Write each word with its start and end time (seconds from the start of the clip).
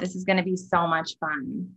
This 0.00 0.16
is 0.16 0.24
going 0.24 0.38
to 0.38 0.42
be 0.42 0.56
so 0.56 0.86
much 0.86 1.18
fun. 1.20 1.68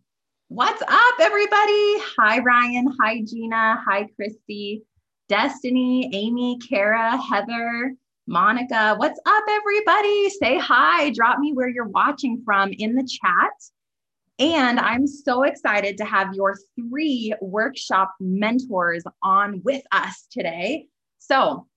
What's 0.48 0.82
up, 0.82 1.16
everybody? 1.20 2.00
Hi, 2.18 2.40
Ryan. 2.40 2.88
Hi, 3.02 3.22
Gina. 3.22 3.84
Hi, 3.86 4.08
Christy, 4.16 4.84
Destiny, 5.28 6.10
Amy, 6.14 6.58
Kara, 6.70 7.18
Heather, 7.18 7.94
Monica. 8.26 8.96
What's 8.96 9.20
up, 9.26 9.44
everybody? 9.50 10.30
Say 10.30 10.58
hi. 10.58 11.10
Drop 11.10 11.40
me 11.40 11.52
where 11.52 11.68
you're 11.68 11.90
watching 11.90 12.42
from 12.46 12.72
in 12.72 12.96
the 12.96 13.04
chat. 13.04 13.52
And 14.40 14.80
I'm 14.80 15.06
so 15.06 15.44
excited 15.44 15.98
to 15.98 16.06
have 16.06 16.34
your 16.34 16.58
three 16.80 17.34
workshop 17.42 18.16
mentors 18.22 19.04
on 19.22 19.62
with 19.66 19.84
us 19.92 20.28
today. 20.32 20.88
So 21.20 21.68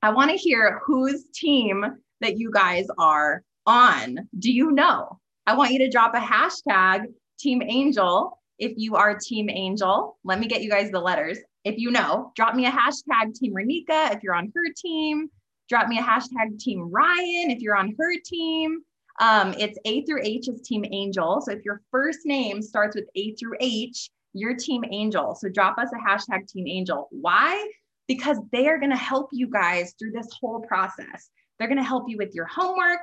I 0.00 0.08
want 0.08 0.30
to 0.30 0.38
hear 0.38 0.80
whose 0.86 1.26
team 1.34 1.84
that 2.22 2.38
you 2.38 2.50
guys 2.50 2.86
are 2.96 3.42
on. 3.66 4.26
Do 4.38 4.50
you 4.50 4.72
know? 4.72 5.18
I 5.46 5.56
want 5.56 5.72
you 5.72 5.78
to 5.80 5.90
drop 5.90 6.14
a 6.14 6.20
hashtag 6.20 7.06
Team 7.38 7.62
Angel 7.62 8.38
if 8.58 8.72
you 8.76 8.94
are 8.94 9.18
Team 9.18 9.50
Angel. 9.50 10.16
Let 10.24 10.38
me 10.38 10.46
get 10.46 10.62
you 10.62 10.70
guys 10.70 10.90
the 10.90 11.00
letters. 11.00 11.38
If 11.64 11.78
you 11.78 11.90
know, 11.90 12.32
drop 12.36 12.54
me 12.54 12.66
a 12.66 12.70
hashtag 12.70 13.34
Team 13.34 13.52
Renika 13.54 14.14
if 14.14 14.22
you're 14.22 14.34
on 14.34 14.52
her 14.54 14.72
team. 14.76 15.28
Drop 15.68 15.88
me 15.88 15.98
a 15.98 16.02
hashtag 16.02 16.58
Team 16.58 16.90
Ryan 16.90 17.50
if 17.50 17.60
you're 17.60 17.76
on 17.76 17.94
her 17.98 18.12
team. 18.24 18.82
Um, 19.20 19.54
it's 19.58 19.78
A 19.84 20.04
through 20.04 20.22
H 20.22 20.48
is 20.48 20.60
Team 20.62 20.84
Angel. 20.90 21.40
So 21.40 21.52
if 21.52 21.64
your 21.64 21.82
first 21.90 22.20
name 22.24 22.62
starts 22.62 22.94
with 22.94 23.06
A 23.16 23.34
through 23.34 23.56
H, 23.60 24.10
you're 24.34 24.54
Team 24.54 24.84
Angel. 24.90 25.34
So 25.34 25.48
drop 25.48 25.78
us 25.78 25.90
a 25.92 26.08
hashtag 26.08 26.46
Team 26.46 26.66
Angel. 26.68 27.08
Why? 27.10 27.70
Because 28.06 28.38
they 28.52 28.68
are 28.68 28.78
going 28.78 28.90
to 28.90 28.96
help 28.96 29.28
you 29.32 29.48
guys 29.48 29.94
through 29.98 30.12
this 30.12 30.28
whole 30.40 30.60
process. 30.60 31.30
They're 31.58 31.68
going 31.68 31.78
to 31.78 31.84
help 31.84 32.08
you 32.08 32.16
with 32.16 32.34
your 32.34 32.46
homework. 32.46 33.00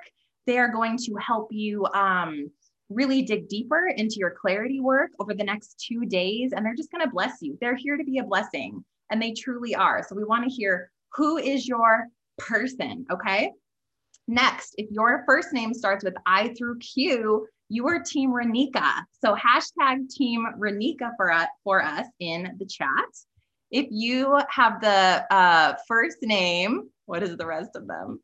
They 0.50 0.58
are 0.58 0.72
going 0.72 0.98
to 0.98 1.14
help 1.24 1.50
you 1.52 1.86
um, 1.94 2.50
really 2.90 3.22
dig 3.22 3.50
deeper 3.50 3.86
into 3.96 4.16
your 4.16 4.32
clarity 4.32 4.80
work 4.80 5.12
over 5.20 5.36
the 5.36 5.44
next 5.44 5.86
two 5.88 6.08
days. 6.08 6.54
And 6.54 6.66
they're 6.66 6.74
just 6.74 6.90
going 6.90 7.06
to 7.06 7.12
bless 7.12 7.34
you. 7.40 7.56
They're 7.62 7.76
here 7.76 7.98
to 7.98 8.04
be 8.04 8.18
a 8.18 8.24
blessing, 8.24 8.84
and 9.12 9.22
they 9.22 9.34
truly 9.34 9.76
are. 9.76 10.02
So 10.02 10.16
we 10.16 10.24
want 10.24 10.46
to 10.46 10.50
hear 10.50 10.90
who 11.14 11.38
is 11.38 11.68
your 11.68 12.08
person. 12.40 13.06
Okay. 13.12 13.52
Next, 14.28 14.74
if 14.80 14.90
your 14.90 15.24
first 15.28 15.54
name 15.54 15.72
starts 15.72 16.04
with 16.04 16.16
I 16.26 16.48
through 16.58 16.80
Q, 16.80 17.48
you 17.70 17.88
are 17.88 18.02
Team 18.02 18.32
Renika. 18.32 19.04
So 19.24 19.36
hashtag 19.36 20.10
Team 20.10 20.48
Renika 20.58 21.12
for 21.16 21.32
us, 21.32 21.48
for 21.64 21.84
us 21.84 22.08
in 22.20 22.56
the 22.58 22.66
chat. 22.66 23.12
If 23.70 23.86
you 23.92 24.36
have 24.50 24.82
the 24.82 25.32
uh, 25.32 25.76
first 25.88 26.18
name, 26.24 26.90
what 27.06 27.22
is 27.22 27.38
the 27.38 27.46
rest 27.46 27.76
of 27.76 27.86
them? 27.86 28.20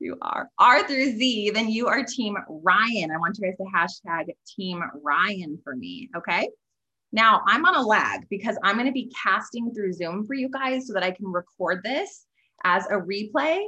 You 0.00 0.16
are 0.22 0.48
R 0.58 0.86
through 0.86 1.16
Z, 1.16 1.50
then 1.50 1.68
you 1.68 1.86
are 1.86 2.04
Team 2.04 2.36
Ryan. 2.48 3.10
I 3.10 3.18
want 3.18 3.38
you 3.38 3.44
guys 3.44 3.56
to 3.58 4.08
hashtag 4.08 4.26
Team 4.46 4.82
Ryan 5.02 5.58
for 5.62 5.76
me. 5.76 6.08
Okay. 6.16 6.48
Now 7.12 7.42
I'm 7.46 7.64
on 7.64 7.74
a 7.74 7.82
lag 7.82 8.28
because 8.28 8.56
I'm 8.62 8.76
going 8.76 8.86
to 8.86 8.92
be 8.92 9.12
casting 9.22 9.72
through 9.74 9.92
Zoom 9.92 10.26
for 10.26 10.34
you 10.34 10.48
guys 10.48 10.86
so 10.86 10.94
that 10.94 11.02
I 11.02 11.10
can 11.10 11.26
record 11.26 11.82
this 11.82 12.26
as 12.64 12.86
a 12.86 12.94
replay. 12.94 13.64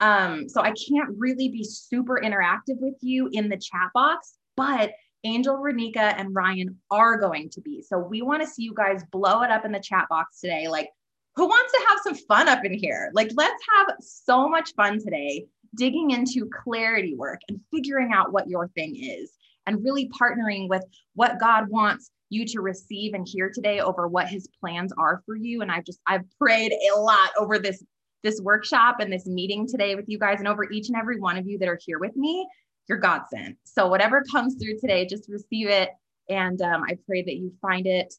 Um, 0.00 0.48
so 0.48 0.60
I 0.60 0.72
can't 0.72 1.10
really 1.16 1.48
be 1.48 1.64
super 1.64 2.20
interactive 2.22 2.78
with 2.80 2.96
you 3.00 3.28
in 3.32 3.48
the 3.48 3.56
chat 3.56 3.90
box, 3.94 4.34
but 4.56 4.92
Angel, 5.24 5.56
Renika, 5.56 6.14
and 6.18 6.34
Ryan 6.34 6.78
are 6.90 7.16
going 7.18 7.48
to 7.50 7.60
be. 7.62 7.82
So 7.82 7.98
we 7.98 8.22
want 8.22 8.42
to 8.42 8.48
see 8.48 8.62
you 8.62 8.74
guys 8.74 9.02
blow 9.10 9.42
it 9.42 9.50
up 9.50 9.64
in 9.64 9.72
the 9.72 9.80
chat 9.80 10.06
box 10.10 10.40
today. 10.40 10.68
Like, 10.68 10.90
who 11.36 11.46
wants 11.46 11.72
to 11.72 11.86
have 11.88 11.98
some 12.04 12.26
fun 12.26 12.48
up 12.48 12.64
in 12.64 12.72
here? 12.72 13.10
Like, 13.12 13.30
let's 13.34 13.62
have 13.76 13.96
so 14.00 14.48
much 14.48 14.74
fun 14.74 14.98
today 15.00 15.46
digging 15.74 16.12
into 16.12 16.48
clarity 16.62 17.14
work 17.16 17.40
and 17.48 17.60
figuring 17.72 18.12
out 18.12 18.32
what 18.32 18.48
your 18.48 18.68
thing 18.68 18.94
is 18.96 19.32
and 19.66 19.82
really 19.82 20.08
partnering 20.10 20.68
with 20.68 20.84
what 21.14 21.40
God 21.40 21.68
wants 21.68 22.10
you 22.30 22.44
to 22.46 22.60
receive 22.60 23.14
and 23.14 23.26
hear 23.26 23.50
today 23.52 23.80
over 23.80 24.06
what 24.06 24.28
his 24.28 24.48
plans 24.60 24.92
are 24.96 25.22
for 25.26 25.36
you. 25.36 25.62
And 25.62 25.72
I've 25.72 25.84
just, 25.84 26.00
I've 26.06 26.24
prayed 26.38 26.72
a 26.72 26.98
lot 26.98 27.30
over 27.38 27.58
this 27.58 27.82
this 28.24 28.40
workshop 28.40 28.96
and 29.00 29.12
this 29.12 29.26
meeting 29.26 29.68
today 29.68 29.94
with 29.94 30.06
you 30.08 30.18
guys 30.18 30.38
and 30.38 30.48
over 30.48 30.68
each 30.70 30.88
and 30.88 30.96
every 30.96 31.20
one 31.20 31.36
of 31.36 31.46
you 31.46 31.58
that 31.58 31.68
are 31.68 31.78
here 31.84 31.98
with 31.98 32.16
me, 32.16 32.48
you're 32.88 32.98
God 32.98 33.20
sent. 33.30 33.56
So 33.64 33.86
whatever 33.86 34.24
comes 34.32 34.54
through 34.54 34.78
today, 34.80 35.06
just 35.06 35.28
receive 35.28 35.68
it. 35.68 35.90
And 36.28 36.60
um, 36.62 36.82
I 36.88 36.96
pray 37.06 37.22
that 37.22 37.36
you 37.36 37.52
find 37.60 37.86
it, 37.86 38.14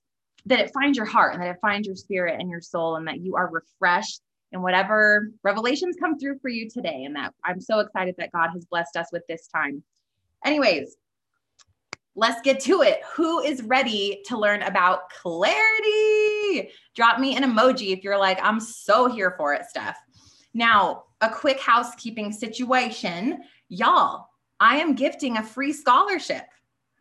that 0.45 0.59
it 0.59 0.71
finds 0.73 0.97
your 0.97 1.05
heart 1.05 1.33
and 1.33 1.41
that 1.41 1.49
it 1.49 1.61
finds 1.61 1.87
your 1.87 1.95
spirit 1.95 2.39
and 2.39 2.49
your 2.49 2.61
soul 2.61 2.95
and 2.95 3.07
that 3.07 3.21
you 3.21 3.35
are 3.35 3.49
refreshed 3.49 4.21
and 4.51 4.61
whatever 4.61 5.31
revelations 5.43 5.97
come 5.99 6.17
through 6.17 6.39
for 6.39 6.49
you 6.49 6.69
today. 6.69 7.03
And 7.03 7.15
that 7.15 7.33
I'm 7.43 7.59
so 7.59 7.79
excited 7.79 8.15
that 8.17 8.31
God 8.31 8.51
has 8.53 8.65
blessed 8.65 8.95
us 8.95 9.07
with 9.11 9.23
this 9.27 9.47
time. 9.47 9.83
Anyways, 10.45 10.95
let's 12.15 12.41
get 12.41 12.59
to 12.61 12.81
it. 12.81 13.01
Who 13.15 13.41
is 13.41 13.63
ready 13.63 14.21
to 14.27 14.37
learn 14.37 14.61
about 14.61 15.09
clarity? 15.09 16.69
Drop 16.95 17.19
me 17.19 17.35
an 17.35 17.43
emoji 17.43 17.91
if 17.91 18.03
you're 18.03 18.17
like, 18.17 18.39
I'm 18.41 18.59
so 18.59 19.07
here 19.07 19.33
for 19.37 19.53
it, 19.53 19.63
Stef. 19.75 19.95
Now, 20.53 21.03
a 21.21 21.29
quick 21.29 21.59
housekeeping 21.59 22.31
situation. 22.31 23.43
Y'all, 23.67 24.27
I 24.59 24.77
am 24.77 24.95
gifting 24.95 25.37
a 25.37 25.43
free 25.43 25.73
scholarship. 25.73 26.43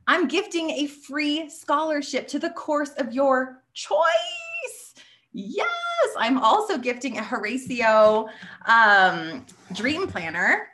I'm 0.06 0.28
gifting 0.28 0.70
a 0.70 0.86
free 0.86 1.48
scholarship 1.48 2.28
to 2.28 2.38
the 2.38 2.50
course 2.50 2.90
of 2.98 3.12
your 3.12 3.62
choice. 3.72 4.94
Yes, 5.32 5.68
I'm 6.16 6.38
also 6.38 6.78
gifting 6.78 7.18
a 7.18 7.22
Horacio 7.22 8.28
um, 8.66 9.46
Dream 9.72 10.06
Planner. 10.06 10.68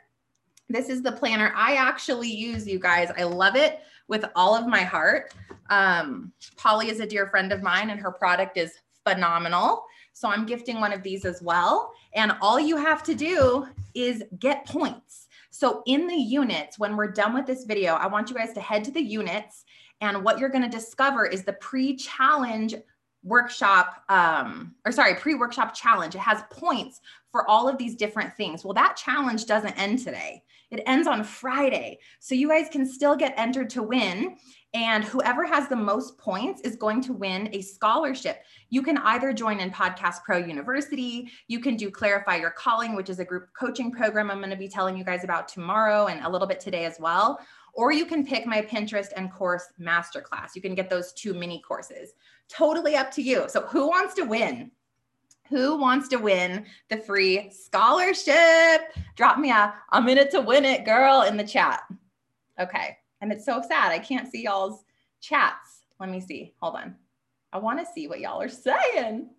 This 0.69 0.89
is 0.89 1.01
the 1.01 1.11
planner 1.11 1.51
I 1.55 1.75
actually 1.75 2.29
use, 2.29 2.67
you 2.67 2.79
guys. 2.79 3.09
I 3.17 3.23
love 3.23 3.55
it 3.55 3.79
with 4.07 4.25
all 4.35 4.55
of 4.55 4.67
my 4.67 4.81
heart. 4.81 5.33
Um, 5.69 6.31
Polly 6.57 6.89
is 6.89 6.99
a 6.99 7.05
dear 7.05 7.27
friend 7.27 7.51
of 7.51 7.61
mine, 7.61 7.89
and 7.89 7.99
her 7.99 8.11
product 8.11 8.57
is 8.57 8.73
phenomenal. 9.05 9.85
So 10.13 10.29
I'm 10.29 10.45
gifting 10.45 10.79
one 10.79 10.93
of 10.93 11.01
these 11.01 11.25
as 11.25 11.41
well. 11.41 11.93
And 12.13 12.33
all 12.41 12.59
you 12.59 12.77
have 12.77 13.03
to 13.03 13.15
do 13.15 13.67
is 13.93 14.23
get 14.39 14.65
points. 14.65 15.27
So 15.51 15.83
in 15.85 16.07
the 16.07 16.15
units, 16.15 16.79
when 16.79 16.95
we're 16.95 17.11
done 17.11 17.33
with 17.33 17.45
this 17.45 17.65
video, 17.65 17.93
I 17.93 18.07
want 18.07 18.29
you 18.29 18.35
guys 18.35 18.53
to 18.53 18.61
head 18.61 18.83
to 18.85 18.91
the 18.91 19.01
units. 19.01 19.65
And 19.99 20.23
what 20.23 20.39
you're 20.39 20.49
going 20.49 20.63
to 20.63 20.69
discover 20.69 21.25
is 21.25 21.43
the 21.43 21.53
pre 21.53 21.95
challenge 21.95 22.73
workshop, 23.23 24.03
um, 24.09 24.73
or 24.85 24.91
sorry, 24.91 25.15
pre 25.15 25.35
workshop 25.35 25.75
challenge. 25.75 26.15
It 26.15 26.19
has 26.19 26.41
points 26.49 27.01
for 27.31 27.47
all 27.49 27.67
of 27.69 27.77
these 27.77 27.95
different 27.95 28.33
things. 28.35 28.63
Well, 28.63 28.73
that 28.73 28.95
challenge 28.95 29.45
doesn't 29.45 29.77
end 29.77 29.99
today. 29.99 30.41
It 30.71 30.83
ends 30.85 31.07
on 31.07 31.23
Friday. 31.23 31.99
So 32.19 32.33
you 32.33 32.47
guys 32.47 32.69
can 32.71 32.85
still 32.85 33.15
get 33.15 33.33
entered 33.37 33.69
to 33.71 33.83
win. 33.83 34.37
And 34.73 35.03
whoever 35.03 35.45
has 35.45 35.67
the 35.67 35.75
most 35.75 36.17
points 36.17 36.61
is 36.61 36.77
going 36.77 37.01
to 37.01 37.13
win 37.13 37.49
a 37.51 37.61
scholarship. 37.61 38.43
You 38.69 38.81
can 38.81 38.97
either 38.99 39.33
join 39.33 39.59
in 39.59 39.69
Podcast 39.69 40.23
Pro 40.23 40.37
University, 40.37 41.29
you 41.47 41.59
can 41.59 41.75
do 41.75 41.91
Clarify 41.91 42.37
Your 42.37 42.51
Calling, 42.51 42.95
which 42.95 43.09
is 43.09 43.19
a 43.19 43.25
group 43.25 43.49
coaching 43.57 43.91
program 43.91 44.31
I'm 44.31 44.37
going 44.37 44.49
to 44.49 44.55
be 44.55 44.69
telling 44.69 44.97
you 44.97 45.03
guys 45.03 45.25
about 45.25 45.49
tomorrow 45.49 46.07
and 46.07 46.25
a 46.25 46.29
little 46.29 46.47
bit 46.47 46.61
today 46.61 46.85
as 46.85 46.97
well. 46.99 47.39
Or 47.73 47.91
you 47.91 48.05
can 48.05 48.25
pick 48.25 48.45
my 48.45 48.61
Pinterest 48.61 49.09
and 49.15 49.31
course 49.31 49.65
masterclass. 49.79 50.55
You 50.55 50.61
can 50.61 50.75
get 50.75 50.89
those 50.89 51.11
two 51.13 51.33
mini 51.33 51.61
courses. 51.61 52.13
Totally 52.47 52.95
up 52.95 53.11
to 53.11 53.21
you. 53.21 53.45
So, 53.47 53.61
who 53.61 53.87
wants 53.87 54.13
to 54.15 54.23
win? 54.23 54.71
Who 55.49 55.77
wants 55.77 56.07
to 56.09 56.17
win 56.17 56.65
the 56.89 56.97
free 56.97 57.49
scholarship? 57.49 58.93
Drop 59.15 59.37
me 59.37 59.51
a 59.51 59.73
I'm 59.89 60.07
in 60.07 60.17
it 60.17 60.31
to 60.31 60.41
win 60.41 60.63
it, 60.63 60.85
girl, 60.85 61.23
in 61.23 61.35
the 61.35 61.43
chat. 61.45 61.81
Okay. 62.59 62.97
And 63.21 63.31
it's 63.31 63.45
so 63.45 63.61
sad. 63.61 63.91
I 63.91 63.99
can't 63.99 64.29
see 64.29 64.43
y'all's 64.43 64.83
chats. 65.21 65.83
Let 65.99 66.09
me 66.09 66.19
see. 66.19 66.53
Hold 66.61 66.75
on. 66.75 66.95
I 67.53 67.59
want 67.59 67.79
to 67.79 67.93
see 67.93 68.07
what 68.07 68.19
y'all 68.19 68.41
are 68.41 68.49
saying. 68.49 69.29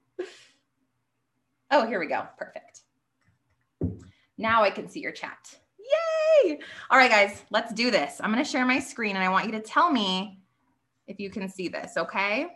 Oh, 1.71 1.87
here 1.87 1.99
we 1.99 2.07
go. 2.07 2.27
Perfect. 2.39 2.83
Now 4.39 4.63
I 4.63 4.71
can 4.71 4.89
see 4.89 5.01
your 5.01 5.13
chat. 5.13 5.59
Yay! 6.45 6.61
All 6.91 6.99
right, 6.99 7.11
guys, 7.11 7.43
let's 7.51 7.73
do 7.73 7.91
this. 7.91 8.21
I'm 8.21 8.33
going 8.33 8.45
to 8.45 8.49
share 8.51 8.67
my 8.67 8.79
screen 8.79 9.17
and 9.17 9.25
I 9.25 9.29
want 9.29 9.47
you 9.47 9.53
to 9.53 9.61
tell 9.61 9.91
me 9.91 10.39
if 11.07 11.19
you 11.19 11.31
can 11.31 11.49
see 11.49 11.69
this, 11.69 11.97
okay? 11.97 12.47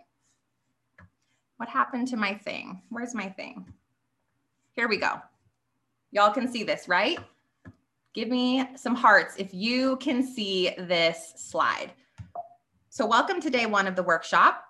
What 1.56 1.68
happened 1.68 2.08
to 2.08 2.16
my 2.16 2.34
thing? 2.34 2.82
Where's 2.90 3.14
my 3.14 3.28
thing? 3.28 3.66
Here 4.74 4.88
we 4.88 4.98
go. 4.98 5.20
Y'all 6.10 6.32
can 6.32 6.46
see 6.46 6.62
this, 6.62 6.86
right? 6.86 7.18
Give 8.16 8.28
me 8.28 8.66
some 8.76 8.94
hearts 8.94 9.34
if 9.36 9.52
you 9.52 9.98
can 9.98 10.22
see 10.22 10.70
this 10.78 11.34
slide. 11.36 11.92
So 12.88 13.04
welcome 13.04 13.42
to 13.42 13.50
day 13.50 13.66
one 13.66 13.86
of 13.86 13.94
the 13.94 14.02
workshop. 14.02 14.64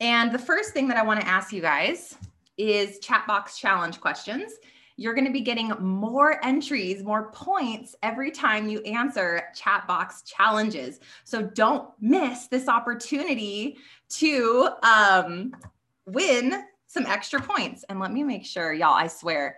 And 0.00 0.32
the 0.32 0.38
first 0.38 0.74
thing 0.74 0.86
that 0.88 0.98
I 0.98 1.02
wanna 1.02 1.22
ask 1.22 1.50
you 1.50 1.62
guys 1.62 2.14
is 2.58 2.98
chat 2.98 3.26
box 3.26 3.58
challenge 3.58 4.02
questions. 4.02 4.52
You're 4.98 5.14
to 5.14 5.32
be 5.32 5.40
getting 5.40 5.70
more 5.80 6.44
entries, 6.44 7.02
more 7.02 7.30
points 7.30 7.96
every 8.02 8.30
time 8.30 8.68
you 8.68 8.82
answer 8.82 9.44
chat 9.56 9.88
box 9.88 10.20
challenges. 10.24 11.00
So 11.24 11.40
don't 11.40 11.88
miss 12.02 12.48
this 12.48 12.68
opportunity 12.68 13.78
to 14.10 14.68
um, 14.82 15.56
win 16.04 16.64
some 16.86 17.06
extra 17.06 17.40
points. 17.40 17.82
And 17.88 17.98
let 17.98 18.12
me 18.12 18.22
make 18.24 18.44
sure, 18.44 18.74
y'all, 18.74 18.92
I 18.92 19.06
swear, 19.06 19.56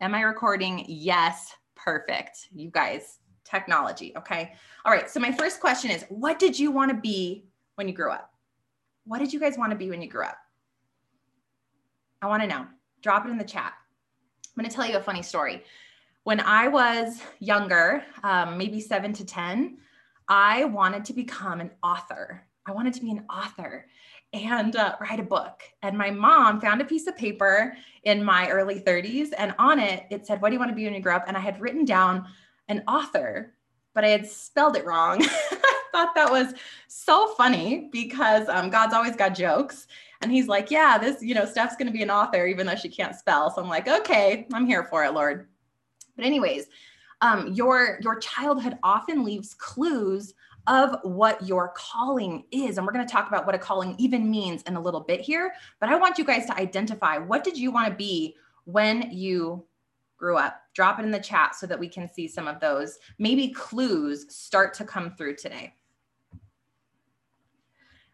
am 0.00 0.14
I 0.14 0.22
recording? 0.22 0.84
Yes, 0.88 1.54
perfect. 1.74 2.48
You 2.52 2.70
guys 2.70 3.18
technology. 3.44 4.12
Okay. 4.16 4.52
All 4.84 4.92
right. 4.92 5.08
So, 5.10 5.20
my 5.20 5.32
first 5.32 5.60
question 5.60 5.90
is 5.90 6.04
what 6.08 6.38
did 6.38 6.58
you 6.58 6.70
want 6.70 6.90
to 6.90 6.96
be 6.96 7.46
when 7.76 7.88
you 7.88 7.94
grew 7.94 8.10
up? 8.10 8.30
What 9.04 9.18
did 9.18 9.32
you 9.32 9.40
guys 9.40 9.56
want 9.56 9.72
to 9.72 9.76
be 9.76 9.90
when 9.90 10.02
you 10.02 10.08
grew 10.08 10.24
up? 10.24 10.38
I 12.20 12.26
want 12.26 12.42
to 12.42 12.48
know. 12.48 12.66
Drop 13.02 13.26
it 13.26 13.30
in 13.30 13.38
the 13.38 13.44
chat. 13.44 13.72
I'm 14.44 14.62
going 14.62 14.68
to 14.68 14.74
tell 14.74 14.86
you 14.86 14.96
a 14.96 15.02
funny 15.02 15.22
story. 15.22 15.62
When 16.24 16.40
I 16.40 16.68
was 16.68 17.22
younger, 17.38 18.02
um, 18.22 18.58
maybe 18.58 18.80
seven 18.80 19.12
to 19.14 19.24
10, 19.24 19.78
I 20.28 20.64
wanted 20.64 21.04
to 21.06 21.12
become 21.12 21.60
an 21.60 21.70
author. 21.82 22.42
I 22.66 22.72
wanted 22.72 22.92
to 22.94 23.00
be 23.00 23.10
an 23.12 23.24
author 23.30 23.86
and 24.32 24.76
uh, 24.76 24.96
write 25.00 25.20
a 25.20 25.24
book. 25.24 25.62
And 25.82 25.96
my 25.96 26.10
mom 26.10 26.60
found 26.60 26.80
a 26.80 26.84
piece 26.84 27.06
of 27.06 27.16
paper 27.16 27.76
in 28.04 28.22
my 28.22 28.48
early 28.48 28.80
30s, 28.80 29.30
and 29.36 29.54
on 29.58 29.78
it, 29.78 30.04
it 30.10 30.26
said, 30.26 30.40
What 30.40 30.50
do 30.50 30.54
you 30.54 30.58
want 30.58 30.70
to 30.70 30.74
be 30.74 30.84
when 30.84 30.94
you 30.94 31.00
grow 31.00 31.16
up? 31.16 31.24
And 31.26 31.36
I 31.36 31.40
had 31.40 31.60
written 31.60 31.84
down 31.84 32.26
an 32.68 32.82
author, 32.86 33.54
but 33.94 34.04
I 34.04 34.08
had 34.08 34.26
spelled 34.26 34.76
it 34.76 34.84
wrong. 34.84 35.22
I 35.22 35.82
thought 35.92 36.14
that 36.14 36.30
was 36.30 36.54
so 36.86 37.28
funny 37.34 37.88
because 37.90 38.48
um, 38.48 38.70
God's 38.70 38.94
always 38.94 39.16
got 39.16 39.34
jokes. 39.34 39.86
And 40.20 40.30
he's 40.30 40.48
like, 40.48 40.70
Yeah, 40.70 40.98
this, 40.98 41.22
you 41.22 41.34
know, 41.34 41.44
Stef's 41.44 41.76
going 41.76 41.86
to 41.86 41.92
be 41.92 42.02
an 42.02 42.10
author, 42.10 42.46
even 42.46 42.66
though 42.66 42.76
she 42.76 42.88
can't 42.88 43.16
spell. 43.16 43.50
So 43.50 43.62
I'm 43.62 43.68
like, 43.68 43.88
Okay, 43.88 44.46
I'm 44.52 44.66
here 44.66 44.84
for 44.84 45.04
it, 45.04 45.14
Lord. 45.14 45.48
But, 46.16 46.24
anyways, 46.24 46.66
um, 47.20 47.52
your 47.52 47.98
your 48.02 48.18
childhood 48.18 48.78
often 48.82 49.24
leaves 49.24 49.54
clues 49.54 50.34
of 50.68 50.96
what 51.02 51.44
your 51.44 51.72
calling 51.76 52.44
is 52.52 52.76
and 52.78 52.86
we're 52.86 52.92
going 52.92 53.06
to 53.06 53.12
talk 53.12 53.26
about 53.26 53.46
what 53.46 53.54
a 53.54 53.58
calling 53.58 53.96
even 53.98 54.30
means 54.30 54.62
in 54.62 54.76
a 54.76 54.80
little 54.80 55.00
bit 55.00 55.20
here 55.20 55.52
but 55.80 55.88
i 55.88 55.96
want 55.96 56.18
you 56.18 56.24
guys 56.24 56.46
to 56.46 56.56
identify 56.56 57.18
what 57.18 57.42
did 57.42 57.58
you 57.58 57.72
want 57.72 57.88
to 57.88 57.94
be 57.94 58.36
when 58.64 59.10
you 59.10 59.64
grew 60.18 60.36
up? 60.36 60.60
Drop 60.74 60.98
it 60.98 61.04
in 61.04 61.10
the 61.10 61.18
chat 61.18 61.54
so 61.54 61.66
that 61.66 61.78
we 61.78 61.88
can 61.88 62.12
see 62.12 62.28
some 62.28 62.46
of 62.46 62.60
those. 62.60 62.98
Maybe 63.18 63.48
clues 63.48 64.26
start 64.34 64.74
to 64.74 64.84
come 64.84 65.14
through 65.14 65.36
today. 65.36 65.74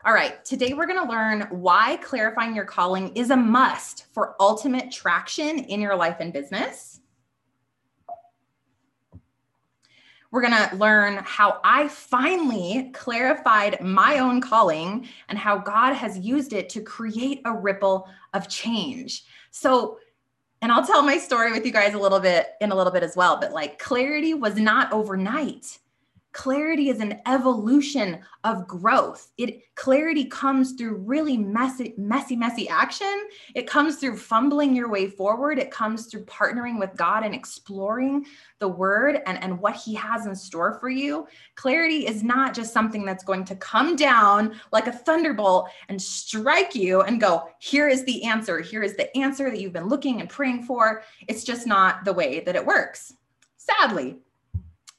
All 0.04 0.12
right, 0.12 0.44
today 0.44 0.74
we're 0.74 0.86
going 0.86 1.02
to 1.02 1.10
learn 1.10 1.48
why 1.50 1.96
clarifying 1.96 2.54
your 2.54 2.66
calling 2.66 3.08
is 3.16 3.30
a 3.30 3.36
must 3.36 4.12
for 4.12 4.36
ultimate 4.38 4.92
traction 4.92 5.60
in 5.60 5.80
your 5.80 5.96
life 5.96 6.16
and 6.20 6.30
business. 6.30 7.00
We're 10.34 10.40
going 10.40 10.68
to 10.68 10.74
learn 10.74 11.18
how 11.18 11.60
I 11.62 11.86
finally 11.86 12.90
clarified 12.92 13.80
my 13.80 14.18
own 14.18 14.40
calling 14.40 15.06
and 15.28 15.38
how 15.38 15.58
God 15.58 15.92
has 15.92 16.18
used 16.18 16.52
it 16.52 16.68
to 16.70 16.80
create 16.80 17.40
a 17.44 17.52
ripple 17.52 18.08
of 18.32 18.48
change. 18.48 19.22
So, 19.52 20.00
and 20.60 20.72
I'll 20.72 20.84
tell 20.84 21.02
my 21.02 21.18
story 21.18 21.52
with 21.52 21.64
you 21.64 21.70
guys 21.70 21.94
a 21.94 21.98
little 21.98 22.18
bit 22.18 22.48
in 22.60 22.72
a 22.72 22.74
little 22.74 22.92
bit 22.92 23.04
as 23.04 23.14
well, 23.14 23.38
but 23.38 23.52
like 23.52 23.78
clarity 23.78 24.34
was 24.34 24.56
not 24.56 24.92
overnight 24.92 25.78
clarity 26.34 26.88
is 26.88 27.00
an 27.00 27.20
evolution 27.26 28.18
of 28.42 28.66
growth. 28.66 29.30
It 29.38 29.62
clarity 29.76 30.24
comes 30.24 30.72
through 30.72 30.96
really 30.96 31.36
messy 31.36 31.94
messy 31.96 32.34
messy 32.34 32.68
action. 32.68 33.28
It 33.54 33.68
comes 33.68 33.96
through 33.96 34.18
fumbling 34.18 34.74
your 34.74 34.90
way 34.90 35.06
forward. 35.06 35.58
It 35.58 35.70
comes 35.70 36.06
through 36.06 36.24
partnering 36.24 36.78
with 36.78 36.96
god 36.96 37.24
and 37.24 37.34
exploring 37.34 38.26
the 38.58 38.68
word 38.68 39.20
and, 39.26 39.42
and 39.42 39.58
what 39.60 39.76
he 39.76 39.94
has 39.94 40.26
in 40.26 40.34
store 40.34 40.78
for 40.80 40.90
you. 40.90 41.26
Clarity 41.54 42.06
is 42.06 42.24
not 42.24 42.52
just 42.52 42.72
something 42.72 43.04
that's 43.04 43.24
going 43.24 43.44
to 43.44 43.56
come 43.56 43.94
down 43.94 44.56
like 44.72 44.88
a 44.88 44.92
thunderbolt 44.92 45.70
and 45.88 46.02
strike 46.02 46.74
you 46.74 47.02
and 47.02 47.20
go 47.20 47.48
here 47.60 47.88
is 47.88 48.04
the 48.04 48.24
answer. 48.24 48.58
Here 48.58 48.82
is 48.82 48.96
the 48.96 49.16
answer 49.16 49.50
that 49.50 49.60
you've 49.60 49.72
been 49.72 49.88
looking 49.88 50.20
and 50.20 50.28
praying 50.28 50.64
for. 50.64 51.04
It's 51.28 51.44
just 51.44 51.66
not 51.66 52.04
the 52.04 52.12
way 52.12 52.40
that 52.40 52.56
it 52.56 52.66
works. 52.66 53.14
Sadly 53.56 54.18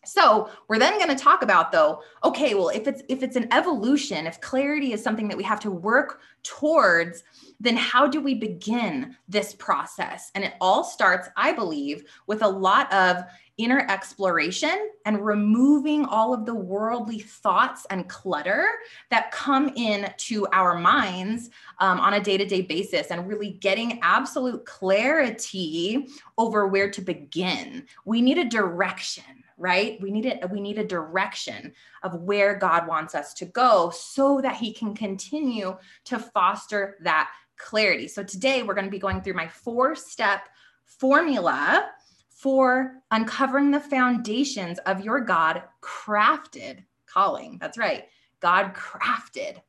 so 0.06 0.50
we're 0.68 0.80
then 0.80 0.98
going 0.98 1.16
to 1.16 1.24
talk 1.24 1.42
about 1.42 1.72
though, 1.72 2.02
okay, 2.24 2.54
well, 2.54 2.69
if 2.69 2.88
it's 2.88 3.02
if 3.10 3.24
it's 3.24 3.36
an 3.36 3.48
evolution, 3.52 4.28
if 4.28 4.40
clarity 4.42 4.94
is 4.94 5.04
something 5.04 5.28
that 5.28 5.38
we 5.38 5.44
have 5.44 5.60
to 5.62 5.72
work 5.72 6.22
towards, 6.44 7.24
then 7.60 7.75
how 7.75 8.07
do 8.07 8.22
we 8.22 8.36
begin 8.36 9.16
this 9.28 9.54
process? 9.56 10.31
And 10.36 10.44
it 10.44 10.54
all 10.62 10.84
starts, 10.84 11.30
I 11.36 11.54
believe, 11.54 12.04
with 12.28 12.42
a 12.44 12.48
lot 12.48 12.92
of 12.94 13.24
inner 13.57 13.86
exploration 13.90 14.92
and 15.06 15.25
removing 15.25 16.06
all 16.06 16.34
of 16.34 16.46
the 16.46 16.54
worldly 16.54 17.19
thoughts 17.19 17.86
and 17.90 18.10
clutter 18.10 18.68
that 19.10 19.31
come 19.31 19.72
in 19.75 20.13
to 20.18 20.46
our 20.52 20.78
minds 20.78 21.50
um, 21.80 22.00
on 22.00 22.16
a 22.16 22.19
day-to-day 22.19 22.62
basis 22.62 23.07
and 23.12 23.28
really 23.28 23.52
getting 23.52 24.00
absolute 24.02 24.66
clarity 24.66 26.07
over 26.38 26.68
where 26.68 26.90
to 26.90 27.02
begin. 27.02 27.86
We 28.04 28.22
need 28.22 28.38
a 28.38 28.46
direction 28.46 29.24
right? 29.57 30.00
We 30.02 30.12
need 30.12 30.25
it 30.25 30.50
we 30.52 30.60
need 30.60 30.78
a 30.78 30.86
direction 30.86 31.74
of 32.04 32.22
where 32.22 32.56
god 32.56 32.88
wants 32.88 33.16
us 33.16 33.34
to 33.36 33.46
go 33.46 33.92
so 33.92 34.42
that 34.42 34.56
he 34.56 34.74
can 34.74 34.94
continue 34.94 35.78
to 36.06 36.19
foster 36.19 36.98
that 37.02 37.31
clarity. 37.57 38.07
So 38.07 38.24
today 38.24 38.63
we're 38.63 38.74
going 38.74 38.86
to 38.86 38.92
be 38.92 39.00
going 39.00 39.22
through 39.22 39.34
my 39.34 39.48
four 39.48 39.96
step 39.96 40.42
formula 40.86 41.90
for 42.30 43.02
uncovering 43.12 43.72
the 43.72 43.80
foundations 43.80 44.78
of 44.80 45.04
your 45.04 45.22
god 45.22 45.63
crafted 45.81 46.84
calling. 47.07 47.57
That's 47.60 47.78
right 47.78 48.06
god 48.46 48.75
crafted. 48.75 49.62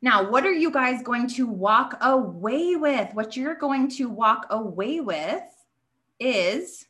Now, 0.00 0.28
what 0.28 0.44
are 0.44 0.52
you 0.52 0.70
guys 0.70 1.02
going 1.02 1.28
to 1.30 1.46
walk 1.46 1.96
away 2.00 2.76
with? 2.76 3.14
What 3.14 3.36
you're 3.36 3.54
going 3.54 3.88
to 3.90 4.08
walk 4.08 4.46
away 4.50 5.00
with 5.00 5.42
is 6.18 6.86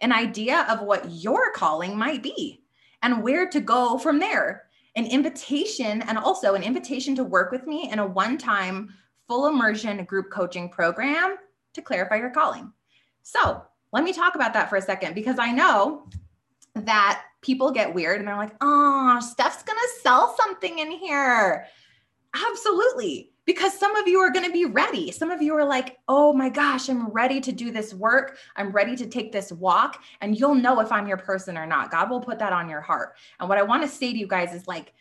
an 0.00 0.12
idea 0.12 0.66
of 0.68 0.82
what 0.82 1.10
your 1.10 1.52
calling 1.52 1.96
might 1.96 2.22
be 2.22 2.62
and 3.02 3.22
where 3.22 3.48
to 3.48 3.60
go 3.60 3.98
from 3.98 4.18
there. 4.18 4.64
An 4.96 5.06
invitation, 5.06 6.02
and 6.02 6.18
also 6.18 6.54
an 6.54 6.64
invitation 6.64 7.14
to 7.14 7.22
work 7.22 7.52
with 7.52 7.64
me 7.66 7.90
in 7.92 8.00
a 8.00 8.06
one 8.06 8.36
time 8.36 8.92
full 9.28 9.46
immersion 9.46 10.04
group 10.04 10.30
coaching 10.30 10.68
program 10.68 11.36
to 11.74 11.82
clarify 11.82 12.16
your 12.16 12.30
calling. 12.30 12.72
So, 13.22 13.62
let 13.92 14.02
me 14.02 14.12
talk 14.12 14.34
about 14.34 14.52
that 14.54 14.68
for 14.68 14.76
a 14.76 14.82
second 14.82 15.14
because 15.14 15.38
I 15.38 15.52
know 15.52 16.08
that 16.74 17.22
people 17.40 17.70
get 17.70 17.94
weird 17.94 18.18
and 18.18 18.28
they're 18.28 18.36
like, 18.36 18.54
oh, 18.60 19.20
Stef's 19.20 19.62
gonna 19.62 19.80
sell 20.02 20.36
something 20.36 20.78
in 20.78 20.90
here. 20.90 21.66
Absolutely 22.34 23.32
because 23.50 23.76
some 23.76 23.96
of 23.96 24.06
you 24.06 24.20
are 24.20 24.30
going 24.30 24.46
to 24.46 24.52
be 24.52 24.64
ready. 24.64 25.10
Some 25.10 25.32
of 25.32 25.42
you 25.42 25.56
are 25.56 25.64
like, 25.64 25.98
oh 26.06 26.32
my 26.32 26.48
gosh, 26.48 26.88
I'm 26.88 27.08
ready 27.08 27.40
to 27.40 27.50
do 27.50 27.72
this 27.72 27.92
work. 27.92 28.38
I'm 28.54 28.70
ready 28.70 28.94
to 28.94 29.06
take 29.08 29.32
this 29.32 29.50
walk. 29.50 30.04
And 30.20 30.38
you'll 30.38 30.54
know 30.54 30.78
if 30.78 30.92
I'm 30.92 31.08
your 31.08 31.16
person 31.16 31.58
or 31.58 31.66
not. 31.66 31.90
God 31.90 32.10
will 32.10 32.20
put 32.20 32.38
that 32.38 32.52
on 32.52 32.68
your 32.68 32.80
heart. 32.80 33.16
And 33.40 33.48
what 33.48 33.58
I 33.58 33.62
want 33.62 33.82
to 33.82 33.88
say 33.88 34.12
to 34.12 34.18
you 34.18 34.28
guys 34.28 34.54
is 34.54 34.68
like, 34.68 34.92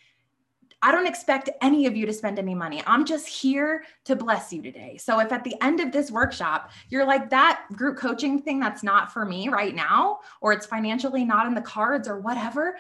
I 0.82 0.92
don't 0.92 1.06
expect 1.06 1.52
any 1.62 1.86
of 1.86 1.96
you 1.96 2.08
to 2.08 2.14
spend 2.14 2.40
any 2.40 2.56
money. 2.56 2.82
I'm 2.88 3.06
just 3.06 3.28
here 3.28 3.84
to 4.06 4.16
bless 4.16 4.52
you 4.52 4.64
today. 4.64 4.98
So 4.98 5.20
if 5.20 5.32
at 5.32 5.44
the 5.44 5.54
end 5.62 5.80
of 5.80 5.92
this 5.92 6.10
workshop, 6.10 6.72
you're 6.90 7.06
like 7.06 7.30
that 7.30 7.66
group 7.74 7.98
coaching 7.98 8.42
thing 8.42 8.60
that's 8.60 8.82
not 8.82 9.14
for 9.14 9.26
me 9.26 9.50
right 9.50 9.76
now, 9.76 10.22
or 10.42 10.54
it's 10.54 10.66
financially 10.66 11.24
not 11.24 11.46
in 11.46 11.54
the 11.54 11.62
cards 11.62 12.08
or 12.08 12.20
whatever, 12.20 12.78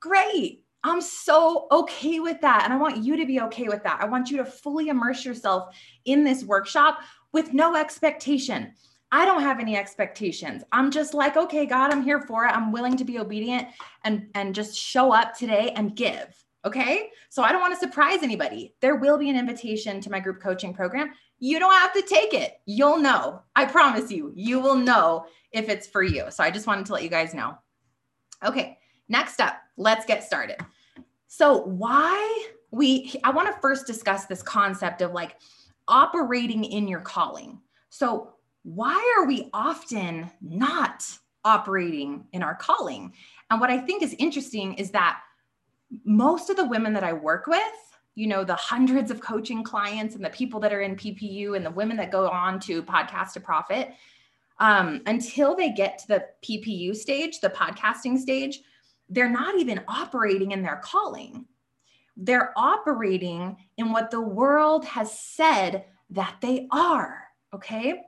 great 0.00 0.61
I'm 0.84 1.00
so 1.00 1.66
okay 1.70 2.20
with 2.20 2.40
that. 2.40 2.62
And 2.64 2.72
I 2.72 2.76
want 2.76 3.04
you 3.04 3.16
to 3.16 3.26
be 3.26 3.40
okay 3.40 3.68
with 3.68 3.82
that. 3.84 4.00
I 4.00 4.06
want 4.06 4.30
you 4.30 4.38
to 4.38 4.44
fully 4.44 4.88
immerse 4.88 5.24
yourself 5.24 5.74
in 6.04 6.24
this 6.24 6.44
workshop 6.44 7.00
with 7.32 7.52
no 7.52 7.76
expectation. 7.76 8.72
I 9.12 9.24
don't 9.24 9.42
have 9.42 9.60
any 9.60 9.76
expectations. 9.76 10.64
I'm 10.72 10.90
just 10.90 11.12
like, 11.14 11.36
okay, 11.36 11.66
God, 11.66 11.92
I'm 11.92 12.02
here 12.02 12.22
for 12.22 12.46
it. 12.46 12.50
I'm 12.50 12.72
willing 12.72 12.96
to 12.96 13.04
be 13.04 13.18
obedient 13.18 13.68
and 14.04 14.28
and 14.34 14.54
just 14.54 14.74
show 14.74 15.12
up 15.12 15.36
today 15.36 15.72
and 15.76 15.94
give. 15.94 16.34
Okay? 16.64 17.10
So 17.28 17.42
I 17.42 17.52
don't 17.52 17.60
want 17.60 17.74
to 17.74 17.80
surprise 17.80 18.22
anybody. 18.22 18.74
There 18.80 18.96
will 18.96 19.18
be 19.18 19.28
an 19.28 19.36
invitation 19.36 20.00
to 20.00 20.10
my 20.10 20.20
group 20.20 20.40
coaching 20.40 20.72
program. 20.72 21.12
You 21.38 21.58
don't 21.58 21.74
have 21.74 21.92
to 21.92 22.02
take 22.02 22.34
it. 22.34 22.54
You'll 22.66 22.98
know. 22.98 23.42
I 23.54 23.64
promise 23.66 24.10
you. 24.10 24.32
You 24.34 24.60
will 24.60 24.76
know 24.76 25.26
if 25.50 25.68
it's 25.68 25.88
for 25.88 26.02
you. 26.02 26.30
So 26.30 26.42
I 26.42 26.50
just 26.50 26.66
wanted 26.66 26.86
to 26.86 26.92
let 26.92 27.02
you 27.02 27.08
guys 27.10 27.34
know. 27.34 27.58
Okay. 28.44 28.78
Next 29.08 29.40
up, 29.40 29.56
let's 29.76 30.06
get 30.06 30.24
started. 30.24 30.56
So, 31.34 31.62
why 31.62 32.48
we, 32.72 33.14
I 33.24 33.30
want 33.30 33.48
to 33.48 33.58
first 33.62 33.86
discuss 33.86 34.26
this 34.26 34.42
concept 34.42 35.00
of 35.00 35.12
like 35.12 35.38
operating 35.88 36.62
in 36.62 36.86
your 36.86 37.00
calling. 37.00 37.58
So, 37.88 38.34
why 38.64 39.02
are 39.16 39.24
we 39.24 39.48
often 39.54 40.30
not 40.42 41.06
operating 41.42 42.26
in 42.34 42.42
our 42.42 42.54
calling? 42.54 43.14
And 43.50 43.62
what 43.62 43.70
I 43.70 43.78
think 43.78 44.02
is 44.02 44.14
interesting 44.18 44.74
is 44.74 44.90
that 44.90 45.20
most 46.04 46.50
of 46.50 46.56
the 46.56 46.66
women 46.66 46.92
that 46.92 47.02
I 47.02 47.14
work 47.14 47.46
with, 47.46 47.62
you 48.14 48.26
know, 48.26 48.44
the 48.44 48.54
hundreds 48.54 49.10
of 49.10 49.22
coaching 49.22 49.64
clients 49.64 50.14
and 50.14 50.22
the 50.22 50.28
people 50.28 50.60
that 50.60 50.72
are 50.74 50.82
in 50.82 50.96
PPU 50.96 51.56
and 51.56 51.64
the 51.64 51.70
women 51.70 51.96
that 51.96 52.12
go 52.12 52.28
on 52.28 52.60
to 52.60 52.82
podcast 52.82 53.32
to 53.32 53.40
profit, 53.40 53.94
um, 54.58 55.00
until 55.06 55.56
they 55.56 55.72
get 55.72 55.96
to 56.00 56.08
the 56.08 56.26
PPU 56.44 56.94
stage, 56.94 57.40
the 57.40 57.48
podcasting 57.48 58.18
stage, 58.18 58.60
they're 59.12 59.28
not 59.28 59.58
even 59.58 59.82
operating 59.88 60.52
in 60.52 60.62
their 60.62 60.80
calling. 60.82 61.46
They're 62.16 62.52
operating 62.56 63.56
in 63.76 63.92
what 63.92 64.10
the 64.10 64.20
world 64.20 64.84
has 64.86 65.18
said 65.18 65.84
that 66.10 66.36
they 66.40 66.66
are. 66.70 67.24
Okay. 67.54 68.02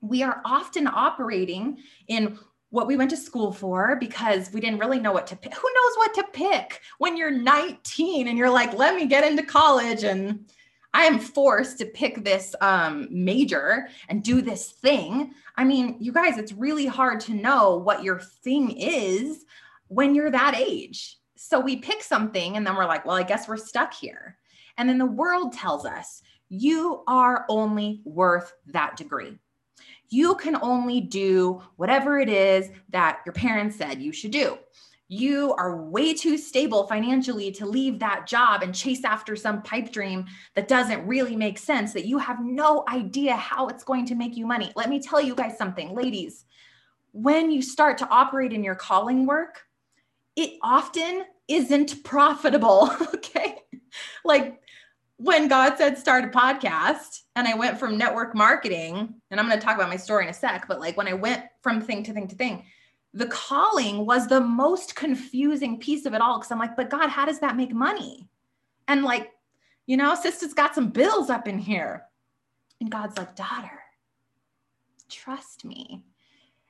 We 0.00 0.22
are 0.22 0.40
often 0.44 0.86
operating 0.86 1.78
in 2.06 2.38
what 2.70 2.86
we 2.86 2.96
went 2.96 3.10
to 3.10 3.16
school 3.16 3.52
for 3.52 3.96
because 3.96 4.52
we 4.52 4.60
didn't 4.60 4.78
really 4.78 5.00
know 5.00 5.12
what 5.12 5.26
to 5.28 5.36
pick. 5.36 5.54
Who 5.54 5.68
knows 5.68 5.96
what 5.96 6.14
to 6.14 6.24
pick 6.32 6.80
when 6.98 7.16
you're 7.16 7.30
19 7.30 8.28
and 8.28 8.38
you're 8.38 8.50
like, 8.50 8.74
let 8.74 8.94
me 8.94 9.06
get 9.06 9.24
into 9.24 9.42
college 9.42 10.04
and 10.04 10.48
I 10.94 11.04
am 11.04 11.18
forced 11.18 11.78
to 11.78 11.86
pick 11.86 12.24
this 12.24 12.54
um, 12.60 13.08
major 13.10 13.88
and 14.08 14.22
do 14.22 14.40
this 14.40 14.70
thing. 14.70 15.32
I 15.56 15.64
mean, 15.64 15.96
you 15.98 16.12
guys, 16.12 16.38
it's 16.38 16.52
really 16.52 16.86
hard 16.86 17.20
to 17.20 17.34
know 17.34 17.76
what 17.76 18.04
your 18.04 18.20
thing 18.20 18.70
is 18.72 19.44
when 19.88 20.14
you're 20.14 20.30
that 20.30 20.54
age. 20.56 21.18
So 21.36 21.60
we 21.60 21.76
pick 21.76 22.02
something 22.02 22.56
and 22.56 22.66
then 22.66 22.76
we're 22.76 22.86
like, 22.86 23.04
well, 23.04 23.16
I 23.16 23.22
guess 23.22 23.48
we're 23.48 23.56
stuck 23.56 23.94
here. 23.94 24.38
And 24.76 24.88
then 24.88 24.98
the 24.98 25.06
world 25.06 25.52
tells 25.52 25.84
us 25.84 26.22
you 26.48 27.02
are 27.06 27.44
only 27.48 28.00
worth 28.04 28.52
that 28.66 28.96
degree 28.96 29.38
you 30.10 30.34
can 30.36 30.56
only 30.62 31.00
do 31.00 31.62
whatever 31.76 32.18
it 32.18 32.28
is 32.28 32.70
that 32.90 33.20
your 33.26 33.32
parents 33.32 33.76
said 33.76 34.00
you 34.00 34.12
should 34.12 34.30
do. 34.30 34.58
You 35.10 35.54
are 35.54 35.84
way 35.84 36.12
too 36.12 36.36
stable 36.36 36.86
financially 36.86 37.50
to 37.52 37.66
leave 37.66 37.98
that 37.98 38.26
job 38.26 38.62
and 38.62 38.74
chase 38.74 39.04
after 39.04 39.36
some 39.36 39.62
pipe 39.62 39.90
dream 39.90 40.26
that 40.54 40.68
doesn't 40.68 41.06
really 41.06 41.34
make 41.34 41.58
sense, 41.58 41.94
that 41.94 42.04
you 42.04 42.18
have 42.18 42.44
no 42.44 42.84
idea 42.88 43.34
how 43.34 43.68
it's 43.68 43.84
going 43.84 44.04
to 44.06 44.14
make 44.14 44.36
you 44.36 44.46
money. 44.46 44.70
Let 44.76 44.90
me 44.90 45.00
tell 45.00 45.20
you 45.20 45.34
guys 45.34 45.56
something, 45.56 45.94
ladies. 45.94 46.44
When 47.12 47.50
you 47.50 47.62
start 47.62 47.96
to 47.98 48.08
operate 48.08 48.52
in 48.52 48.62
your 48.62 48.74
calling 48.74 49.24
work, 49.24 49.62
it 50.38 50.56
often 50.62 51.24
isn't 51.48 52.04
profitable. 52.04 52.90
Okay. 53.14 53.56
Like 54.24 54.60
when 55.16 55.48
God 55.48 55.76
said 55.76 55.98
start 55.98 56.24
a 56.24 56.28
podcast 56.28 57.22
and 57.34 57.48
I 57.48 57.54
went 57.54 57.78
from 57.78 57.98
network 57.98 58.34
marketing, 58.34 59.14
and 59.30 59.40
I'm 59.40 59.46
going 59.46 59.58
to 59.58 59.64
talk 59.64 59.76
about 59.76 59.88
my 59.88 59.96
story 59.96 60.24
in 60.24 60.30
a 60.30 60.34
sec, 60.34 60.66
but 60.68 60.80
like 60.80 60.96
when 60.96 61.08
I 61.08 61.14
went 61.14 61.44
from 61.62 61.80
thing 61.80 62.04
to 62.04 62.12
thing 62.12 62.28
to 62.28 62.36
thing, 62.36 62.64
the 63.12 63.26
calling 63.26 64.06
was 64.06 64.28
the 64.28 64.40
most 64.40 64.94
confusing 64.94 65.78
piece 65.78 66.06
of 66.06 66.14
it 66.14 66.20
all. 66.20 66.38
Cause 66.38 66.50
I'm 66.50 66.58
like, 66.58 66.76
but 66.76 66.90
God, 66.90 67.10
how 67.10 67.26
does 67.26 67.40
that 67.40 67.56
make 67.56 67.72
money? 67.72 68.28
And 68.86 69.02
like, 69.02 69.30
you 69.86 69.96
know, 69.96 70.14
sister's 70.14 70.54
got 70.54 70.74
some 70.74 70.90
bills 70.90 71.28
up 71.28 71.48
in 71.48 71.58
here. 71.58 72.04
And 72.80 72.90
God's 72.90 73.18
like, 73.18 73.34
daughter, 73.34 73.80
trust 75.08 75.64
me. 75.64 76.04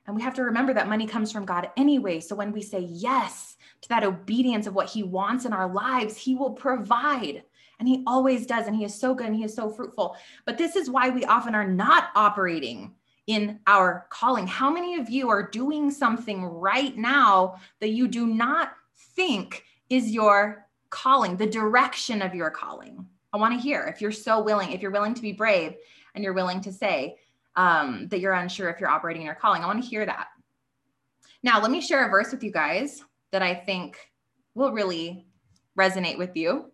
And 0.09 0.15
we 0.15 0.23
have 0.23 0.33
to 0.33 0.43
remember 0.43 0.73
that 0.73 0.89
money 0.89 1.05
comes 1.05 1.31
from 1.31 1.45
God 1.45 1.69
anyway. 1.77 2.19
So 2.19 2.35
when 2.35 2.51
we 2.51 2.63
say 2.63 2.79
yes 2.79 3.57
to 3.81 3.89
that 3.89 4.03
obedience 4.03 4.65
of 4.65 4.73
what 4.73 4.89
He 4.89 5.03
wants 5.03 5.45
in 5.45 5.53
our 5.53 5.71
lives, 5.71 6.17
He 6.17 6.33
will 6.33 6.49
provide. 6.49 7.43
And 7.77 7.87
he 7.87 8.03
always 8.07 8.47
does. 8.47 8.65
And 8.65 8.75
he 8.75 8.83
is 8.83 8.93
so 8.93 9.13
good 9.13 9.27
and 9.27 9.35
he 9.35 9.43
is 9.43 9.53
so 9.53 9.69
fruitful. 9.69 10.17
But 10.45 10.57
this 10.57 10.75
is 10.75 10.89
why 10.89 11.11
we 11.11 11.25
often 11.25 11.53
are 11.53 11.67
not 11.67 12.09
operating 12.15 12.93
in 13.27 13.59
our 13.67 14.07
calling. 14.09 14.47
How 14.47 14.71
many 14.71 14.95
of 14.95 15.09
you 15.09 15.29
are 15.29 15.47
doing 15.47 15.91
something 15.91 16.43
right 16.43 16.97
now 16.97 17.55
that 17.79 17.91
you 17.91 18.07
do 18.07 18.25
not 18.25 18.73
think 19.15 19.63
is 19.89 20.11
your 20.11 20.65
calling, 20.89 21.37
the 21.37 21.45
direction 21.45 22.23
of 22.23 22.33
your 22.33 22.49
calling? 22.49 23.05
I 23.31 23.37
want 23.37 23.53
to 23.53 23.61
hear 23.61 23.83
if 23.83 24.01
you're 24.01 24.11
so 24.11 24.41
willing, 24.41 24.71
if 24.71 24.81
you're 24.81 24.91
willing 24.91 25.13
to 25.13 25.21
be 25.21 25.33
brave 25.33 25.75
and 26.15 26.23
you're 26.23 26.33
willing 26.33 26.61
to 26.61 26.73
say 26.73 27.19
um, 27.55 28.07
that 28.09 28.19
you're 28.19 28.33
unsure 28.33 28.69
if 28.69 28.79
you're 28.79 28.89
operating 28.89 29.21
in 29.21 29.25
your 29.25 29.35
calling. 29.35 29.63
I 29.63 29.67
want 29.67 29.83
to 29.83 29.89
hear 29.89 30.05
that. 30.05 30.27
Now, 31.43 31.61
let 31.61 31.71
me 31.71 31.81
share 31.81 32.05
a 32.05 32.09
verse 32.09 32.31
with 32.31 32.43
you 32.43 32.51
guys 32.51 33.03
that 33.31 33.41
I 33.41 33.53
think 33.53 33.97
will 34.55 34.71
really 34.71 35.25
resonate 35.77 36.17
with 36.17 36.35
you. 36.35 36.71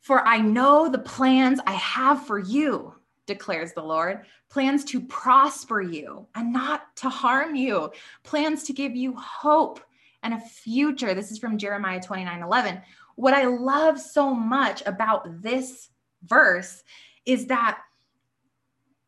For 0.00 0.26
I 0.26 0.38
know 0.38 0.88
the 0.88 0.98
plans 0.98 1.60
I 1.66 1.72
have 1.72 2.26
for 2.26 2.38
you, 2.38 2.94
declares 3.26 3.72
the 3.72 3.82
Lord 3.82 4.24
plans 4.50 4.84
to 4.84 5.00
prosper 5.00 5.80
you 5.80 6.26
and 6.34 6.52
not 6.52 6.94
to 6.96 7.08
harm 7.08 7.54
you, 7.54 7.90
plans 8.22 8.64
to 8.64 8.72
give 8.72 8.94
you 8.94 9.14
hope 9.16 9.80
and 10.22 10.34
a 10.34 10.40
future. 10.40 11.14
This 11.14 11.30
is 11.30 11.38
from 11.38 11.58
Jeremiah 11.58 12.00
29 12.00 12.42
11. 12.42 12.82
What 13.16 13.34
I 13.34 13.46
love 13.46 13.98
so 13.98 14.34
much 14.34 14.82
about 14.86 15.42
this 15.42 15.88
verse 16.24 16.82
is 17.24 17.46
that 17.46 17.80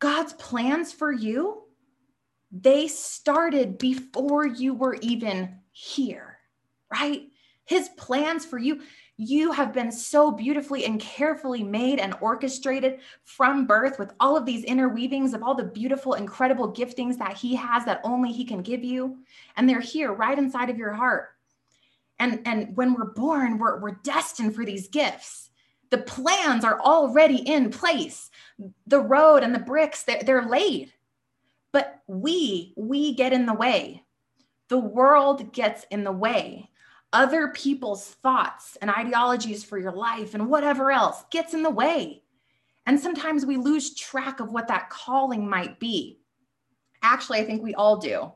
God's 0.05 0.35
plans 0.35 0.93
for 0.93 1.11
you, 1.11 1.63
they 2.53 2.89
started 2.89 3.79
before 3.79 4.47
you 4.47 4.75
were 4.75 4.99
even 5.01 5.61
here, 5.73 6.41
right? 6.93 7.23
His 7.65 7.89
plans 7.97 8.45
for 8.45 8.59
you, 8.59 8.83
you 9.17 9.51
have 9.53 9.73
been 9.73 9.91
so 9.91 10.31
beautifully 10.31 10.85
and 10.85 11.01
carefully 11.01 11.63
made 11.63 12.01
and 12.01 12.15
orchestrated 12.21 13.01
from 13.25 13.67
birth 13.67 13.99
with 13.99 14.13
all 14.21 14.37
of 14.37 14.45
these 14.45 14.67
interweavings 14.67 15.33
of 15.33 15.43
all 15.43 15.55
the 15.55 15.65
beautiful, 15.65 16.13
incredible 16.13 16.71
giftings 16.71 17.17
that 17.17 17.39
He 17.39 17.55
has 17.55 17.87
that 17.87 18.03
only 18.05 18.31
He 18.31 18.45
can 18.45 18.61
give 18.61 18.85
you. 18.85 19.17
And 19.57 19.67
they're 19.67 19.81
here 19.81 20.13
right 20.13 20.39
inside 20.39 20.69
of 20.69 20.77
your 20.77 20.93
heart. 20.93 21.31
And, 22.19 22.43
and 22.45 22.77
when 22.77 22.93
we're 22.93 23.15
born, 23.15 23.57
we're, 23.57 23.81
we're 23.81 24.01
destined 24.03 24.55
for 24.55 24.67
these 24.67 24.87
gifts. 24.87 25.49
The 25.89 25.97
plans 25.97 26.63
are 26.63 26.79
already 26.79 27.37
in 27.37 27.71
place. 27.71 28.31
The 28.87 29.01
road 29.01 29.43
and 29.43 29.55
the 29.55 29.59
bricks, 29.61 30.05
they're, 30.05 30.23
they're 30.23 30.49
laid. 30.49 30.93
But 31.73 32.01
we, 32.07 32.73
we 32.77 33.15
get 33.15 33.33
in 33.33 33.47
the 33.47 33.55
way. 33.55 34.05
The 34.69 34.79
world 34.79 35.53
gets 35.53 35.85
in 35.91 36.05
the 36.05 36.13
way 36.13 36.71
other 37.15 37.49
people's 37.49 38.05
thoughts 38.05 38.77
and 38.83 38.91
ideologies 38.91 39.63
for 39.63 39.79
your 39.79 39.93
life 39.93 40.35
and 40.35 40.51
whatever 40.51 40.91
else 40.91 41.25
gets 41.31 41.55
in 41.55 41.63
the 41.63 41.71
way. 41.71 42.23
And 42.87 42.99
sometimes 42.99 43.47
we 43.47 43.57
lose 43.57 43.95
track 43.95 44.41
of 44.41 44.53
what 44.53 44.67
that 44.69 44.91
calling 44.91 45.49
might 45.49 45.79
be. 45.79 46.19
Actually, 47.03 47.39
I 47.39 47.45
think 47.45 47.63
we 47.63 47.73
all 47.75 47.99
do. 47.99 48.33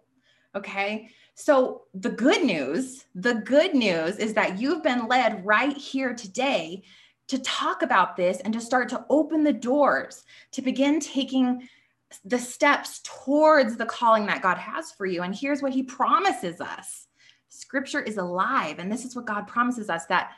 Okay. 0.54 1.10
So, 1.34 1.82
the 1.92 2.10
good 2.10 2.44
news, 2.44 3.04
the 3.14 3.34
good 3.34 3.74
news 3.74 4.16
is 4.16 4.34
that 4.34 4.58
you've 4.58 4.82
been 4.82 5.06
led 5.06 5.44
right 5.44 5.76
here 5.76 6.14
today 6.14 6.82
to 7.28 7.38
talk 7.38 7.82
about 7.82 8.16
this 8.16 8.40
and 8.40 8.52
to 8.54 8.60
start 8.60 8.88
to 8.88 9.04
open 9.08 9.44
the 9.44 9.52
doors 9.52 10.24
to 10.52 10.62
begin 10.62 10.98
taking 10.98 11.68
the 12.24 12.38
steps 12.38 13.00
towards 13.04 13.76
the 13.76 13.86
calling 13.86 14.26
that 14.26 14.42
God 14.42 14.56
has 14.56 14.92
for 14.92 15.06
you. 15.06 15.22
And 15.22 15.34
here's 15.34 15.62
what 15.62 15.72
he 15.72 15.82
promises 15.82 16.60
us. 16.60 17.06
Scripture 17.48 18.00
is 18.00 18.16
alive 18.16 18.78
and 18.78 18.90
this 18.90 19.04
is 19.04 19.14
what 19.14 19.26
god 19.26 19.46
promises 19.46 19.88
us 19.88 20.06
that 20.06 20.32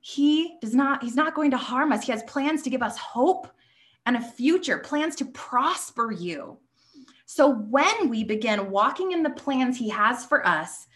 he 0.00 0.56
does 0.60 0.74
not 0.74 1.02
he's 1.02 1.16
not 1.16 1.34
going 1.34 1.50
to 1.52 1.56
harm 1.56 1.92
us. 1.92 2.04
He 2.04 2.12
has 2.12 2.22
plans 2.24 2.62
to 2.62 2.70
give 2.70 2.82
us 2.82 2.96
hope 2.96 3.46
and 4.04 4.16
a 4.16 4.20
future 4.20 4.78
plans 4.78 5.14
to 5.16 5.24
prosper 5.26 6.10
you. 6.10 6.58
So 7.24 7.54
when 7.54 8.08
we 8.08 8.24
begin 8.24 8.70
walking 8.70 9.12
in 9.12 9.22
the 9.22 9.30
plans 9.30 9.78
he 9.78 9.88
has 9.90 10.24
for 10.24 10.46
us 10.46 10.88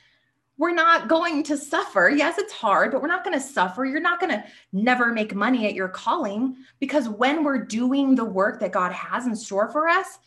we're 0.58 0.74
not 0.74 1.08
going 1.08 1.42
to 1.44 1.56
suffer. 1.56 2.10
Yes 2.14 2.38
it's 2.38 2.52
hard 2.52 2.92
but 2.92 3.02
we're 3.02 3.08
not 3.08 3.24
going 3.24 3.38
to 3.38 3.44
suffer. 3.44 3.84
You're 3.84 4.00
not 4.00 4.20
going 4.20 4.32
to 4.32 4.44
never 4.72 5.12
make 5.12 5.34
money 5.34 5.66
at 5.66 5.74
your 5.74 5.88
calling 5.88 6.56
because 6.80 7.08
when 7.08 7.44
we're 7.44 7.64
doing 7.64 8.14
the 8.14 8.24
work 8.24 8.60
that 8.60 8.72
god 8.72 8.92
has 8.92 9.26
in 9.26 9.36
store 9.36 9.68
for 9.68 9.88
us 9.88 10.18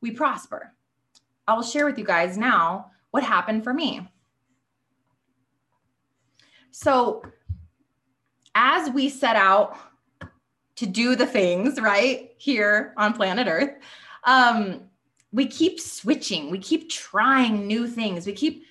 we 0.00 0.10
prosper. 0.10 0.72
I 1.46 1.54
will 1.54 1.62
share 1.62 1.86
with 1.86 1.98
you 1.98 2.04
guys 2.04 2.36
now 2.36 2.90
what 3.10 3.22
happened 3.22 3.64
for 3.64 3.72
me. 3.72 4.06
So, 6.70 7.22
as 8.54 8.90
we 8.90 9.08
set 9.08 9.36
out 9.36 9.76
to 10.76 10.86
do 10.86 11.16
the 11.16 11.26
things 11.26 11.80
right 11.80 12.32
here 12.38 12.92
on 12.96 13.14
planet 13.14 13.48
Earth, 13.48 13.78
um, 14.24 14.82
we 15.32 15.46
keep 15.46 15.80
switching, 15.80 16.50
we 16.50 16.58
keep 16.58 16.88
trying 16.90 17.66
new 17.66 17.86
things, 17.86 18.26
we 18.26 18.32
keep 18.32 18.64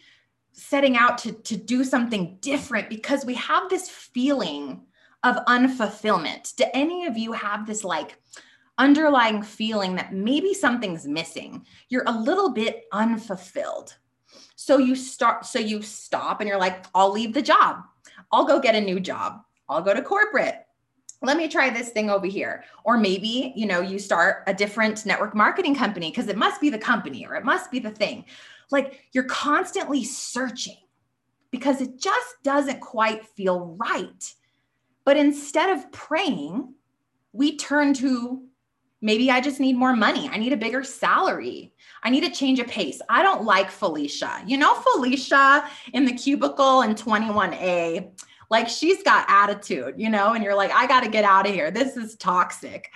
setting 0.57 0.97
out 0.97 1.19
to, 1.19 1.31
to 1.31 1.55
do 1.55 1.83
something 1.83 2.37
different 2.41 2.89
because 2.89 3.23
we 3.23 3.35
have 3.35 3.69
this 3.69 3.87
feeling 3.87 4.81
of 5.23 5.37
unfulfillment. 5.45 6.55
Do 6.55 6.65
any 6.73 7.05
of 7.05 7.17
you 7.17 7.31
have 7.31 7.67
this 7.67 7.83
like 7.83 8.19
underlying 8.79 9.43
feeling 9.43 9.95
that 9.95 10.13
maybe 10.13 10.53
something's 10.53 11.07
missing? 11.07 11.65
You're 11.89 12.03
a 12.07 12.19
little 12.19 12.49
bit 12.49 12.85
unfulfilled. 12.91 13.97
So 14.55 14.79
you 14.79 14.95
start, 14.95 15.45
so 15.45 15.59
you 15.59 15.83
stop 15.83 16.41
and 16.41 16.49
you're 16.49 16.59
like, 16.59 16.85
I'll 16.95 17.11
leave 17.11 17.33
the 17.33 17.41
job. 17.41 17.83
I'll 18.31 18.45
go 18.45 18.59
get 18.59 18.75
a 18.75 18.81
new 18.81 18.99
job. 18.99 19.41
I'll 19.69 19.83
go 19.83 19.93
to 19.93 20.01
corporate. 20.01 20.55
Let 21.21 21.37
me 21.37 21.47
try 21.47 21.69
this 21.69 21.89
thing 21.89 22.09
over 22.09 22.25
here. 22.25 22.63
Or 22.83 22.97
maybe, 22.97 23.53
you 23.55 23.67
know, 23.67 23.81
you 23.81 23.99
start 23.99 24.43
a 24.47 24.53
different 24.53 25.05
network 25.05 25.35
marketing 25.35 25.75
company 25.75 26.09
because 26.09 26.27
it 26.27 26.37
must 26.37 26.61
be 26.61 26.69
the 26.69 26.77
company 26.77 27.27
or 27.27 27.35
it 27.35 27.45
must 27.45 27.69
be 27.69 27.79
the 27.79 27.91
thing. 27.91 28.25
Like 28.71 29.01
you're 29.11 29.23
constantly 29.25 30.03
searching 30.03 30.77
because 31.51 31.81
it 31.81 31.99
just 31.99 32.35
doesn't 32.43 32.81
quite 32.81 33.25
feel 33.25 33.77
right. 33.77 34.33
But 35.05 35.17
instead 35.17 35.69
of 35.69 35.91
praying, 35.91 36.73
we 37.31 37.55
turn 37.55 37.93
to 37.95 38.43
maybe 39.01 39.29
I 39.29 39.41
just 39.41 39.59
need 39.59 39.77
more 39.77 39.95
money. 39.95 40.29
I 40.29 40.37
need 40.37 40.53
a 40.53 40.57
bigger 40.57 40.83
salary. 40.83 41.73
I 42.03 42.09
need 42.09 42.23
a 42.23 42.29
change 42.29 42.59
of 42.59 42.67
pace. 42.67 43.01
I 43.09 43.21
don't 43.21 43.43
like 43.43 43.69
Felicia. 43.69 44.43
You 44.45 44.57
know, 44.57 44.75
Felicia 44.75 45.69
in 45.93 46.05
the 46.05 46.13
cubicle 46.13 46.81
in 46.81 46.95
21A, 46.95 48.09
like 48.49 48.67
she's 48.67 49.03
got 49.03 49.25
attitude, 49.29 49.95
you 49.97 50.09
know, 50.09 50.33
and 50.33 50.43
you're 50.43 50.55
like, 50.55 50.71
I 50.71 50.87
got 50.87 51.03
to 51.03 51.09
get 51.09 51.25
out 51.25 51.47
of 51.47 51.53
here. 51.53 51.69
This 51.69 51.97
is 51.97 52.15
toxic. 52.15 52.89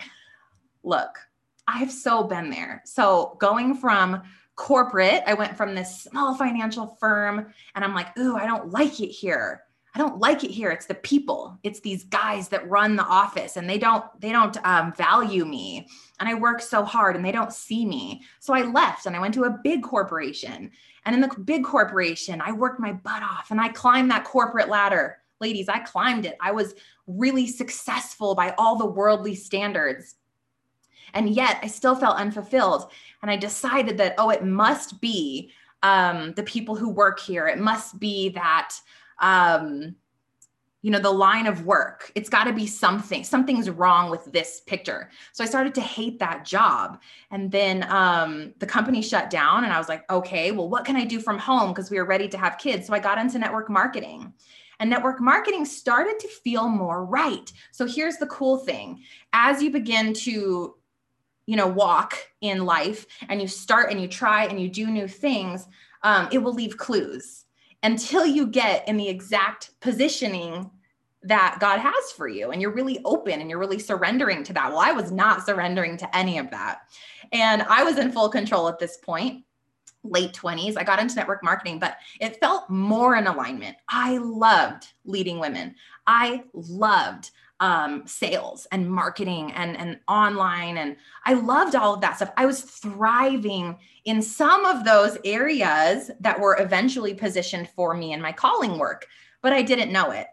Look, 0.83 1.17
I've 1.67 1.91
so 1.91 2.23
been 2.23 2.49
there. 2.49 2.81
So 2.85 3.37
going 3.39 3.75
from 3.75 4.23
corporate. 4.61 5.23
I 5.25 5.33
went 5.33 5.57
from 5.57 5.73
this 5.73 6.03
small 6.03 6.35
financial 6.35 6.95
firm 6.99 7.51
and 7.73 7.83
I'm 7.83 7.95
like, 7.95 8.15
ooh, 8.19 8.35
I 8.35 8.45
don't 8.45 8.69
like 8.69 8.99
it 8.99 9.07
here. 9.07 9.63
I 9.95 9.97
don't 9.97 10.19
like 10.19 10.43
it 10.43 10.51
here. 10.51 10.69
It's 10.69 10.85
the 10.85 10.93
people. 10.93 11.57
It's 11.63 11.79
these 11.79 12.03
guys 12.03 12.47
that 12.49 12.69
run 12.69 12.95
the 12.95 13.03
office 13.03 13.57
and 13.57 13.67
they 13.67 13.79
don't 13.79 14.05
they 14.21 14.31
don't 14.31 14.55
um, 14.63 14.93
value 14.93 15.45
me. 15.45 15.87
And 16.19 16.29
I 16.29 16.35
work 16.35 16.61
so 16.61 16.85
hard 16.85 17.15
and 17.15 17.25
they 17.25 17.31
don't 17.31 17.51
see 17.51 17.87
me. 17.87 18.21
So 18.39 18.53
I 18.53 18.61
left 18.61 19.07
and 19.07 19.15
I 19.15 19.19
went 19.19 19.33
to 19.33 19.45
a 19.45 19.59
big 19.63 19.81
corporation. 19.81 20.69
And 21.05 21.15
in 21.15 21.21
the 21.21 21.35
big 21.43 21.63
corporation, 21.63 22.39
I 22.39 22.51
worked 22.51 22.79
my 22.79 22.93
butt 22.93 23.23
off 23.23 23.49
and 23.49 23.59
I 23.59 23.69
climbed 23.69 24.11
that 24.11 24.25
corporate 24.25 24.69
ladder. 24.69 25.17
Ladies, 25.39 25.69
I 25.69 25.79
climbed 25.79 26.27
it. 26.27 26.37
I 26.39 26.51
was 26.51 26.75
really 27.07 27.47
successful 27.47 28.35
by 28.35 28.53
all 28.59 28.77
the 28.77 28.85
worldly 28.85 29.33
standards. 29.33 30.17
And 31.13 31.29
yet 31.29 31.59
I 31.61 31.67
still 31.67 31.95
felt 31.95 32.17
unfulfilled. 32.17 32.91
And 33.21 33.29
I 33.29 33.35
decided 33.35 33.97
that, 33.97 34.15
oh, 34.17 34.29
it 34.29 34.43
must 34.43 35.01
be 35.01 35.51
um, 35.83 36.33
the 36.33 36.43
people 36.43 36.75
who 36.75 36.89
work 36.89 37.19
here. 37.19 37.47
It 37.47 37.59
must 37.59 37.99
be 37.99 38.29
that 38.29 38.75
um, 39.19 39.95
you 40.81 40.89
know, 40.89 40.99
the 40.99 41.11
line 41.11 41.45
of 41.45 41.65
work. 41.65 42.11
It's 42.15 42.29
got 42.29 42.45
to 42.45 42.53
be 42.53 42.65
something. 42.65 43.23
Something's 43.23 43.69
wrong 43.69 44.09
with 44.09 44.31
this 44.31 44.61
picture. 44.61 45.11
So 45.31 45.43
I 45.43 45.47
started 45.47 45.75
to 45.75 45.81
hate 45.81 46.17
that 46.19 46.43
job. 46.43 46.99
And 47.29 47.51
then 47.51 47.85
um, 47.89 48.53
the 48.57 48.65
company 48.65 49.01
shut 49.01 49.29
down, 49.29 49.63
and 49.63 49.71
I 49.71 49.77
was 49.77 49.89
like, 49.89 50.09
okay, 50.11 50.51
well, 50.51 50.69
what 50.69 50.85
can 50.85 50.95
I 50.95 51.05
do 51.05 51.19
from 51.19 51.37
home? 51.37 51.71
Because 51.71 51.91
we 51.91 51.97
were 51.97 52.05
ready 52.05 52.27
to 52.29 52.37
have 52.37 52.57
kids. 52.57 52.87
So 52.87 52.93
I 52.93 52.99
got 52.99 53.19
into 53.19 53.37
network 53.37 53.69
marketing. 53.69 54.33
And 54.79 54.89
network 54.89 55.21
marketing 55.21 55.65
started 55.65 56.19
to 56.19 56.27
feel 56.27 56.67
more 56.67 57.05
right. 57.05 57.51
So 57.71 57.85
here's 57.85 58.17
the 58.17 58.25
cool 58.25 58.57
thing 58.57 59.03
as 59.31 59.61
you 59.61 59.69
begin 59.69 60.11
to 60.13 60.75
you 61.45 61.55
know 61.55 61.67
walk 61.67 62.17
in 62.41 62.65
life 62.65 63.05
and 63.29 63.41
you 63.41 63.47
start 63.47 63.91
and 63.91 64.01
you 64.01 64.07
try 64.07 64.45
and 64.45 64.59
you 64.59 64.69
do 64.69 64.87
new 64.87 65.07
things 65.07 65.67
um, 66.03 66.27
it 66.31 66.39
will 66.39 66.53
leave 66.53 66.77
clues 66.77 67.45
until 67.83 68.25
you 68.25 68.47
get 68.47 68.87
in 68.87 68.97
the 68.97 69.09
exact 69.09 69.71
positioning 69.79 70.69
that 71.23 71.57
God 71.59 71.79
has 71.79 72.11
for 72.15 72.27
you. 72.27 72.51
And 72.51 72.61
you're 72.61 72.73
really 72.73 72.99
open 73.05 73.41
and 73.41 73.49
you're 73.49 73.59
really 73.59 73.79
surrendering 73.79 74.43
to 74.43 74.53
that. 74.53 74.69
Well, 74.69 74.79
I 74.79 74.91
was 74.91 75.11
not 75.11 75.45
surrendering 75.45 75.97
to 75.97 76.17
any 76.17 76.37
of 76.37 76.49
that. 76.51 76.79
And 77.31 77.61
I 77.63 77.83
was 77.83 77.97
in 77.97 78.11
full 78.11 78.29
control 78.29 78.67
at 78.67 78.79
this 78.79 78.97
point, 78.97 79.43
late 80.03 80.33
20s. 80.33 80.77
I 80.77 80.83
got 80.83 80.99
into 80.99 81.15
network 81.15 81.43
marketing, 81.43 81.79
but 81.79 81.97
it 82.19 82.39
felt 82.39 82.69
more 82.69 83.15
in 83.15 83.27
alignment. 83.27 83.77
I 83.87 84.17
loved 84.17 84.87
leading 85.05 85.39
women. 85.39 85.75
I 86.07 86.43
loved 86.53 87.31
um, 87.61 88.03
sales 88.07 88.67
and 88.71 88.89
marketing 88.89 89.51
and, 89.53 89.77
and 89.77 89.99
online. 90.07 90.77
And 90.77 90.97
I 91.25 91.35
loved 91.35 91.75
all 91.75 91.93
of 91.93 92.01
that 92.01 92.15
stuff. 92.15 92.31
I 92.35 92.47
was 92.47 92.61
thriving 92.61 93.77
in 94.03 94.21
some 94.21 94.65
of 94.65 94.83
those 94.83 95.17
areas 95.23 96.09
that 96.19 96.39
were 96.39 96.59
eventually 96.59 97.13
positioned 97.13 97.69
for 97.69 97.93
me 97.93 98.13
in 98.13 98.21
my 98.21 98.31
calling 98.31 98.79
work, 98.79 99.05
but 99.43 99.53
I 99.53 99.61
didn't 99.61 99.91
know 99.91 100.09
it. 100.09 100.27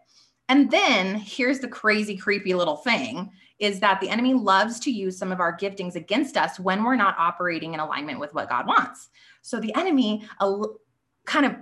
And 0.49 0.71
then 0.71 1.15
here's 1.15 1.59
the 1.59 1.67
crazy, 1.67 2.17
creepy 2.17 2.55
little 2.55 2.77
thing 2.77 3.29
is 3.59 3.79
that 3.81 4.01
the 4.01 4.09
enemy 4.09 4.33
loves 4.33 4.79
to 4.79 4.91
use 4.91 5.17
some 5.17 5.31
of 5.31 5.39
our 5.39 5.55
giftings 5.55 5.95
against 5.95 6.35
us 6.35 6.59
when 6.59 6.83
we're 6.83 6.95
not 6.95 7.15
operating 7.19 7.75
in 7.75 7.79
alignment 7.79 8.19
with 8.19 8.33
what 8.33 8.49
God 8.49 8.65
wants. 8.65 9.09
So 9.43 9.59
the 9.59 9.75
enemy 9.75 10.27
kind 11.25 11.45
of 11.45 11.55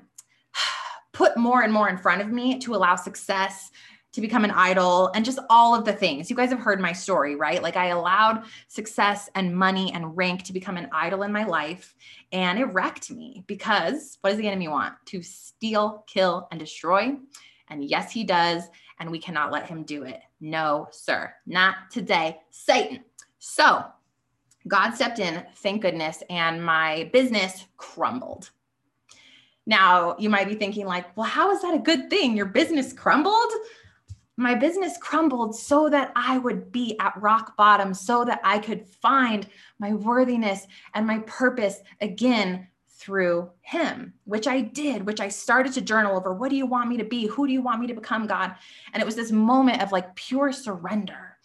put 1.12 1.36
more 1.36 1.64
and 1.64 1.74
more 1.74 1.90
in 1.90 1.98
front 1.98 2.22
of 2.22 2.30
me 2.30 2.60
to 2.60 2.76
allow 2.76 2.96
success 2.96 3.72
to 4.14 4.22
become 4.22 4.44
an 4.44 4.52
idol 4.52 5.12
and 5.14 5.24
just 5.24 5.40
all 5.50 5.76
of 5.76 5.86
the 5.86 5.94
things. 5.94 6.30
You 6.30 6.36
guys 6.36 6.50
have 6.50 6.60
heard 6.60 6.80
my 6.80 6.94
story, 6.94 7.36
right? 7.36 7.62
Like 7.62 7.76
I 7.76 7.88
allowed 7.88 8.46
success 8.68 9.30
and 9.36 9.56
money 9.56 9.92
and 9.94 10.18
rank 10.18 10.44
to 10.44 10.54
become 10.54 10.78
an 10.78 10.90
idol 10.92 11.24
in 11.24 11.32
my 11.32 11.44
life 11.44 11.96
and 12.32 12.58
it 12.58 12.66
wrecked 12.66 13.12
me 13.12 13.44
because 13.48 14.18
what 14.22 14.32
does 14.32 14.40
the 14.40 14.48
enemy 14.48 14.68
want? 14.68 14.94
To 15.08 15.22
steal, 15.22 16.04
kill, 16.08 16.48
and 16.52 16.60
destroy. 16.60 17.16
And 17.70 17.84
yes, 17.84 18.12
he 18.12 18.24
does. 18.24 18.64
And 19.00 19.12
we 19.12 19.20
cannot 19.20 19.52
let 19.52 19.68
him 19.68 19.84
do 19.84 20.04
it. 20.04 20.22
No, 20.42 20.88
sir, 20.92 21.32
not 21.46 21.92
today, 21.92 22.40
Satan. 22.50 23.04
So 23.38 23.86
God 24.68 24.92
stepped 24.92 25.20
in, 25.20 25.46
thank 25.58 25.82
goodness, 25.82 26.24
and 26.30 26.64
my 26.64 27.10
business 27.14 27.66
crumbled. 27.78 28.50
Now, 29.66 30.16
you 30.18 30.30
might 30.30 30.48
be 30.48 30.56
thinking, 30.56 30.86
like, 30.86 31.16
well, 31.16 31.28
how 31.28 31.52
is 31.52 31.62
that 31.62 31.76
a 31.76 31.80
good 31.80 32.10
thing? 32.10 32.36
Your 32.36 32.46
business 32.46 32.94
crumbled? 32.94 33.52
My 34.38 34.54
business 34.54 34.98
crumbled 35.00 35.56
so 35.56 35.90
that 35.90 36.12
I 36.16 36.38
would 36.38 36.72
be 36.72 36.98
at 37.00 37.20
rock 37.20 37.58
bottom, 37.58 37.94
so 37.94 38.24
that 38.24 38.40
I 38.44 38.60
could 38.60 38.88
find 38.88 39.48
my 39.80 39.94
worthiness 39.94 40.68
and 40.94 41.08
my 41.08 41.20
purpose 41.20 41.80
again 42.00 42.68
through 42.90 43.50
Him, 43.62 44.14
which 44.26 44.48
I 44.48 44.62
did, 44.62 45.06
which 45.06 45.20
I 45.20 45.28
started 45.28 45.74
to 45.74 45.82
journal 45.82 46.16
over. 46.16 46.34
What 46.34 46.50
do 46.50 46.56
you 46.56 46.66
want 46.66 46.90
me 46.90 46.98
to 46.98 47.04
be? 47.04 47.26
Who 47.28 47.48
do 47.48 47.54
you 47.54 47.62
want 47.62 47.82
me 47.82 47.88
to 47.88 47.94
become, 47.94 48.28
God? 48.28 48.56
And 48.94 49.02
it 49.02 49.06
was 49.06 49.16
this 49.16 49.32
moment 49.32 49.82
of 49.82 49.92
like 49.92 50.16
pure 50.16 50.52
surrender. 50.52 51.38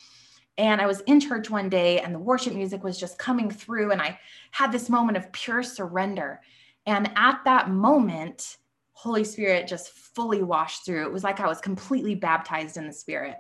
And 0.59 0.81
I 0.81 0.87
was 0.87 1.01
in 1.01 1.19
church 1.19 1.49
one 1.49 1.71
day 1.71 2.01
and 2.01 2.15
the 2.15 2.19
worship 2.19 2.53
music 2.55 2.85
was 2.85 3.01
just 3.01 3.19
coming 3.19 3.51
through, 3.51 3.91
and 3.93 4.03
I 4.03 4.19
had 4.51 4.71
this 4.71 4.91
moment 4.91 5.17
of 5.17 5.33
pure 5.33 5.63
surrender. 5.63 6.41
And 6.85 7.11
at 7.17 7.41
that 7.45 7.71
moment, 7.71 8.59
Holy 9.03 9.25
Spirit 9.25 9.67
just 9.67 9.91
fully 9.91 10.45
washed 10.45 10.87
through. 10.87 11.05
It 11.05 11.13
was 11.13 11.25
like 11.25 11.41
I 11.41 11.49
was 11.49 11.61
completely 11.61 12.15
baptized 12.15 12.77
in 12.77 12.87
the 12.87 12.93
Spirit. 12.93 13.35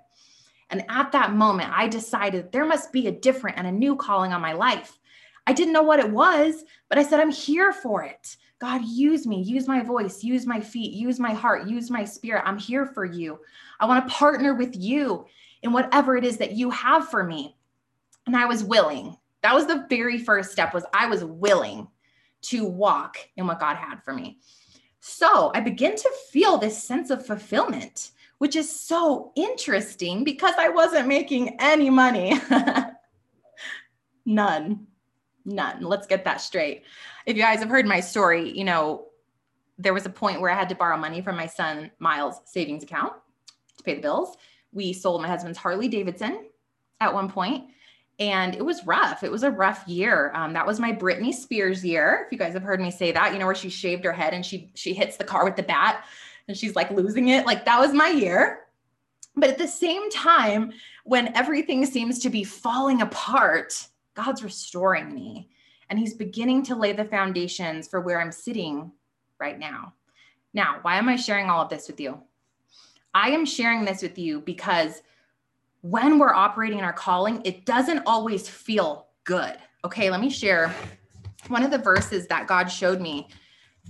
And 0.70 0.85
at 0.88 1.12
that 1.12 1.35
moment, 1.35 1.70
I 1.72 1.87
decided 1.87 2.51
there 2.51 2.64
must 2.64 2.92
be 2.92 3.07
a 3.07 3.12
different 3.12 3.59
and 3.59 3.68
a 3.68 3.70
new 3.70 3.94
calling 3.94 4.33
on 4.33 4.40
my 4.40 4.55
life. 4.55 4.98
I 5.46 5.53
didn't 5.53 5.72
know 5.72 5.85
what 5.85 6.01
it 6.01 6.11
was, 6.11 6.64
but 6.88 6.98
I 6.98 7.05
said, 7.05 7.20
I'm 7.20 7.31
here 7.31 7.72
for 7.72 8.03
it. 8.03 8.37
God, 8.59 8.83
use 8.85 9.25
me, 9.25 9.40
use 9.40 9.68
my 9.68 9.85
voice, 9.85 10.25
use 10.25 10.46
my 10.46 10.59
feet, 10.59 10.94
use 10.94 11.20
my 11.20 11.33
heart, 11.33 11.68
use 11.68 11.92
my 11.92 12.05
spirit. 12.05 12.42
I'm 12.44 12.59
here 12.59 12.85
for 12.85 13.05
you. 13.05 13.38
I 13.79 13.87
want 13.87 14.05
to 14.05 14.12
partner 14.12 14.55
with 14.55 14.75
you 14.75 15.27
in 15.62 15.72
whatever 15.72 16.16
it 16.16 16.25
is 16.25 16.38
that 16.38 16.57
you 16.57 16.70
have 16.70 17.09
for 17.09 17.22
me. 17.22 17.57
And 18.27 18.37
I 18.37 18.46
was 18.46 18.64
willing. 18.64 19.16
That 19.44 19.55
was 19.55 19.66
the 19.66 19.87
very 19.88 20.18
first 20.18 20.51
step 20.51 20.75
was 20.75 20.85
I 20.92 21.07
was 21.07 21.22
willing 21.22 21.87
to 22.42 22.64
walk 22.64 23.16
in 23.37 23.46
what 23.46 23.61
God 23.61 23.77
had 23.77 24.03
for 24.03 24.12
me. 24.12 24.40
So 25.04 25.50
I 25.52 25.58
begin 25.58 25.96
to 25.96 26.10
feel 26.30 26.58
this 26.58 26.80
sense 26.80 27.10
of 27.10 27.26
fulfillment, 27.26 28.12
which 28.38 28.54
is 28.54 28.70
so 28.70 29.32
interesting 29.34 30.22
because 30.22 30.54
I 30.56 30.68
wasn't 30.68 31.08
making 31.08 31.56
any 31.58 31.90
money. 31.90 32.40
None. 34.24 34.86
None. 35.44 35.82
Let's 35.82 36.06
get 36.06 36.24
that 36.24 36.40
straight. 36.40 36.84
If 37.26 37.36
you 37.36 37.42
guys 37.42 37.58
have 37.58 37.68
heard 37.68 37.84
my 37.84 37.98
story, 37.98 38.56
you 38.56 38.62
know, 38.62 39.06
there 39.76 39.92
was 39.92 40.06
a 40.06 40.10
point 40.10 40.40
where 40.40 40.52
I 40.52 40.54
had 40.54 40.68
to 40.68 40.76
borrow 40.76 40.96
money 40.96 41.20
from 41.20 41.34
my 41.34 41.46
son 41.46 41.90
Miles' 41.98 42.40
savings 42.44 42.84
account 42.84 43.14
to 43.78 43.82
pay 43.82 43.96
the 43.96 44.02
bills. 44.02 44.36
We 44.72 44.92
sold 44.92 45.20
my 45.20 45.26
husband's 45.26 45.58
Harley 45.58 45.88
Davidson 45.88 46.44
at 47.00 47.12
one 47.12 47.28
point 47.28 47.64
and 48.18 48.55
it 48.55 48.64
was 48.64 48.87
rough. 48.87 49.22
It 49.22 49.33
was 49.33 49.42
a 49.42 49.51
rough 49.51 49.87
year. 49.87 50.31
Um, 50.35 50.53
that 50.53 50.66
was 50.66 50.79
my 50.79 50.92
Britney 50.92 51.33
Spears 51.33 51.85
year. 51.85 52.25
If 52.27 52.33
you 52.33 52.38
guys 52.38 52.53
have 52.53 52.62
heard 52.62 52.81
me 52.81 52.90
say 52.90 53.12
that, 53.12 53.33
you 53.33 53.38
know 53.38 53.46
where 53.46 53.55
she 53.55 53.68
shaved 53.68 54.05
her 54.05 54.12
head 54.12 54.35
and 54.35 54.44
she 54.44 54.70
she 54.75 54.94
hits 54.94 55.16
the 55.16 55.25
car 55.25 55.44
with 55.44 55.57
the 55.57 55.62
bat 55.62 56.05
and 56.48 56.57
she's 56.57 56.77
like 56.77 56.90
losing 56.90 57.29
it. 57.29 57.46
Like 57.46 57.64
that 57.64 57.81
was 57.81 57.92
my 57.92 58.09
year. 58.09 58.61
But 59.35 59.51
at 59.51 59.59
the 59.59 59.68
same 59.68 60.11
time, 60.11 60.72
when 61.05 61.35
everything 61.35 61.87
seems 61.87 62.18
to 62.20 62.31
be 62.31 62.44
falling 62.44 63.01
apart, 63.01 63.88
God's 64.14 64.44
restoring 64.44 65.14
me 65.14 65.48
and 65.88 65.98
He's 65.98 66.14
beginning 66.14 66.62
to 66.64 66.77
lay 66.77 66.92
the 66.92 67.05
foundations 67.05 67.88
for 67.88 68.01
where 68.01 68.20
I'm 68.20 68.33
sitting 68.33 68.92
right 69.38 69.59
now. 69.59 69.94
Now, 70.55 70.79
why 70.83 70.98
am 70.98 71.09
I 71.09 71.16
sharing 71.16 71.48
all 71.48 71.62
of 71.62 71.70
this 71.70 71.88
with 71.88 71.98
you? 71.98 72.20
I 73.14 73.31
am 73.31 73.44
sharing 73.44 73.85
this 73.85 74.03
with 74.03 74.18
you 74.18 74.40
because 74.40 75.03
when 75.83 76.18
we're 76.18 76.33
operating 76.33 76.79
in 76.79 76.85
our 76.85 76.92
calling, 76.92 77.42
it 77.45 77.66
doesn't 77.66 78.03
always 78.07 78.49
feel 78.49 79.09
good. 79.25 79.57
Okay, 79.85 80.11
let 80.11 80.21
me 80.21 80.31
share 80.31 80.75
one 81.49 81.64
of 81.64 81.71
the 81.71 81.79
verses 81.79 82.27
that 82.29 82.47
God 82.47 82.66
showed 82.66 83.01
me 83.01 83.29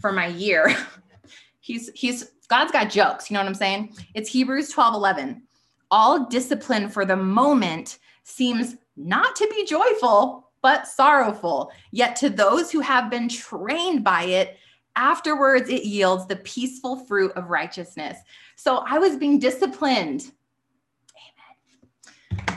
for 0.01 0.11
my 0.11 0.27
year. 0.27 0.75
he's 1.61 1.91
he's 1.95 2.31
God's 2.49 2.73
got 2.73 2.91
jokes, 2.91 3.31
you 3.31 3.35
know 3.35 3.41
what 3.41 3.49
I'm 3.49 3.55
saying? 3.55 3.95
It's 4.15 4.29
Hebrews 4.29 4.71
12, 4.71 4.95
11. 4.95 5.43
All 5.91 6.27
discipline 6.27 6.89
for 6.89 7.05
the 7.05 7.17
moment 7.17 7.99
seems 8.25 8.77
not 8.97 9.37
to 9.37 9.49
be 9.55 9.65
joyful, 9.65 10.51
but 10.63 10.87
sorrowful. 10.87 11.73
Yet 11.91 12.17
to 12.17 12.31
those 12.31 12.71
who 12.71 12.81
have 12.81 13.11
been 13.11 13.29
trained 13.29 14.05
by 14.05 14.25
it, 14.25 14.59
afterwards 14.97 15.69
it 15.69 15.85
yields 15.85 16.27
the 16.27 16.37
peaceful 16.37 17.05
fruit 17.07 17.33
of 17.33 17.51
righteousness. 17.51 18.19
So 18.57 18.85
I 18.87 18.99
was 18.99 19.17
being 19.17 19.39
disciplined 19.39 20.33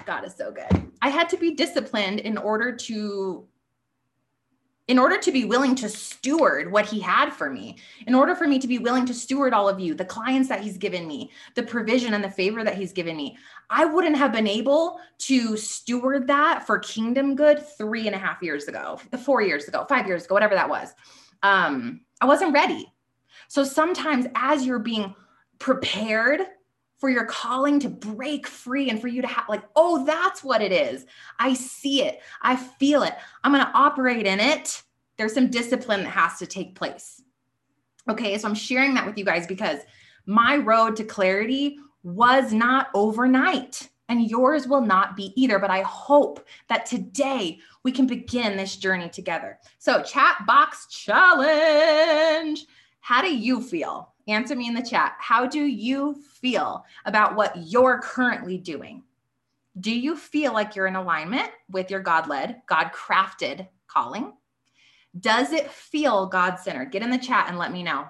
God 0.05 0.25
is 0.25 0.35
so 0.35 0.51
good. 0.51 0.91
I 1.01 1.09
had 1.09 1.29
to 1.29 1.37
be 1.37 1.55
disciplined 1.55 2.19
in 2.19 2.37
order 2.37 2.75
to 2.75 3.47
in 4.87 4.99
order 4.99 5.17
to 5.17 5.31
be 5.31 5.45
willing 5.45 5.73
to 5.73 5.89
steward 5.89 6.71
what 6.71 6.85
he 6.85 6.99
had 6.99 7.31
for 7.31 7.49
me, 7.49 7.75
in 8.05 8.13
order 8.13 8.35
for 8.35 8.47
me 8.47 8.59
to 8.59 8.67
be 8.67 8.77
willing 8.77 9.03
to 9.03 9.15
steward 9.15 9.51
all 9.51 9.67
of 9.67 9.79
you, 9.79 9.95
the 9.95 10.05
clients 10.05 10.47
that 10.47 10.61
he's 10.61 10.77
given 10.77 11.07
me, 11.07 11.31
the 11.55 11.63
provision 11.63 12.13
and 12.13 12.23
the 12.23 12.29
favor 12.29 12.63
that 12.63 12.77
he's 12.77 12.93
given 12.93 13.17
me, 13.17 13.35
I 13.71 13.85
wouldn't 13.85 14.15
have 14.15 14.31
been 14.31 14.45
able 14.45 14.99
to 15.19 15.57
steward 15.57 16.27
that 16.27 16.67
for 16.67 16.77
kingdom 16.77 17.35
good 17.35 17.67
three 17.79 18.05
and 18.05 18.15
a 18.15 18.19
half 18.19 18.43
years 18.43 18.67
ago, 18.67 18.99
four 19.23 19.41
years 19.41 19.67
ago, 19.67 19.85
five 19.89 20.05
years 20.05 20.25
ago, 20.25 20.35
whatever 20.35 20.53
that 20.53 20.69
was. 20.69 20.93
um, 21.41 22.01
I 22.21 22.25
wasn't 22.27 22.53
ready. 22.53 22.91
So 23.47 23.63
sometimes 23.63 24.27
as 24.35 24.65
you're 24.65 24.79
being 24.79 25.15
prepared 25.57 26.41
for 26.97 27.09
your 27.09 27.25
calling 27.25 27.79
to 27.81 27.89
break 27.89 28.47
free 28.47 28.89
and 28.89 29.01
for 29.01 29.07
you 29.07 29.21
to 29.21 29.27
have 29.27 29.49
like, 29.49 29.63
oh, 29.75 30.05
that's 30.05 30.43
what 30.43 30.61
it 30.61 30.71
is. 30.71 31.05
I 31.39 31.53
see 31.53 32.03
it. 32.03 32.21
I 32.41 32.55
feel 32.55 33.03
it. 33.03 33.13
I'm 33.43 33.51
going 33.51 33.65
to 33.65 33.71
operate 33.77 34.25
in 34.25 34.39
it. 34.39 34.81
There's 35.17 35.33
some 35.33 35.49
discipline 35.49 36.03
that 36.03 36.09
has 36.09 36.39
to 36.39 36.45
take 36.45 36.75
place. 36.75 37.21
Okay. 38.09 38.37
So 38.37 38.47
I'm 38.47 38.55
sharing 38.55 38.93
that 38.93 39.05
with 39.05 39.17
you 39.17 39.25
guys 39.25 39.47
because 39.47 39.79
my 40.25 40.57
road 40.57 40.95
to 40.97 41.03
clarity 41.03 41.77
was 42.03 42.53
not 42.53 42.87
overnight 42.93 43.89
and 44.07 44.29
yours 44.29 44.67
will 44.67 44.81
not 44.81 45.15
be 45.15 45.33
either. 45.35 45.59
But 45.59 45.71
I 45.71 45.81
hope 45.81 46.45
that 46.69 46.85
today 46.85 47.59
we 47.83 47.91
can 47.91 48.07
begin 48.07 48.57
this 48.57 48.75
journey 48.75 49.09
together. 49.09 49.59
So, 49.79 50.01
chat 50.03 50.37
box 50.45 50.87
challenge. 50.87 52.65
How 52.99 53.21
do 53.21 53.35
you 53.35 53.61
feel? 53.61 54.14
Answer 54.27 54.55
me 54.55 54.67
in 54.67 54.73
the 54.73 54.81
chat. 54.81 55.15
How 55.19 55.45
do 55.45 55.59
you 55.59 56.15
feel 56.15 56.85
about 57.05 57.35
what 57.35 57.55
you're 57.57 57.99
currently 57.99 58.57
doing? 58.57 59.03
Do 59.79 59.91
you 59.91 60.15
feel 60.15 60.53
like 60.53 60.75
you're 60.75 60.87
in 60.87 60.95
alignment 60.95 61.49
with 61.69 61.91
your 61.91 61.99
God 61.99 62.27
led, 62.27 62.61
God 62.67 62.91
crafted 62.93 63.67
calling? 63.87 64.33
Does 65.19 65.51
it 65.51 65.69
feel 65.69 66.25
God 66.25 66.55
centered? 66.57 66.91
Get 66.91 67.03
in 67.03 67.09
the 67.09 67.17
chat 67.17 67.49
and 67.49 67.57
let 67.57 67.71
me 67.71 67.83
know. 67.83 68.07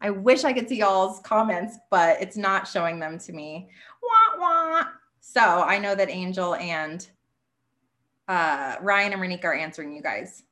I 0.00 0.10
wish 0.10 0.44
I 0.44 0.52
could 0.52 0.68
see 0.68 0.78
y'all's 0.78 1.20
comments, 1.20 1.76
but 1.90 2.20
it's 2.20 2.36
not 2.36 2.68
showing 2.68 3.00
them 3.00 3.18
to 3.20 3.32
me. 3.32 3.68
Wah, 4.02 4.40
wah. 4.40 4.84
So 5.20 5.40
I 5.40 5.78
know 5.78 5.94
that 5.94 6.10
Angel 6.10 6.54
and 6.54 7.06
uh, 8.28 8.76
Ryan 8.80 9.12
and 9.14 9.22
Renika 9.22 9.44
are 9.44 9.54
answering 9.54 9.92
you 9.92 10.02
guys. 10.02 10.42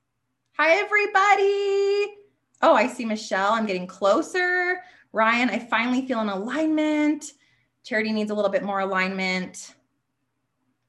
Hi, 0.59 0.77
everybody. 0.77 2.26
Oh, 2.62 2.75
I 2.75 2.87
see 2.87 3.05
Michelle. 3.05 3.53
I'm 3.53 3.66
getting 3.66 3.87
closer. 3.87 4.81
Ryan, 5.12 5.51
I 5.51 5.59
finally 5.59 6.07
feel 6.07 6.21
an 6.21 6.29
alignment. 6.29 7.33
Charity 7.85 8.12
needs 8.12 8.31
a 8.31 8.35
little 8.35 8.51
bit 8.51 8.62
more 8.62 8.81
alignment. 8.81 9.75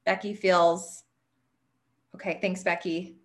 Becky 0.04 0.34
feels 0.34 1.04
okay. 2.14 2.38
Thanks, 2.40 2.62
Becky. 2.62 3.16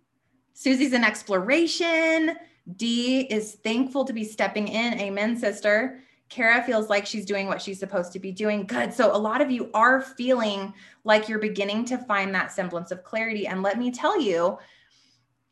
Susie's 0.52 0.92
in 0.92 1.02
exploration. 1.02 2.36
D 2.76 3.22
is 3.22 3.56
thankful 3.56 4.04
to 4.04 4.12
be 4.12 4.24
stepping 4.24 4.68
in. 4.68 4.98
Amen, 5.00 5.36
sister. 5.36 6.00
Kara 6.28 6.62
feels 6.62 6.88
like 6.88 7.06
she's 7.06 7.26
doing 7.26 7.46
what 7.46 7.60
she's 7.60 7.78
supposed 7.78 8.12
to 8.12 8.18
be 8.18 8.32
doing. 8.32 8.64
Good. 8.64 8.92
So, 8.92 9.14
a 9.14 9.18
lot 9.18 9.40
of 9.40 9.50
you 9.50 9.70
are 9.74 10.00
feeling 10.00 10.72
like 11.04 11.28
you're 11.28 11.38
beginning 11.38 11.84
to 11.86 11.98
find 11.98 12.34
that 12.34 12.52
semblance 12.52 12.90
of 12.90 13.04
clarity. 13.04 13.46
And 13.46 13.62
let 13.62 13.78
me 13.78 13.90
tell 13.90 14.20
you, 14.20 14.58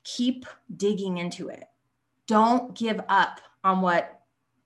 keep 0.05 0.47
digging 0.77 1.19
into 1.19 1.49
it. 1.49 1.65
Don't 2.27 2.75
give 2.77 3.01
up 3.09 3.41
on 3.65 3.81
what 3.81 4.23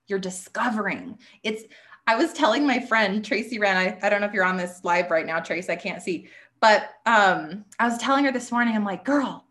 you're 0.07 0.19
discovering. 0.19 1.17
It's, 1.43 1.63
I 2.07 2.15
was 2.15 2.33
telling 2.33 2.65
my 2.65 2.79
friend 2.79 3.23
Tracy 3.23 3.59
Wren, 3.59 3.75
I, 3.75 3.97
I 4.01 4.09
don't 4.09 4.21
know 4.21 4.27
if 4.27 4.33
you're 4.33 4.45
on 4.45 4.57
this 4.57 4.83
live 4.83 5.11
right 5.11 5.25
now, 5.25 5.39
Trace, 5.39 5.69
I 5.69 5.75
can't 5.75 6.01
see, 6.01 6.29
but 6.59 6.89
um, 7.05 7.65
I 7.79 7.87
was 7.87 7.97
telling 7.97 8.25
her 8.25 8.31
this 8.31 8.51
morning, 8.51 8.75
I'm 8.75 8.85
like, 8.85 9.03
girl, 9.03 9.45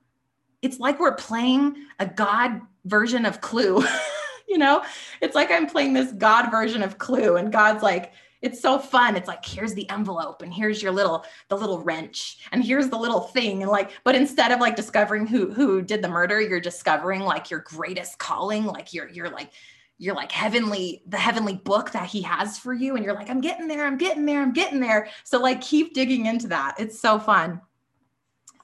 it's 0.62 0.80
like 0.80 0.98
we're 0.98 1.14
playing 1.14 1.76
a 1.98 2.06
God 2.06 2.60
version 2.84 3.26
of 3.26 3.40
Clue. 3.40 3.84
you 4.48 4.58
know, 4.58 4.82
it's 5.20 5.34
like 5.34 5.50
I'm 5.50 5.66
playing 5.66 5.92
this 5.92 6.12
God 6.12 6.50
version 6.50 6.82
of 6.82 6.98
Clue, 6.98 7.36
and 7.36 7.52
God's 7.52 7.82
like, 7.82 8.12
it's 8.46 8.60
so 8.60 8.78
fun. 8.78 9.16
It's 9.16 9.28
like, 9.28 9.44
here's 9.44 9.74
the 9.74 9.88
envelope, 9.90 10.42
and 10.42 10.52
here's 10.52 10.82
your 10.82 10.92
little, 10.92 11.24
the 11.48 11.56
little 11.56 11.82
wrench, 11.82 12.38
and 12.52 12.64
here's 12.64 12.88
the 12.88 12.96
little 12.96 13.20
thing. 13.20 13.62
And 13.62 13.70
like, 13.70 13.92
but 14.04 14.14
instead 14.14 14.52
of 14.52 14.60
like 14.60 14.76
discovering 14.76 15.26
who 15.26 15.52
who 15.52 15.82
did 15.82 16.02
the 16.02 16.08
murder, 16.08 16.40
you're 16.40 16.60
discovering 16.60 17.20
like 17.20 17.50
your 17.50 17.60
greatest 17.60 18.18
calling, 18.18 18.64
like 18.64 18.94
you're 18.94 19.08
you're 19.08 19.30
like 19.30 19.50
you're 19.98 20.14
like 20.14 20.30
heavenly 20.30 21.02
the 21.06 21.16
heavenly 21.16 21.54
book 21.54 21.90
that 21.92 22.06
he 22.06 22.20
has 22.20 22.58
for 22.58 22.74
you 22.74 22.96
and 22.96 23.02
you're 23.02 23.14
like 23.14 23.30
i'm 23.30 23.40
getting 23.40 23.66
there 23.66 23.86
i'm 23.86 23.96
getting 23.96 24.26
there 24.26 24.42
i'm 24.42 24.52
getting 24.52 24.78
there 24.78 25.08
so 25.24 25.40
like 25.40 25.58
keep 25.62 25.94
digging 25.94 26.26
into 26.26 26.46
that 26.48 26.74
it's 26.78 27.00
so 27.00 27.18
fun 27.18 27.58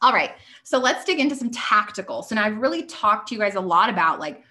all 0.02 0.12
right. 0.12 0.32
So 0.64 0.78
let's 0.78 1.04
dig 1.04 1.20
into 1.20 1.36
some 1.36 1.50
tactical. 1.50 2.24
So 2.24 2.34
now 2.34 2.44
I've 2.44 2.58
really 2.58 2.82
talked 2.82 3.28
to 3.28 3.34
you 3.34 3.40
guys 3.40 3.54
a 3.54 3.60
lot 3.60 3.88
about 3.88 4.18
like 4.18 4.42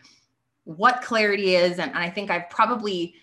what 0.64 1.02
clarity 1.02 1.56
is. 1.56 1.78
And, 1.78 1.92
and 1.92 2.00
I 2.00 2.10
think 2.10 2.32
I've 2.32 2.50
probably, 2.50 3.16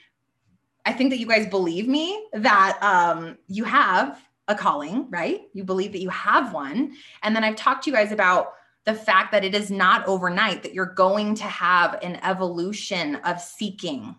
I 0.89 0.93
think 0.93 1.11
that 1.11 1.19
you 1.19 1.27
guys 1.27 1.47
believe 1.47 1.87
me 1.87 2.27
that 2.33 2.79
um, 2.83 3.37
you 3.47 3.65
have 3.65 4.25
a 4.49 4.55
calling, 4.55 5.07
right? 5.11 5.43
You 5.53 5.63
believe 5.63 5.93
that 5.93 6.01
you 6.01 6.09
have 6.09 6.55
one. 6.55 6.95
And 7.23 7.37
then 7.37 7.45
I've 7.45 7.57
talked 7.57 7.85
to 7.85 7.91
you 7.91 7.97
guys 7.97 8.11
about 8.11 8.55
the 8.87 8.95
fact 8.95 9.31
that 9.33 9.45
it 9.45 9.55
is 9.55 9.71
not 9.71 10.09
overnight, 10.09 10.63
that 10.63 10.73
you're 10.73 10.87
going 10.87 11.35
to 11.35 11.45
have 11.45 11.99
an 12.03 12.19
evolution 12.23 13.17
of 13.17 13.39
seeking. 13.39 14.17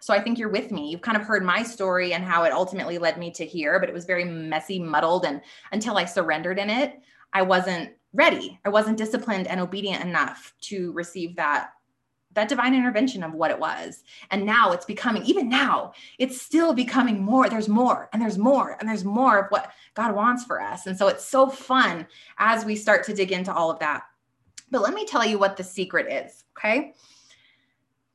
So 0.00 0.12
I 0.12 0.20
think 0.20 0.40
you're 0.40 0.48
with 0.48 0.72
me. 0.72 0.90
You've 0.90 1.02
kind 1.02 1.16
of 1.16 1.22
heard 1.22 1.44
my 1.44 1.62
story 1.62 2.14
and 2.14 2.24
how 2.24 2.42
it 2.42 2.52
ultimately 2.52 2.98
led 2.98 3.16
me 3.16 3.30
to 3.30 3.46
here, 3.46 3.78
but 3.78 3.88
it 3.88 3.94
was 3.94 4.04
very 4.04 4.24
messy, 4.24 4.80
muddled, 4.80 5.24
and 5.24 5.40
until 5.70 5.98
I 5.98 6.04
surrendered 6.04 6.58
in 6.58 6.68
it. 6.68 6.98
I 7.32 7.42
wasn't 7.42 7.92
ready. 8.12 8.58
I 8.64 8.70
wasn't 8.70 8.98
disciplined 8.98 9.46
and 9.46 9.60
obedient 9.60 10.02
enough 10.02 10.52
to 10.62 10.90
receive 10.94 11.36
that 11.36 11.70
that 12.34 12.48
divine 12.48 12.74
intervention 12.74 13.22
of 13.22 13.34
what 13.34 13.50
it 13.50 13.58
was. 13.58 14.04
And 14.30 14.44
now 14.44 14.72
it's 14.72 14.84
becoming 14.84 15.22
even 15.24 15.48
now, 15.48 15.92
it's 16.18 16.40
still 16.40 16.72
becoming 16.74 17.22
more. 17.22 17.48
There's 17.48 17.68
more 17.68 18.08
and 18.12 18.20
there's 18.20 18.38
more 18.38 18.76
and 18.80 18.88
there's 18.88 19.04
more 19.04 19.38
of 19.38 19.46
what 19.50 19.72
God 19.94 20.14
wants 20.14 20.44
for 20.44 20.60
us. 20.60 20.86
And 20.86 20.96
so 20.96 21.08
it's 21.08 21.24
so 21.24 21.48
fun 21.48 22.06
as 22.38 22.64
we 22.64 22.76
start 22.76 23.04
to 23.06 23.14
dig 23.14 23.32
into 23.32 23.52
all 23.52 23.70
of 23.70 23.78
that. 23.80 24.04
But 24.70 24.82
let 24.82 24.94
me 24.94 25.04
tell 25.04 25.24
you 25.24 25.38
what 25.38 25.56
the 25.56 25.64
secret 25.64 26.10
is, 26.10 26.44
okay? 26.56 26.94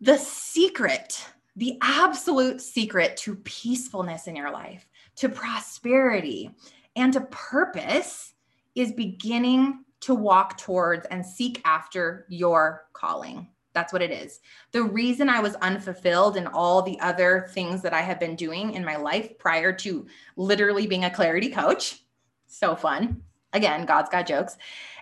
The 0.02 0.18
secret, 0.18 1.24
the 1.56 1.78
absolute 1.82 2.62
secret 2.62 3.18
to 3.18 3.36
peacefulness 3.36 4.28
in 4.28 4.36
your 4.36 4.52
life, 4.52 4.88
to 5.18 5.30
prosperity, 5.30 6.52
and 6.96 7.14
to 7.14 7.22
purpose 7.22 8.34
is 8.74 8.92
beginning 8.92 9.84
to 10.02 10.16
walk 10.16 10.58
towards 10.58 11.06
and 11.08 11.26
seek 11.26 11.62
after 11.66 12.26
your 12.30 12.86
calling. 12.94 13.48
That's 13.78 13.94
what 13.94 14.02
it 14.02 14.10
is. 14.10 14.40
The 14.72 14.82
reason 14.82 15.30
I 15.30 15.40
was 15.40 15.54
unfulfilled 15.54 16.36
in 16.36 16.48
all 16.48 16.82
the 16.82 17.00
other 17.00 17.48
things 17.52 17.84
that 17.84 17.94
I 17.94 18.02
have 18.02 18.20
been 18.20 18.36
doing 18.36 18.74
in 18.74 18.84
my 18.84 18.96
life 18.96 19.38
prior 19.38 19.72
to 19.72 20.08
literally 20.36 20.88
being 20.88 21.06
a 21.06 21.12
clarity 21.12 21.50
coach, 21.50 22.02
so 22.48 22.76
fun. 22.76 23.22
Again, 23.54 23.86
God's 23.86 24.10
got 24.10 24.26
jokes. 24.26 24.58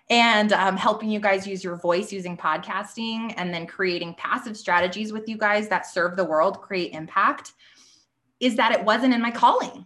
And 0.10 0.52
um, 0.52 0.76
helping 0.76 1.10
you 1.10 1.22
guys 1.22 1.48
use 1.48 1.64
your 1.64 1.78
voice 1.78 2.12
using 2.12 2.36
podcasting 2.36 3.34
and 3.38 3.54
then 3.54 3.66
creating 3.66 4.16
passive 4.16 4.58
strategies 4.58 5.14
with 5.14 5.30
you 5.30 5.38
guys 5.38 5.70
that 5.70 5.88
serve 5.88 6.18
the 6.18 6.26
world, 6.26 6.62
create 6.62 6.92
impact, 6.92 7.54
is 8.42 8.58
that 8.58 8.74
it 8.74 8.84
wasn't 8.84 9.14
in 9.14 9.22
my 9.22 9.32
calling. 9.32 9.86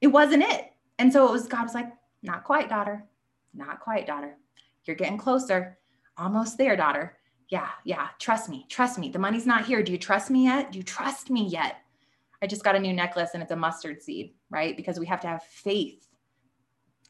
It 0.00 0.08
wasn't 0.08 0.42
it. 0.42 0.72
And 0.98 1.12
so 1.12 1.24
it 1.28 1.30
was, 1.30 1.46
God 1.46 1.62
was 1.62 1.74
like, 1.74 1.92
not 2.24 2.42
quite, 2.42 2.68
daughter. 2.68 3.04
Not 3.54 3.78
quite, 3.78 4.08
daughter. 4.08 4.36
You're 4.86 4.96
getting 4.96 5.18
closer. 5.18 5.78
Almost 6.18 6.58
there, 6.58 6.74
daughter. 6.74 7.16
Yeah, 7.48 7.68
yeah. 7.84 8.08
Trust 8.18 8.48
me. 8.48 8.66
Trust 8.68 8.98
me. 8.98 9.10
The 9.10 9.18
money's 9.18 9.46
not 9.46 9.64
here. 9.64 9.82
Do 9.82 9.92
you 9.92 9.98
trust 9.98 10.30
me 10.30 10.44
yet? 10.44 10.72
Do 10.72 10.78
you 10.78 10.82
trust 10.82 11.30
me 11.30 11.46
yet? 11.46 11.76
I 12.42 12.46
just 12.46 12.64
got 12.64 12.76
a 12.76 12.80
new 12.80 12.92
necklace 12.92 13.30
and 13.34 13.42
it's 13.42 13.52
a 13.52 13.56
mustard 13.56 14.02
seed, 14.02 14.34
right? 14.50 14.76
Because 14.76 14.98
we 14.98 15.06
have 15.06 15.20
to 15.20 15.28
have 15.28 15.42
faith. 15.42 16.06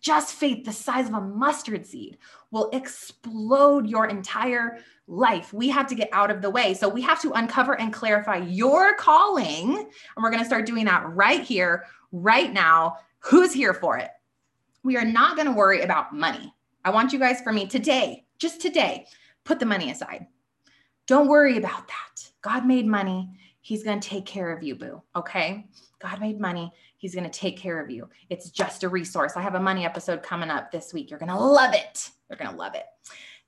Just 0.00 0.34
faith 0.34 0.64
the 0.64 0.72
size 0.72 1.08
of 1.08 1.14
a 1.14 1.20
mustard 1.20 1.86
seed 1.86 2.18
will 2.50 2.68
explode 2.70 3.86
your 3.86 4.06
entire 4.06 4.78
life. 5.06 5.52
We 5.52 5.68
have 5.70 5.86
to 5.86 5.94
get 5.94 6.10
out 6.12 6.30
of 6.30 6.42
the 6.42 6.50
way. 6.50 6.74
So 6.74 6.88
we 6.88 7.00
have 7.02 7.20
to 7.22 7.32
uncover 7.32 7.80
and 7.80 7.92
clarify 7.92 8.36
your 8.36 8.94
calling. 8.96 9.76
And 9.78 10.22
we're 10.22 10.30
going 10.30 10.42
to 10.42 10.46
start 10.46 10.66
doing 10.66 10.84
that 10.84 11.08
right 11.14 11.42
here, 11.42 11.84
right 12.12 12.52
now. 12.52 12.96
Who's 13.20 13.52
here 13.52 13.72
for 13.72 13.96
it? 13.96 14.10
we 14.84 14.96
are 14.96 15.04
not 15.04 15.34
going 15.34 15.48
to 15.48 15.52
worry 15.52 15.80
about 15.80 16.14
money. 16.14 16.54
I 16.84 16.90
want 16.90 17.12
you 17.12 17.18
guys 17.18 17.40
for 17.40 17.52
me 17.52 17.66
today, 17.66 18.26
just 18.38 18.60
today, 18.60 19.06
put 19.44 19.60
the 19.60 19.66
money 19.66 19.90
aside. 19.90 20.26
Don't 21.06 21.28
worry 21.28 21.56
about 21.56 21.88
that. 21.88 22.30
God 22.42 22.66
made 22.66 22.86
money. 22.86 23.30
He's 23.60 23.82
going 23.82 24.00
to 24.00 24.08
take 24.08 24.26
care 24.26 24.52
of 24.52 24.62
you, 24.62 24.74
boo. 24.74 25.02
Okay. 25.16 25.66
God 26.00 26.20
made 26.20 26.40
money. 26.40 26.72
He's 26.96 27.14
going 27.14 27.30
to 27.30 27.38
take 27.38 27.58
care 27.58 27.80
of 27.80 27.90
you. 27.90 28.08
It's 28.30 28.50
just 28.50 28.84
a 28.84 28.88
resource. 28.88 29.32
I 29.36 29.42
have 29.42 29.54
a 29.54 29.60
money 29.60 29.84
episode 29.84 30.22
coming 30.22 30.50
up 30.50 30.70
this 30.70 30.92
week. 30.92 31.10
You're 31.10 31.18
going 31.18 31.30
to 31.30 31.38
love 31.38 31.74
it. 31.74 32.10
You're 32.28 32.38
going 32.38 32.50
to 32.50 32.56
love 32.56 32.74
it. 32.74 32.84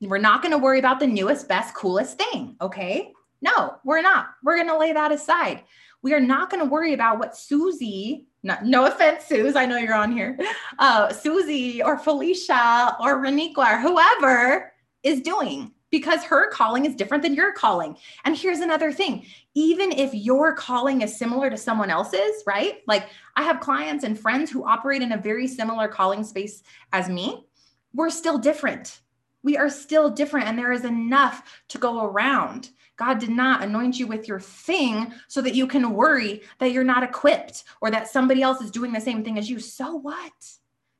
We're 0.00 0.18
not 0.18 0.42
going 0.42 0.52
to 0.52 0.58
worry 0.58 0.78
about 0.78 1.00
the 1.00 1.06
newest, 1.06 1.48
best, 1.48 1.74
coolest 1.74 2.18
thing. 2.18 2.56
Okay. 2.60 3.12
No, 3.42 3.76
we're 3.84 4.02
not. 4.02 4.28
We're 4.42 4.56
going 4.56 4.68
to 4.68 4.78
lay 4.78 4.92
that 4.92 5.12
aside. 5.12 5.64
We 6.02 6.14
are 6.14 6.20
not 6.20 6.50
going 6.50 6.62
to 6.62 6.70
worry 6.70 6.92
about 6.92 7.18
what 7.18 7.36
Susie 7.36 8.26
no, 8.46 8.56
no 8.62 8.86
offense, 8.86 9.24
Suze, 9.24 9.56
I 9.56 9.66
know 9.66 9.76
you're 9.76 9.92
on 9.92 10.12
here. 10.12 10.38
Uh, 10.78 11.12
Susie 11.12 11.82
or 11.82 11.98
Felicia 11.98 12.96
or 13.00 13.20
Reniqua 13.20 13.74
or 13.74 13.80
whoever 13.80 14.72
is 15.02 15.20
doing 15.20 15.72
because 15.96 16.22
her 16.24 16.50
calling 16.50 16.84
is 16.84 16.94
different 16.94 17.22
than 17.22 17.32
your 17.32 17.52
calling. 17.52 17.96
And 18.26 18.36
here's 18.36 18.60
another 18.60 18.92
thing 18.92 19.24
even 19.54 19.90
if 19.92 20.12
your 20.12 20.54
calling 20.54 21.00
is 21.00 21.16
similar 21.16 21.48
to 21.48 21.56
someone 21.56 21.88
else's, 21.88 22.42
right? 22.46 22.82
Like 22.86 23.08
I 23.34 23.42
have 23.44 23.60
clients 23.60 24.04
and 24.04 24.18
friends 24.18 24.50
who 24.50 24.66
operate 24.66 25.00
in 25.00 25.12
a 25.12 25.16
very 25.16 25.46
similar 25.46 25.88
calling 25.88 26.22
space 26.22 26.62
as 26.92 27.08
me, 27.08 27.46
we're 27.94 28.10
still 28.10 28.36
different. 28.36 29.00
We 29.42 29.56
are 29.56 29.70
still 29.70 30.10
different, 30.10 30.48
and 30.48 30.58
there 30.58 30.72
is 30.72 30.84
enough 30.84 31.62
to 31.68 31.78
go 31.78 32.04
around. 32.04 32.68
God 32.96 33.18
did 33.18 33.30
not 33.30 33.62
anoint 33.62 33.98
you 33.98 34.06
with 34.06 34.28
your 34.28 34.40
thing 34.40 35.14
so 35.28 35.40
that 35.40 35.54
you 35.54 35.66
can 35.66 35.94
worry 35.94 36.42
that 36.58 36.72
you're 36.72 36.84
not 36.84 37.04
equipped 37.04 37.64
or 37.80 37.90
that 37.90 38.08
somebody 38.08 38.42
else 38.42 38.60
is 38.60 38.70
doing 38.70 38.92
the 38.92 39.00
same 39.00 39.24
thing 39.24 39.38
as 39.38 39.48
you. 39.48 39.60
So 39.60 39.94
what? 39.94 40.32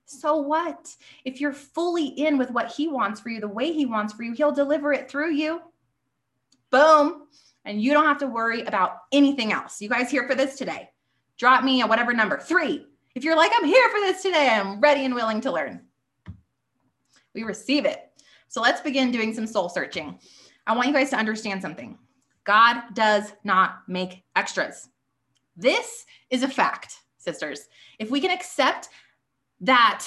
So 0.07 0.37
what? 0.37 0.95
If 1.25 1.40
you're 1.40 1.53
fully 1.53 2.07
in 2.07 2.38
with 2.38 2.51
what 2.51 2.73
He 2.73 2.88
wants 2.88 3.21
for 3.21 3.29
you, 3.29 3.40
the 3.40 3.49
way 3.49 3.73
He 3.73 3.87
wants 3.87 4.14
for 4.14 4.23
you, 4.23 4.33
He'll 4.33 4.53
deliver 4.53 4.92
it 4.92 5.11
through 5.11 5.33
you. 5.33 5.61
Boom. 6.71 7.27
And 7.64 7.83
you 7.83 7.92
don't 7.92 8.07
have 8.07 8.19
to 8.19 8.29
worry 8.29 8.62
about 8.62 8.99
anything 9.12 9.53
else. 9.53 9.83
You 9.83 9.88
guys 9.88 10.11
here 10.11 10.27
for 10.29 10.37
this 10.37 10.57
today? 10.57 10.90
Drop 11.37 11.64
me 11.64 11.83
a 11.83 11.87
whatever 11.87 12.14
number, 12.14 12.38
three. 12.38 12.87
If 13.16 13.25
you're 13.25 13.37
like, 13.37 13.51
I'm 13.55 13.64
here 13.64 13.88
for 13.90 14.01
this 14.01 14.23
today, 14.23 14.49
I'm 14.49 14.81
ready 14.81 15.05
and 15.05 15.14
willing 15.14 15.40
to 15.42 15.53
learn. 15.53 15.83
We 17.35 17.42
receive 17.42 17.85
it. 17.85 18.01
So 18.49 18.61
let's 18.61 18.81
begin 18.81 19.11
doing 19.11 19.35
some 19.35 19.47
soul 19.47 19.69
searching. 19.69 20.19
I 20.66 20.75
want 20.75 20.88
you 20.88 20.95
guys 20.95 21.11
to 21.11 21.16
understand 21.16 21.61
something 21.61 21.99
God 22.45 22.95
does 22.95 23.33
not 23.42 23.81
make 23.88 24.23
extras. 24.37 24.88
This 25.57 26.07
is 26.31 26.45
a 26.45 26.49
fact, 26.49 27.01
sisters. 27.19 27.66
If 27.99 28.11
we 28.11 28.21
can 28.21 28.31
accept 28.31 28.88
that, 29.61 30.07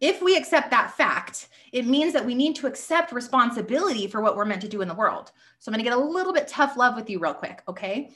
if 0.00 0.20
we 0.22 0.36
accept 0.36 0.70
that 0.70 0.92
fact, 0.92 1.48
it 1.72 1.86
means 1.86 2.12
that 2.12 2.26
we 2.26 2.34
need 2.34 2.56
to 2.56 2.66
accept 2.66 3.12
responsibility 3.12 4.06
for 4.06 4.20
what 4.20 4.36
we're 4.36 4.44
meant 4.44 4.62
to 4.62 4.68
do 4.68 4.82
in 4.82 4.88
the 4.88 4.94
world. 4.94 5.32
So 5.58 5.70
I'm 5.70 5.74
going 5.74 5.84
to 5.84 5.90
get 5.90 5.98
a 5.98 6.00
little 6.00 6.32
bit 6.32 6.48
tough 6.48 6.76
love 6.76 6.96
with 6.96 7.08
you, 7.08 7.18
real 7.18 7.34
quick. 7.34 7.62
Okay. 7.68 8.10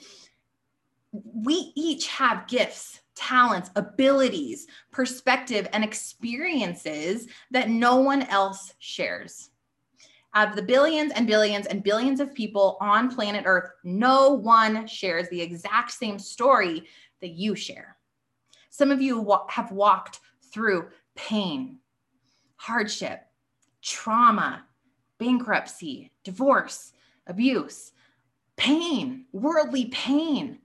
We 1.12 1.72
each 1.74 2.09
have 2.09 2.48
gifts, 2.48 3.00
talents, 3.14 3.70
abilities, 3.76 4.66
perspective, 4.92 5.66
and 5.72 5.82
experiences 5.82 7.28
that 7.50 7.70
no 7.70 7.96
one 7.96 8.22
else 8.24 8.74
shares. 8.78 9.50
Out 10.35 10.50
of 10.50 10.56
the 10.56 10.62
billions 10.62 11.12
and 11.12 11.26
billions 11.26 11.66
and 11.66 11.82
billions 11.82 12.20
of 12.20 12.35
people 12.35 12.76
on 12.80 13.14
planet 13.14 13.44
Earth, 13.46 13.70
no 13.85 14.35
one 14.35 14.87
shares 14.87 15.28
the 15.30 15.40
exact 15.40 15.92
same 15.92 16.18
story 16.18 16.85
that 17.22 17.30
you 17.30 17.54
share. 17.54 17.96
Some 18.68 18.90
of 18.90 19.00
you 19.00 19.26
have 19.48 19.72
walked 19.72 20.20
through 20.56 20.88
pain, 21.14 21.76
hardship, 22.56 23.26
trauma, 23.82 24.64
bankruptcy, 25.18 26.10
divorce, 26.24 26.94
abuse, 27.26 27.92
pain, 28.56 29.26
worldly 29.32 29.84
pain. 29.86 30.58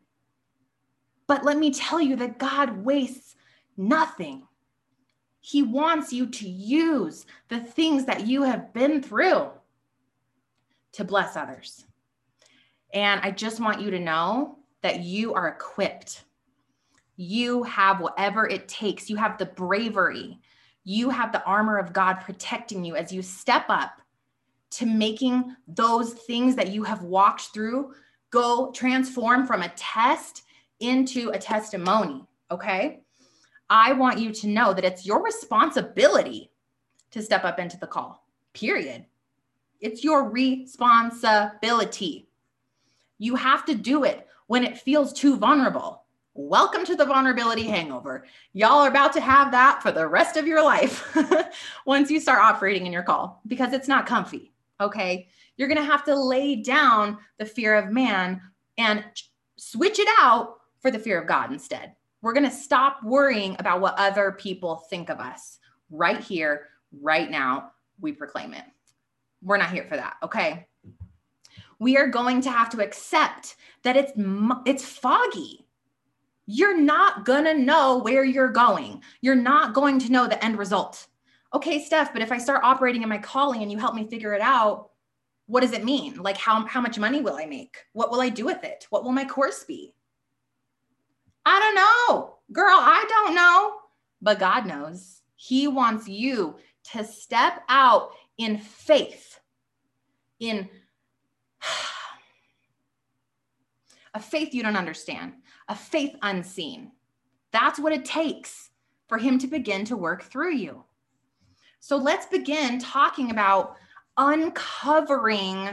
But 1.28 1.44
let 1.44 1.58
me 1.58 1.74
tell 1.74 2.00
you 2.00 2.16
that 2.16 2.38
God 2.38 2.86
wastes 2.86 3.36
nothing. 3.76 4.48
He 5.42 5.62
wants 5.62 6.14
you 6.14 6.28
to 6.28 6.48
use 6.48 7.26
the 7.50 7.60
things 7.60 8.06
that 8.06 8.26
you 8.26 8.44
have 8.44 8.72
been 8.72 9.04
through 9.04 9.50
to 10.94 11.04
bless 11.04 11.36
others. 11.36 11.84
And 12.94 13.20
I 13.22 13.32
just 13.32 13.60
want 13.60 13.82
you 13.82 13.92
to 13.92 14.00
know 14.00 14.58
that 14.84 15.02
you 15.02 15.34
are 15.34 15.50
equipped. 15.50 16.24
You 17.24 17.62
have 17.64 18.00
whatever 18.00 18.48
it 18.48 18.68
takes. 18.68 19.08
You 19.08 19.16
have 19.18 19.38
the 19.38 19.46
bravery. 19.46 20.40
You 20.84 21.12
have 21.12 21.32
the 21.32 21.44
armor 21.44 21.78
of 21.78 21.94
God 21.94 22.16
protecting 22.16 22.84
you 22.84 22.96
as 22.96 23.14
you 23.14 23.22
step 23.22 23.66
up 23.70 24.02
to 24.72 24.88
making 24.88 25.56
those 25.68 26.14
things 26.14 26.56
that 26.56 26.72
you 26.72 26.82
have 26.82 27.04
walked 27.04 27.54
through 27.54 27.94
go 28.32 28.72
transform 28.72 29.46
from 29.46 29.62
a 29.62 29.70
test 29.76 30.46
into 30.80 31.30
a 31.30 31.38
testimony. 31.38 32.26
Okay. 32.50 33.02
I 33.70 33.94
want 33.94 34.18
you 34.18 34.34
to 34.34 34.48
know 34.48 34.74
that 34.74 34.84
it's 34.84 35.06
your 35.06 35.24
responsibility 35.24 36.50
to 37.12 37.22
step 37.22 37.46
up 37.46 37.60
into 37.60 37.78
the 37.78 37.86
call, 37.86 38.26
period. 38.54 39.06
It's 39.80 40.04
your 40.04 40.28
responsibility. 40.28 42.30
You 43.20 43.36
have 43.36 43.64
to 43.66 43.76
do 43.76 44.06
it 44.06 44.28
when 44.48 44.64
it 44.64 44.80
feels 44.80 45.14
too 45.14 45.38
vulnerable. 45.38 46.01
Welcome 46.34 46.86
to 46.86 46.96
the 46.96 47.04
vulnerability 47.04 47.64
hangover. 47.64 48.26
Y'all 48.54 48.86
are 48.86 48.88
about 48.88 49.12
to 49.14 49.22
have 49.22 49.52
that 49.52 49.84
for 49.84 49.92
the 49.92 50.08
rest 50.08 50.38
of 50.38 50.48
your 50.48 50.64
life 50.64 51.14
once 51.86 52.10
you 52.10 52.22
start 52.22 52.40
operating 52.40 52.86
in 52.86 52.94
your 52.94 53.04
call 53.04 53.42
because 53.48 53.74
it's 53.74 53.90
not 53.90 54.06
comfy. 54.06 54.54
Okay. 54.80 55.28
You're 55.58 55.68
going 55.68 55.78
to 55.78 55.84
have 55.84 56.06
to 56.06 56.16
lay 56.16 56.56
down 56.56 57.18
the 57.38 57.46
fear 57.46 57.76
of 57.76 57.92
man 57.92 58.40
and 58.78 59.04
switch 59.58 60.00
it 60.00 60.08
out 60.22 60.56
for 60.80 60.90
the 60.90 61.00
fear 61.00 61.20
of 61.20 61.28
God 61.28 61.52
instead. 61.52 61.96
We're 62.22 62.34
going 62.34 62.50
to 62.50 62.56
stop 62.56 63.04
worrying 63.04 63.58
about 63.60 63.82
what 63.82 63.96
other 63.98 64.32
people 64.32 64.78
think 64.90 65.10
of 65.10 65.20
us 65.20 65.60
right 65.90 66.22
here, 66.22 66.70
right 67.02 67.30
now. 67.30 67.74
We 68.00 68.14
proclaim 68.14 68.54
it. 68.54 68.64
We're 69.44 69.58
not 69.58 69.72
here 69.72 69.84
for 69.84 69.98
that. 69.98 70.16
Okay. 70.24 70.66
We 71.78 71.98
are 71.98 72.08
going 72.08 72.40
to 72.44 72.52
have 72.52 72.70
to 72.70 72.82
accept 72.82 73.58
that 73.84 73.98
it's 73.98 74.14
it's 74.66 74.86
foggy. 74.86 75.61
You're 76.54 76.78
not 76.78 77.24
going 77.24 77.46
to 77.46 77.54
know 77.54 78.00
where 78.00 78.26
you're 78.26 78.52
going. 78.52 79.02
You're 79.22 79.36
not 79.36 79.74
going 79.74 80.00
to 80.00 80.12
know 80.12 80.28
the 80.28 80.44
end 80.44 80.58
result. 80.58 81.08
Okay, 81.54 81.82
Stef, 81.82 82.12
but 82.12 82.22
if 82.22 82.30
I 82.30 82.38
start 82.38 82.66
operating 82.66 83.04
in 83.04 83.10
my 83.10 83.20
calling 83.20 83.62
and 83.62 83.72
you 83.72 83.78
help 83.78 83.96
me 83.96 84.06
figure 84.06 84.34
it 84.34 84.42
out, 84.42 84.90
what 85.46 85.62
does 85.62 85.72
it 85.72 85.86
mean? 85.86 86.16
Like 86.18 86.36
how 86.36 86.66
how 86.66 86.82
much 86.82 87.00
money 87.00 87.22
will 87.22 87.36
I 87.36 87.46
make? 87.46 87.78
What 87.94 88.12
will 88.12 88.20
I 88.20 88.28
do 88.28 88.44
with 88.44 88.66
it? 88.66 88.86
What 88.90 89.06
will 89.06 89.14
my 89.14 89.24
course 89.24 89.64
be? 89.64 89.94
I 91.46 91.58
don't 91.58 91.76
know. 91.76 92.36
Girl, 92.52 92.78
I 92.78 93.06
don't 93.08 93.34
know. 93.34 93.76
But 94.22 94.40
God 94.40 94.66
knows. 94.66 95.22
He 95.38 95.70
wants 95.70 96.10
you 96.10 96.58
to 96.92 97.06
step 97.06 97.64
out 97.70 98.12
in 98.38 98.58
faith, 98.58 99.40
in 100.42 100.70
a 104.14 104.20
faith 104.20 104.54
you 104.54 104.64
don't 104.64 104.76
understand, 104.76 105.34
a 105.68 105.76
faith 105.76 106.16
unseen. 106.22 106.92
That's 107.52 107.80
what 107.80 107.94
it 107.94 108.06
takes 108.06 108.70
for 109.08 109.18
Him 109.18 109.38
to 109.40 109.48
begin 109.48 109.86
to 109.86 109.98
work 109.98 110.24
through 110.24 110.56
you. 110.56 110.84
So 111.80 111.98
let's 111.98 112.28
begin 112.28 112.80
talking 112.80 113.32
about 113.32 113.76
uncovering 114.18 115.70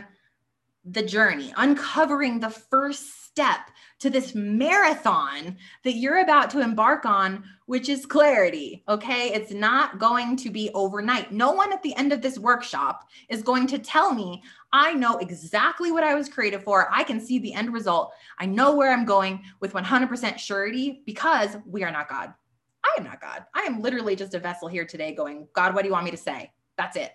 the 0.85 1.03
journey, 1.03 1.53
uncovering 1.57 2.41
the 2.41 2.51
first 2.51 3.25
step 3.25 3.71
to 4.01 4.11
this 4.11 4.35
marathon 4.35 5.57
that 5.85 5.97
you're 5.97 6.19
about 6.19 6.51
to 6.51 6.61
embark 6.61 7.05
on, 7.05 7.45
which 7.67 7.89
is 7.89 8.07
clarity. 8.07 8.83
Okay. 8.89 9.33
It's 9.33 9.53
not 9.53 9.99
going 9.99 10.37
to 10.39 10.51
be 10.51 10.71
overnight. 10.75 11.33
No 11.33 11.53
one 11.53 11.73
at 11.73 11.83
the 11.83 11.95
end 11.97 12.13
of 12.13 12.23
this 12.23 12.39
workshop 12.39 13.09
is 13.29 13.43
going 13.43 13.67
to 13.69 13.79
tell 13.79 14.15
me, 14.15 14.43
I 14.73 14.95
know 14.95 15.19
exactly 15.19 15.93
what 15.93 16.05
I 16.05 16.15
was 16.15 16.29
created 16.29 16.63
for. 16.63 16.89
I 16.93 17.05
can 17.05 17.21
see 17.21 17.39
the 17.39 17.55
end 17.55 17.73
result. 17.73 18.13
I 18.39 18.47
know 18.47 18.75
where 18.75 18.93
I'm 18.93 19.05
going 19.05 19.43
with 19.61 19.73
100% 19.73 20.39
surety 20.39 21.03
because 21.07 21.57
we 21.67 21.85
are 21.85 21.93
not 21.93 22.09
God. 22.09 22.33
I 22.85 22.95
am 22.99 23.05
not 23.05 23.21
God. 23.21 23.45
I 23.55 23.63
am 23.63 23.83
literally 23.83 24.17
just 24.17 24.35
a 24.35 24.39
vessel 24.39 24.69
here 24.69 24.85
today 24.85 25.15
going, 25.15 25.49
God, 25.53 25.75
what 25.75 25.83
do 25.83 25.89
you 25.89 25.93
want 25.93 26.05
me 26.05 26.11
to 26.13 26.17
say? 26.17 26.53
That's 26.77 26.97
it. 26.97 27.13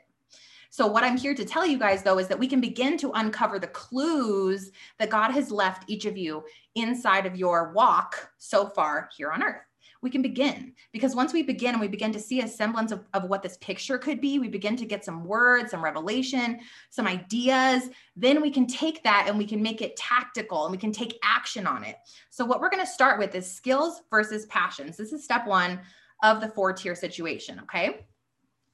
So, 0.74 0.88
what 0.88 1.04
I'm 1.04 1.18
here 1.18 1.36
to 1.36 1.46
tell 1.46 1.68
you 1.68 1.78
guys, 1.78 2.02
though, 2.02 2.18
is 2.18 2.28
that 2.30 2.40
we 2.40 2.48
can 2.48 2.60
begin 2.60 2.98
to 2.98 3.12
uncover 3.12 3.60
the 3.60 3.68
clues 3.68 4.72
that 4.98 5.12
God 5.12 5.30
has 5.30 5.52
left 5.52 5.88
each 5.88 6.06
of 6.06 6.18
you 6.18 6.44
inside 6.74 7.28
of 7.28 7.36
your 7.36 7.72
walk 7.74 8.32
so 8.40 8.66
far 8.66 9.08
here 9.16 9.30
on 9.30 9.44
earth. 9.44 9.62
We 10.02 10.10
can 10.10 10.24
begin 10.24 10.74
because 10.92 11.14
once 11.14 11.32
we 11.32 11.44
begin 11.44 11.76
and 11.76 11.80
we 11.80 11.88
begin 11.88 12.12
to 12.14 12.20
see 12.20 12.42
a 12.42 12.48
semblance 12.48 12.92
of, 12.92 13.06
of 13.14 13.26
what 13.26 13.44
this 13.44 13.58
picture 13.58 14.00
could 14.00 14.20
be, 14.20 14.40
we 14.40 14.48
begin 14.48 14.76
to 14.78 14.86
get 14.88 15.06
some 15.06 15.26
words, 15.26 15.70
some 15.70 15.84
revelation, 15.84 16.60
some 16.90 17.06
ideas. 17.06 17.92
Then 18.16 18.42
we 18.42 18.50
can 18.50 18.66
take 18.66 19.04
that 19.04 19.26
and 19.28 19.38
we 19.38 19.46
can 19.46 19.62
make 19.62 19.84
it 19.84 19.96
tactical 19.96 20.64
and 20.66 20.72
we 20.72 20.80
can 20.80 20.92
take 20.92 21.20
action 21.24 21.68
on 21.68 21.84
it. 21.84 21.98
So, 22.32 22.46
what 22.46 22.60
we're 22.60 22.72
going 22.72 22.84
to 22.84 22.92
start 22.92 23.20
with 23.20 23.36
is 23.36 23.46
skills 23.46 24.02
versus 24.10 24.48
passions. 24.48 24.98
This 24.98 25.14
is 25.14 25.24
step 25.24 25.46
one 25.46 25.82
of 26.24 26.42
the 26.42 26.50
four 26.50 26.74
tier 26.74 26.96
situation. 26.96 27.60
Okay. 27.60 28.08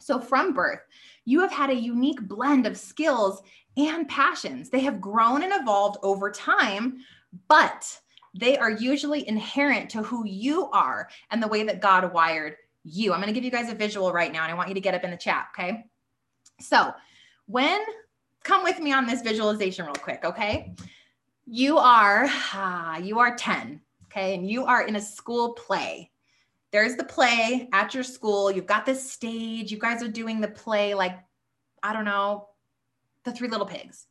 So, 0.02 0.20
from 0.20 0.54
birth, 0.54 0.80
you 1.30 1.42
have 1.42 1.52
had 1.52 1.70
a 1.70 1.76
unique 1.76 2.22
blend 2.28 2.66
of 2.66 2.76
skills 2.76 3.44
and 3.78 4.10
passions. 4.10 4.70
They 4.70 4.80
have 4.80 5.00
grown 5.00 5.44
and 5.44 5.54
evolved 5.54 5.98
over 6.02 6.32
time, 6.32 7.02
but 7.48 8.00
they 8.34 8.58
are 8.58 8.72
usually 8.72 9.28
inherent 9.28 9.92
to 9.92 10.02
who 10.02 10.26
you 10.26 10.72
are 10.72 11.08
and 11.30 11.42
the 11.42 11.48
way 11.48 11.64
that 11.64 11.82
God 11.82 12.12
wired 12.14 12.56
you. 12.84 13.14
I'm 13.14 13.20
going 13.20 13.28
to 13.28 13.40
give 13.40 13.44
you 13.44 13.52
guys 13.52 13.70
a 13.70 13.76
visual 13.76 14.12
right 14.12 14.32
now, 14.32 14.44
and 14.44 14.52
I 14.52 14.56
want 14.56 14.70
you 14.70 14.76
to 14.76 14.82
get 14.82 14.96
up 14.96 15.04
in 15.04 15.12
the 15.12 15.18
chat. 15.18 15.50
Okay. 15.54 15.86
So, 16.60 16.94
when 17.46 17.80
come 18.44 18.64
with 18.64 18.80
me 18.80 18.92
on 18.92 19.06
this 19.06 19.22
visualization 19.22 19.86
real 19.86 19.94
quick, 19.94 20.26
okay? 20.26 20.74
You 21.46 21.78
are 21.78 22.26
ah, 22.28 22.98
you 22.98 23.20
are 23.20 23.36
10, 23.36 23.80
okay? 24.06 24.34
And 24.34 24.50
you 24.50 24.66
are 24.66 24.82
in 24.82 24.96
a 24.96 25.02
school 25.02 25.54
play 25.54 26.10
there's 26.72 26.96
the 26.96 27.04
play 27.04 27.68
at 27.74 27.94
your 27.94 28.04
school. 28.04 28.52
You've 28.52 28.66
got 28.68 28.86
this 28.86 29.12
stage. 29.12 29.72
You 29.72 29.80
guys 29.80 30.04
are 30.04 30.08
doing 30.08 30.42
the 30.42 30.48
play 30.48 30.94
like, 30.94 31.18
I 31.82 31.94
don't 31.94 32.06
know, 32.06 32.48
the 33.26 33.32
three 33.32 33.48
little 33.48 33.66
pigs. 33.66 34.06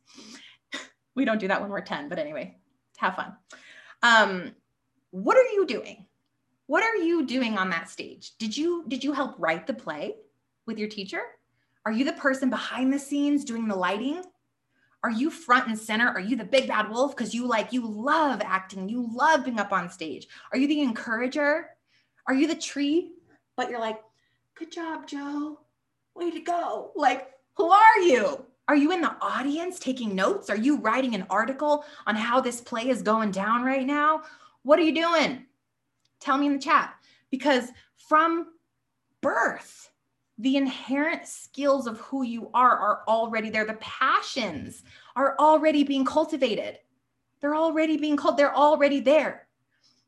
we 1.15 1.25
don't 1.25 1.39
do 1.39 1.47
that 1.47 1.61
when 1.61 1.69
we're 1.69 1.81
10, 1.81 2.09
but 2.09 2.19
anyway, 2.19 2.57
have 2.97 3.15
fun. 3.15 3.33
Um, 4.03 4.51
what 5.11 5.37
are 5.37 5.51
you 5.53 5.65
doing? 5.65 6.05
What 6.67 6.83
are 6.83 6.97
you 6.97 7.25
doing 7.25 7.57
on 7.57 7.69
that 7.71 7.89
stage? 7.89 8.33
Did 8.37 8.55
you 8.55 8.85
did 8.87 9.03
you 9.03 9.11
help 9.11 9.35
write 9.39 9.65
the 9.65 9.73
play 9.73 10.15
with 10.67 10.77
your 10.77 10.87
teacher? 10.87 11.21
Are 11.85 11.91
you 11.91 12.05
the 12.05 12.13
person 12.13 12.49
behind 12.49 12.93
the 12.93 12.99
scenes 12.99 13.43
doing 13.43 13.67
the 13.67 13.75
lighting? 13.75 14.21
Are 15.03 15.09
you 15.09 15.31
front 15.31 15.67
and 15.67 15.79
center? 15.79 16.07
Are 16.09 16.19
you 16.19 16.35
the 16.35 16.43
big 16.43 16.67
bad 16.67 16.89
wolf 16.89 17.15
because 17.15 17.33
you 17.33 17.47
like 17.47 17.73
you 17.73 17.87
love 17.87 18.41
acting, 18.43 18.89
you 18.89 19.09
love 19.11 19.45
being 19.45 19.59
up 19.59 19.71
on 19.71 19.89
stage? 19.89 20.27
Are 20.51 20.59
you 20.59 20.67
the 20.67 20.81
encourager? 20.81 21.69
Are 22.29 22.35
you 22.35 22.45
the 22.45 22.53
tree? 22.53 23.13
But 23.57 23.71
you're 23.71 23.79
like, 23.79 23.99
good 24.55 24.71
job, 24.71 25.07
Joe. 25.07 25.59
Way 26.15 26.29
to 26.29 26.39
go. 26.39 26.91
Like, 26.95 27.31
who 27.57 27.71
are 27.71 27.99
you? 28.01 28.45
Are 28.67 28.75
you 28.75 28.91
in 28.91 29.01
the 29.01 29.15
audience 29.19 29.79
taking 29.79 30.13
notes? 30.13 30.47
Are 30.47 30.55
you 30.55 30.77
writing 30.77 31.15
an 31.15 31.25
article 31.31 31.83
on 32.05 32.15
how 32.15 32.39
this 32.39 32.61
play 32.61 32.89
is 32.89 33.01
going 33.01 33.31
down 33.31 33.63
right 33.63 33.85
now? 33.85 34.21
What 34.61 34.77
are 34.77 34.83
you 34.83 34.93
doing? 34.93 35.47
Tell 36.19 36.37
me 36.37 36.45
in 36.45 36.53
the 36.53 36.59
chat. 36.59 36.93
Because 37.31 37.69
from 38.07 38.49
birth, 39.21 39.89
the 40.37 40.55
inherent 40.55 41.25
skills 41.25 41.87
of 41.87 41.97
who 41.97 42.21
you 42.21 42.51
are 42.53 42.77
are 42.77 43.01
already 43.07 43.49
there. 43.49 43.65
The 43.65 43.73
passions 43.73 44.83
are 45.15 45.35
already 45.39 45.83
being 45.83 46.05
cultivated. 46.05 46.77
They're 47.41 47.55
already 47.55 47.97
being 47.97 48.17
called, 48.17 48.37
they're 48.37 48.55
already 48.55 48.99
there. 48.99 49.47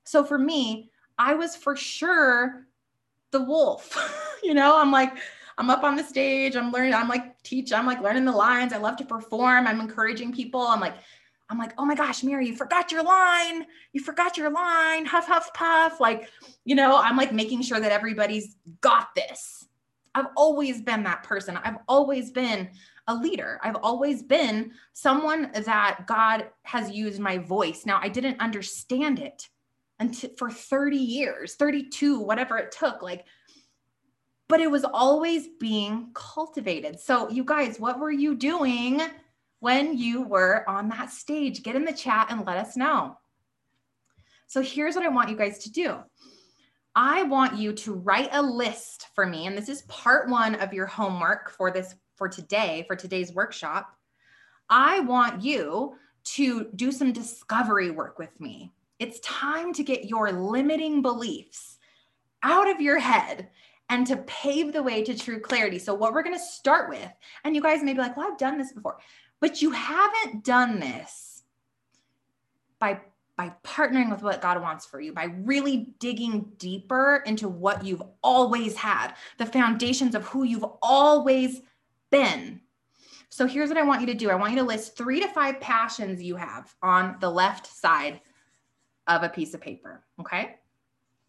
So 0.03 0.23
for 0.23 0.37
me, 0.37 0.90
I 1.21 1.35
was 1.35 1.55
for 1.55 1.75
sure 1.75 2.65
the 3.29 3.43
wolf. 3.43 3.95
you 4.43 4.55
know, 4.55 4.75
I'm 4.75 4.91
like, 4.91 5.13
I'm 5.59 5.69
up 5.69 5.83
on 5.83 5.95
the 5.95 6.03
stage, 6.03 6.55
I'm 6.55 6.71
learning, 6.71 6.95
I'm 6.95 7.07
like 7.07 7.39
teach, 7.43 7.71
I'm 7.71 7.85
like 7.85 8.01
learning 8.01 8.25
the 8.25 8.31
lines. 8.31 8.73
I 8.73 8.77
love 8.77 8.97
to 8.97 9.05
perform. 9.05 9.67
I'm 9.67 9.79
encouraging 9.79 10.33
people. 10.33 10.61
I'm 10.61 10.79
like, 10.79 10.95
I'm 11.47 11.59
like, 11.59 11.73
oh 11.77 11.85
my 11.85 11.93
gosh, 11.93 12.23
Mary, 12.23 12.47
you 12.47 12.55
forgot 12.55 12.91
your 12.91 13.03
line. 13.03 13.67
You 13.93 14.01
forgot 14.01 14.35
your 14.35 14.49
line. 14.49 15.05
Huff, 15.05 15.27
huff, 15.27 15.53
puff. 15.53 15.99
Like, 15.99 16.27
you 16.65 16.73
know, 16.73 16.97
I'm 16.97 17.17
like 17.17 17.31
making 17.31 17.61
sure 17.61 17.79
that 17.79 17.91
everybody's 17.91 18.55
got 18.79 19.13
this. 19.13 19.67
I've 20.15 20.29
always 20.35 20.81
been 20.81 21.03
that 21.03 21.21
person. 21.21 21.55
I've 21.55 21.77
always 21.87 22.31
been 22.31 22.71
a 23.05 23.13
leader. 23.13 23.59
I've 23.61 23.77
always 23.83 24.23
been 24.23 24.71
someone 24.93 25.51
that 25.53 26.07
God 26.07 26.47
has 26.63 26.89
used 26.89 27.19
my 27.19 27.37
voice. 27.37 27.85
Now, 27.85 27.99
I 28.01 28.09
didn't 28.09 28.39
understand 28.39 29.19
it 29.19 29.49
until 30.01 30.31
for 30.37 30.49
30 30.51 30.97
years, 30.97 31.55
32, 31.55 32.19
whatever 32.19 32.57
it 32.57 32.73
took. 32.73 33.01
Like, 33.01 33.25
but 34.49 34.59
it 34.59 34.69
was 34.69 34.83
always 34.83 35.47
being 35.59 36.09
cultivated. 36.13 36.99
So, 36.99 37.29
you 37.29 37.45
guys, 37.45 37.79
what 37.79 37.99
were 37.99 38.11
you 38.11 38.35
doing 38.35 39.01
when 39.61 39.95
you 39.95 40.23
were 40.23 40.67
on 40.67 40.89
that 40.89 41.11
stage. 41.11 41.63
Get 41.63 41.75
in 41.75 41.85
the 41.85 41.93
chat 41.93 42.27
and 42.29 42.45
let 42.45 42.57
us 42.57 42.75
know. 42.75 43.17
So 44.47 44.61
here's 44.61 44.95
what 44.95 45.05
I 45.05 45.09
want 45.09 45.29
you 45.29 45.37
guys 45.37 45.59
to 45.59 45.71
do. 45.71 45.99
I 46.93 47.23
want 47.23 47.57
you 47.57 47.71
to 47.71 47.93
write 47.93 48.29
a 48.33 48.41
list 48.41 49.07
for 49.15 49.25
me 49.25 49.45
and 49.45 49.57
this 49.57 49.69
is 49.69 49.83
part 49.83 50.27
1 50.29 50.55
of 50.55 50.73
your 50.73 50.87
homework 50.87 51.51
for 51.51 51.71
this 51.71 51.95
for 52.17 52.27
today 52.27 52.83
for 52.87 52.97
today's 52.97 53.31
workshop. 53.33 53.95
I 54.69 54.99
want 55.01 55.41
you 55.41 55.95
to 56.23 56.67
do 56.75 56.91
some 56.91 57.13
discovery 57.13 57.91
work 57.91 58.19
with 58.19 58.37
me. 58.41 58.73
It's 59.01 59.19
time 59.21 59.73
to 59.73 59.83
get 59.83 60.05
your 60.05 60.31
limiting 60.31 61.01
beliefs 61.01 61.79
out 62.43 62.69
of 62.69 62.79
your 62.79 62.99
head 62.99 63.49
and 63.89 64.05
to 64.05 64.17
pave 64.17 64.73
the 64.73 64.83
way 64.83 65.03
to 65.03 65.17
true 65.17 65.39
clarity. 65.39 65.79
So, 65.79 65.95
what 65.95 66.13
we're 66.13 66.21
going 66.21 66.37
to 66.37 66.43
start 66.43 66.87
with, 66.87 67.11
and 67.43 67.55
you 67.55 67.63
guys 67.63 67.81
may 67.81 67.93
be 67.93 67.99
like, 67.99 68.15
well, 68.15 68.31
I've 68.31 68.37
done 68.37 68.59
this 68.59 68.71
before. 68.71 68.99
But 69.39 69.59
you 69.59 69.71
haven't 69.71 70.43
done 70.43 70.79
this 70.79 71.41
by 72.77 73.01
by 73.37 73.51
partnering 73.63 74.11
with 74.11 74.21
what 74.21 74.39
God 74.39 74.61
wants 74.61 74.85
for 74.85 75.01
you, 75.01 75.13
by 75.13 75.23
really 75.23 75.95
digging 75.97 76.51
deeper 76.57 77.23
into 77.25 77.49
what 77.49 77.83
you've 77.83 78.03
always 78.21 78.75
had, 78.75 79.15
the 79.39 79.47
foundations 79.47 80.13
of 80.13 80.27
who 80.27 80.43
you've 80.43 80.65
always 80.83 81.61
been. 82.11 82.61
So 83.29 83.47
here's 83.47 83.69
what 83.69 83.79
I 83.79 83.83
want 83.83 84.01
you 84.01 84.07
to 84.07 84.13
do. 84.13 84.29
I 84.29 84.35
want 84.35 84.53
you 84.53 84.59
to 84.59 84.65
list 84.65 84.95
3 84.95 85.21
to 85.21 85.27
5 85.27 85.59
passions 85.59 86.21
you 86.21 86.35
have 86.35 86.75
on 86.83 87.15
the 87.19 87.31
left 87.31 87.65
side 87.65 88.21
of 89.07 89.23
a 89.23 89.29
piece 89.29 89.53
of 89.53 89.61
paper, 89.61 90.03
okay? 90.19 90.55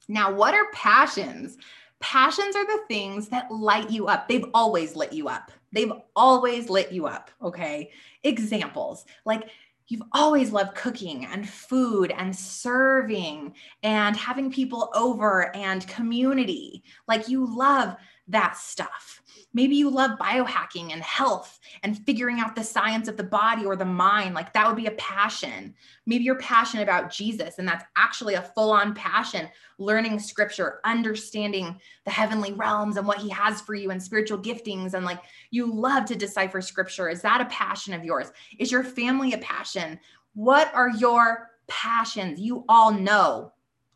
Now, 0.08 0.32
what 0.32 0.54
are 0.54 0.70
passions? 0.72 1.56
Passions 2.00 2.56
are 2.56 2.66
the 2.66 2.82
things 2.88 3.28
that 3.28 3.52
light 3.52 3.90
you 3.90 4.08
up. 4.08 4.28
They've 4.28 4.44
always 4.54 4.96
lit 4.96 5.12
you 5.12 5.28
up. 5.28 5.52
They've 5.72 5.92
always 6.16 6.68
lit 6.68 6.92
you 6.92 7.06
up. 7.06 7.30
Okay. 7.40 7.90
Examples 8.24 9.04
like 9.24 9.48
you've 9.88 10.02
always 10.12 10.52
loved 10.52 10.74
cooking 10.74 11.26
and 11.26 11.48
food 11.48 12.12
and 12.16 12.34
serving 12.34 13.54
and 13.82 14.16
having 14.16 14.50
people 14.50 14.90
over 14.94 15.54
and 15.56 15.86
community. 15.86 16.82
Like 17.06 17.28
you 17.28 17.46
love 17.56 17.96
that 18.28 18.56
stuff. 18.56 19.20
Maybe 19.54 19.76
you 19.76 19.90
love 19.90 20.18
biohacking 20.18 20.92
and 20.92 21.02
health 21.02 21.58
and 21.82 21.98
figuring 22.06 22.40
out 22.40 22.54
the 22.54 22.64
science 22.64 23.08
of 23.08 23.16
the 23.16 23.24
body 23.24 23.64
or 23.64 23.76
the 23.76 23.84
mind. 23.84 24.34
Like 24.34 24.52
that 24.52 24.66
would 24.66 24.76
be 24.76 24.86
a 24.86 24.92
passion. 24.92 25.74
Maybe 26.06 26.24
you're 26.24 26.38
passionate 26.38 26.84
about 26.84 27.10
Jesus, 27.10 27.58
and 27.58 27.66
that's 27.66 27.84
actually 27.96 28.34
a 28.34 28.42
full 28.42 28.70
on 28.70 28.94
passion 28.94 29.48
learning 29.78 30.18
scripture, 30.20 30.80
understanding 30.84 31.78
the 32.04 32.10
heavenly 32.10 32.52
realms 32.52 32.96
and 32.96 33.06
what 33.06 33.18
he 33.18 33.28
has 33.30 33.60
for 33.60 33.74
you 33.74 33.90
and 33.90 34.02
spiritual 34.02 34.38
giftings. 34.38 34.94
And 34.94 35.04
like 35.04 35.20
you 35.50 35.72
love 35.72 36.04
to 36.06 36.14
decipher 36.14 36.60
scripture. 36.60 37.08
Is 37.08 37.22
that 37.22 37.40
a 37.40 37.46
passion 37.46 37.92
of 37.92 38.04
yours? 38.04 38.30
Is 38.58 38.70
your 38.70 38.84
family 38.84 39.32
a 39.32 39.38
passion? 39.38 39.98
What 40.34 40.72
are 40.74 40.90
your 40.90 41.50
passions? 41.66 42.40
You 42.40 42.64
all 42.68 42.92
know, 42.92 43.52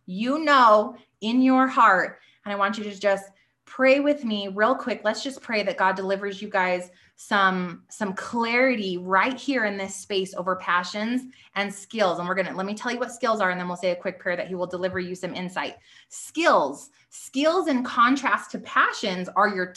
you 0.06 0.40
know 0.40 0.96
in 1.20 1.40
your 1.40 1.66
heart. 1.66 2.18
And 2.44 2.52
I 2.52 2.56
want 2.56 2.78
you 2.78 2.84
to 2.84 2.98
just 2.98 3.24
pray 3.66 4.00
with 4.00 4.24
me 4.24 4.48
real 4.48 4.74
quick. 4.74 5.02
Let's 5.04 5.22
just 5.22 5.42
pray 5.42 5.62
that 5.64 5.76
God 5.76 5.96
delivers 5.96 6.40
you 6.40 6.48
guys 6.48 6.90
some 7.16 7.82
some 7.88 8.12
clarity 8.14 8.96
right 8.96 9.38
here 9.38 9.64
in 9.64 9.76
this 9.76 9.94
space 9.94 10.34
over 10.34 10.56
passions 10.56 11.22
and 11.54 11.72
skills. 11.72 12.18
And 12.18 12.28
we're 12.28 12.34
going 12.34 12.46
to 12.46 12.54
let 12.54 12.66
me 12.66 12.74
tell 12.74 12.92
you 12.92 12.98
what 12.98 13.12
skills 13.12 13.40
are 13.40 13.50
and 13.50 13.60
then 13.60 13.66
we'll 13.66 13.76
say 13.76 13.90
a 13.90 13.96
quick 13.96 14.18
prayer 14.18 14.36
that 14.36 14.48
he 14.48 14.54
will 14.54 14.66
deliver 14.66 15.00
you 15.00 15.14
some 15.14 15.34
insight. 15.34 15.76
Skills. 16.08 16.90
Skills 17.10 17.68
in 17.68 17.82
contrast 17.82 18.50
to 18.52 18.58
passions 18.60 19.28
are 19.36 19.48
your 19.48 19.74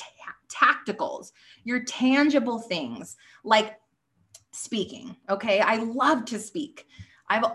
tacticals, 0.50 1.32
your 1.64 1.84
tangible 1.84 2.60
things 2.60 3.18
like 3.44 3.80
speaking. 4.52 5.16
Okay? 5.30 5.62
I 5.62 5.78
love 5.78 6.26
to 6.26 6.40
speak. 6.40 6.86
I've 7.28 7.46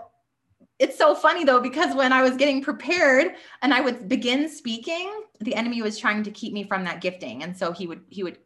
it's 0.79 0.99
so 0.99 1.15
funny 1.15 1.45
though 1.45 1.61
because 1.61 1.95
when 1.95 2.13
I 2.13 2.23
was 2.23 2.37
getting 2.37 2.63
prepared 2.63 3.35
and 3.63 3.73
I 3.73 3.81
would 3.81 4.09
begin 4.09 4.49
speaking, 4.49 5.23
the 5.41 5.55
enemy 5.55 5.83
was 5.83 5.99
trying 5.99 6.23
to 6.25 6.31
keep 6.31 6.53
me 6.53 6.65
from 6.65 6.85
that 6.85 7.01
gifting, 7.01 7.43
and 7.43 7.57
so 7.57 7.73
he 7.73 7.87
would 7.87 8.03
he 8.09 8.23
would 8.23 8.39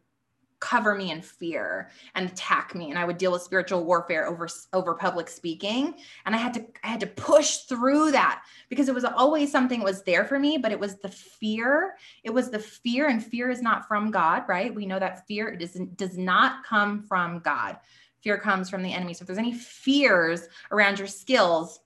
cover 0.59 0.93
me 0.93 1.11
in 1.11 1.21
fear 1.21 1.89
and 2.15 2.29
attack 2.29 2.75
me. 2.75 2.89
And 2.89 2.99
I 2.99 3.05
would 3.05 3.17
deal 3.17 3.31
with 3.31 3.41
spiritual 3.41 3.85
warfare 3.85 4.27
over 4.27 4.47
over 4.73 4.93
public 4.93 5.29
speaking. 5.29 5.95
And 6.25 6.35
I 6.35 6.37
had 6.37 6.53
to 6.55 6.65
I 6.83 6.87
had 6.87 6.99
to 6.99 7.07
push 7.07 7.59
through 7.59 8.11
that 8.11 8.43
because 8.69 8.89
it 8.89 8.95
was 8.95 9.05
always 9.05 9.51
something 9.51 9.81
was 9.81 10.03
there 10.03 10.25
for 10.25 10.37
me 10.37 10.57
but 10.57 10.71
it 10.71 10.79
was 10.79 10.97
the 10.97 11.09
fear. 11.09 11.95
It 12.23 12.31
was 12.31 12.49
the 12.49 12.59
fear 12.59 13.07
and 13.07 13.23
fear 13.23 13.49
is 13.49 13.61
not 13.61 13.87
from 13.87 14.11
God 14.11 14.43
right? 14.47 14.73
We 14.73 14.85
know 14.85 14.99
that 14.99 15.25
fear 15.27 15.55
does 15.55 15.73
does 15.95 16.17
not 16.17 16.65
come 16.65 17.03
from 17.03 17.39
God. 17.39 17.77
Fear 18.21 18.39
comes 18.39 18.69
from 18.69 18.83
the 18.83 18.93
enemy. 18.93 19.13
So 19.13 19.23
if 19.23 19.27
there's 19.27 19.39
any 19.39 19.53
fears 19.53 20.47
around 20.71 20.99
your 20.99 21.07
skills 21.07 21.79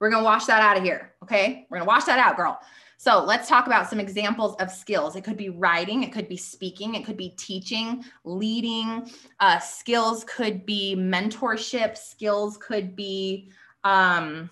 we're 0.00 0.10
going 0.10 0.22
to 0.22 0.24
wash 0.24 0.46
that 0.46 0.62
out 0.62 0.76
of 0.76 0.82
here. 0.82 1.12
Okay. 1.22 1.66
We're 1.70 1.78
going 1.78 1.86
to 1.86 1.88
wash 1.88 2.04
that 2.04 2.18
out, 2.18 2.36
girl. 2.36 2.58
So 2.96 3.22
let's 3.24 3.48
talk 3.48 3.66
about 3.66 3.88
some 3.88 4.00
examples 4.00 4.56
of 4.56 4.70
skills. 4.70 5.16
It 5.16 5.24
could 5.24 5.38
be 5.38 5.48
writing, 5.48 6.02
it 6.02 6.12
could 6.12 6.28
be 6.28 6.36
speaking, 6.36 6.94
it 6.94 7.06
could 7.06 7.16
be 7.16 7.30
teaching, 7.30 8.04
leading. 8.24 9.10
Uh, 9.38 9.58
skills 9.58 10.22
could 10.24 10.66
be 10.66 10.94
mentorship, 10.94 11.96
skills 11.96 12.58
could 12.58 12.94
be, 12.94 13.50
um, 13.84 14.50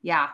yeah, 0.00 0.28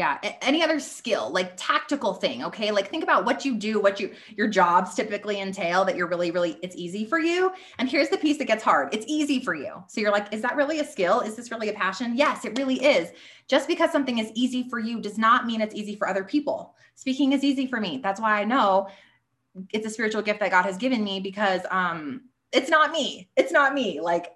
yeah 0.00 0.18
any 0.40 0.62
other 0.62 0.80
skill 0.80 1.30
like 1.30 1.52
tactical 1.58 2.14
thing 2.14 2.42
okay? 2.42 2.70
Like 2.70 2.88
think 2.88 3.02
about 3.04 3.26
what 3.26 3.44
you 3.44 3.56
do 3.56 3.78
what 3.80 4.00
you 4.00 4.14
your 4.34 4.48
jobs 4.48 4.94
typically 4.94 5.38
entail 5.40 5.84
that 5.84 5.94
you're 5.94 6.08
really 6.08 6.30
really 6.30 6.58
it's 6.62 6.74
easy 6.74 7.04
for 7.04 7.18
you. 7.18 7.52
And 7.78 7.86
here's 7.86 8.08
the 8.08 8.16
piece 8.16 8.38
that 8.38 8.46
gets 8.46 8.64
hard 8.64 8.94
it's 8.94 9.04
easy 9.06 9.44
for 9.44 9.54
you. 9.54 9.84
So 9.88 10.00
you're 10.00 10.10
like 10.10 10.32
is 10.32 10.40
that 10.40 10.56
really 10.56 10.80
a 10.80 10.84
skill? 10.84 11.20
Is 11.20 11.36
this 11.36 11.50
really 11.50 11.68
a 11.68 11.74
passion? 11.74 12.16
Yes 12.16 12.46
it 12.46 12.56
really 12.58 12.82
is. 12.82 13.10
Just 13.46 13.68
because 13.68 13.92
something 13.92 14.16
is 14.18 14.32
easy 14.34 14.68
for 14.70 14.78
you 14.78 15.00
does 15.00 15.18
not 15.18 15.44
mean 15.44 15.60
it's 15.60 15.74
easy 15.74 15.96
for 15.96 16.08
other 16.08 16.24
people. 16.24 16.74
Speaking 16.94 17.32
is 17.32 17.44
easy 17.44 17.66
for 17.66 17.78
me. 17.78 18.00
That's 18.02 18.20
why 18.20 18.40
i 18.40 18.44
know 18.44 18.88
it's 19.70 19.84
a 19.84 19.90
spiritual 19.90 20.22
gift 20.22 20.38
that 20.40 20.52
god 20.52 20.64
has 20.64 20.76
given 20.76 21.02
me 21.02 21.18
because 21.20 21.60
um 21.70 22.22
it's 22.52 22.70
not 22.70 22.90
me. 22.90 23.28
It's 23.36 23.52
not 23.52 23.74
me. 23.74 24.00
Like 24.00 24.32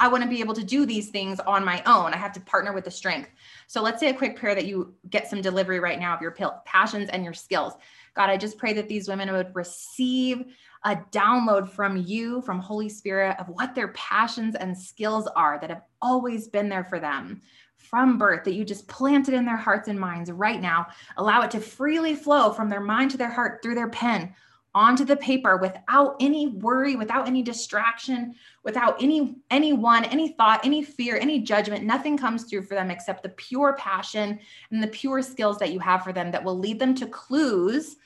I 0.00 0.08
want 0.08 0.22
to 0.22 0.28
be 0.28 0.40
able 0.40 0.54
to 0.54 0.64
do 0.64 0.86
these 0.86 1.10
things 1.10 1.40
on 1.40 1.64
my 1.64 1.82
own. 1.86 2.14
I 2.14 2.16
have 2.16 2.32
to 2.32 2.40
partner 2.40 2.72
with 2.72 2.84
the 2.84 2.90
strength. 2.90 3.30
So 3.66 3.82
let's 3.82 4.00
say 4.00 4.10
a 4.10 4.14
quick 4.14 4.36
prayer 4.36 4.54
that 4.54 4.66
you 4.66 4.94
get 5.10 5.28
some 5.28 5.40
delivery 5.40 5.80
right 5.80 5.98
now 5.98 6.14
of 6.14 6.22
your 6.22 6.36
passions 6.64 7.08
and 7.10 7.24
your 7.24 7.34
skills. 7.34 7.74
God, 8.14 8.30
I 8.30 8.36
just 8.36 8.58
pray 8.58 8.72
that 8.74 8.88
these 8.88 9.08
women 9.08 9.32
would 9.32 9.54
receive 9.54 10.44
a 10.84 10.96
download 11.10 11.68
from 11.68 11.96
you, 11.96 12.40
from 12.42 12.60
Holy 12.60 12.88
Spirit, 12.88 13.36
of 13.40 13.48
what 13.48 13.74
their 13.74 13.88
passions 13.88 14.54
and 14.54 14.76
skills 14.76 15.26
are 15.34 15.58
that 15.60 15.70
have 15.70 15.82
always 16.00 16.48
been 16.48 16.68
there 16.68 16.84
for 16.84 17.00
them 17.00 17.40
from 17.76 18.18
birth, 18.18 18.44
that 18.44 18.54
you 18.54 18.64
just 18.64 18.86
planted 18.86 19.34
in 19.34 19.46
their 19.46 19.56
hearts 19.56 19.88
and 19.88 19.98
minds 19.98 20.30
right 20.30 20.60
now. 20.60 20.86
Allow 21.16 21.42
it 21.42 21.50
to 21.52 21.60
freely 21.60 22.14
flow 22.14 22.52
from 22.52 22.68
their 22.68 22.80
mind 22.80 23.10
to 23.12 23.16
their 23.16 23.30
heart 23.30 23.60
through 23.62 23.74
their 23.74 23.88
pen 23.88 24.34
onto 24.78 25.04
the 25.04 25.16
paper 25.16 25.56
without 25.56 26.14
any 26.20 26.46
worry, 26.46 26.94
without 26.94 27.26
any 27.26 27.42
distraction, 27.42 28.32
without 28.62 29.02
any 29.02 29.34
anyone, 29.50 30.04
any 30.04 30.28
thought, 30.34 30.64
any 30.64 30.84
fear, 30.84 31.16
any 31.16 31.40
judgment. 31.40 31.84
Nothing 31.84 32.16
comes 32.16 32.44
through 32.44 32.62
for 32.62 32.76
them 32.76 32.88
except 32.88 33.24
the 33.24 33.30
pure 33.30 33.72
passion 33.72 34.38
and 34.70 34.80
the 34.80 34.86
pure 34.86 35.20
skills 35.20 35.58
that 35.58 35.72
you 35.72 35.80
have 35.80 36.04
for 36.04 36.12
them 36.12 36.30
that 36.30 36.44
will 36.44 36.56
lead 36.56 36.78
them 36.78 36.94
to 36.94 37.08
clues 37.08 37.96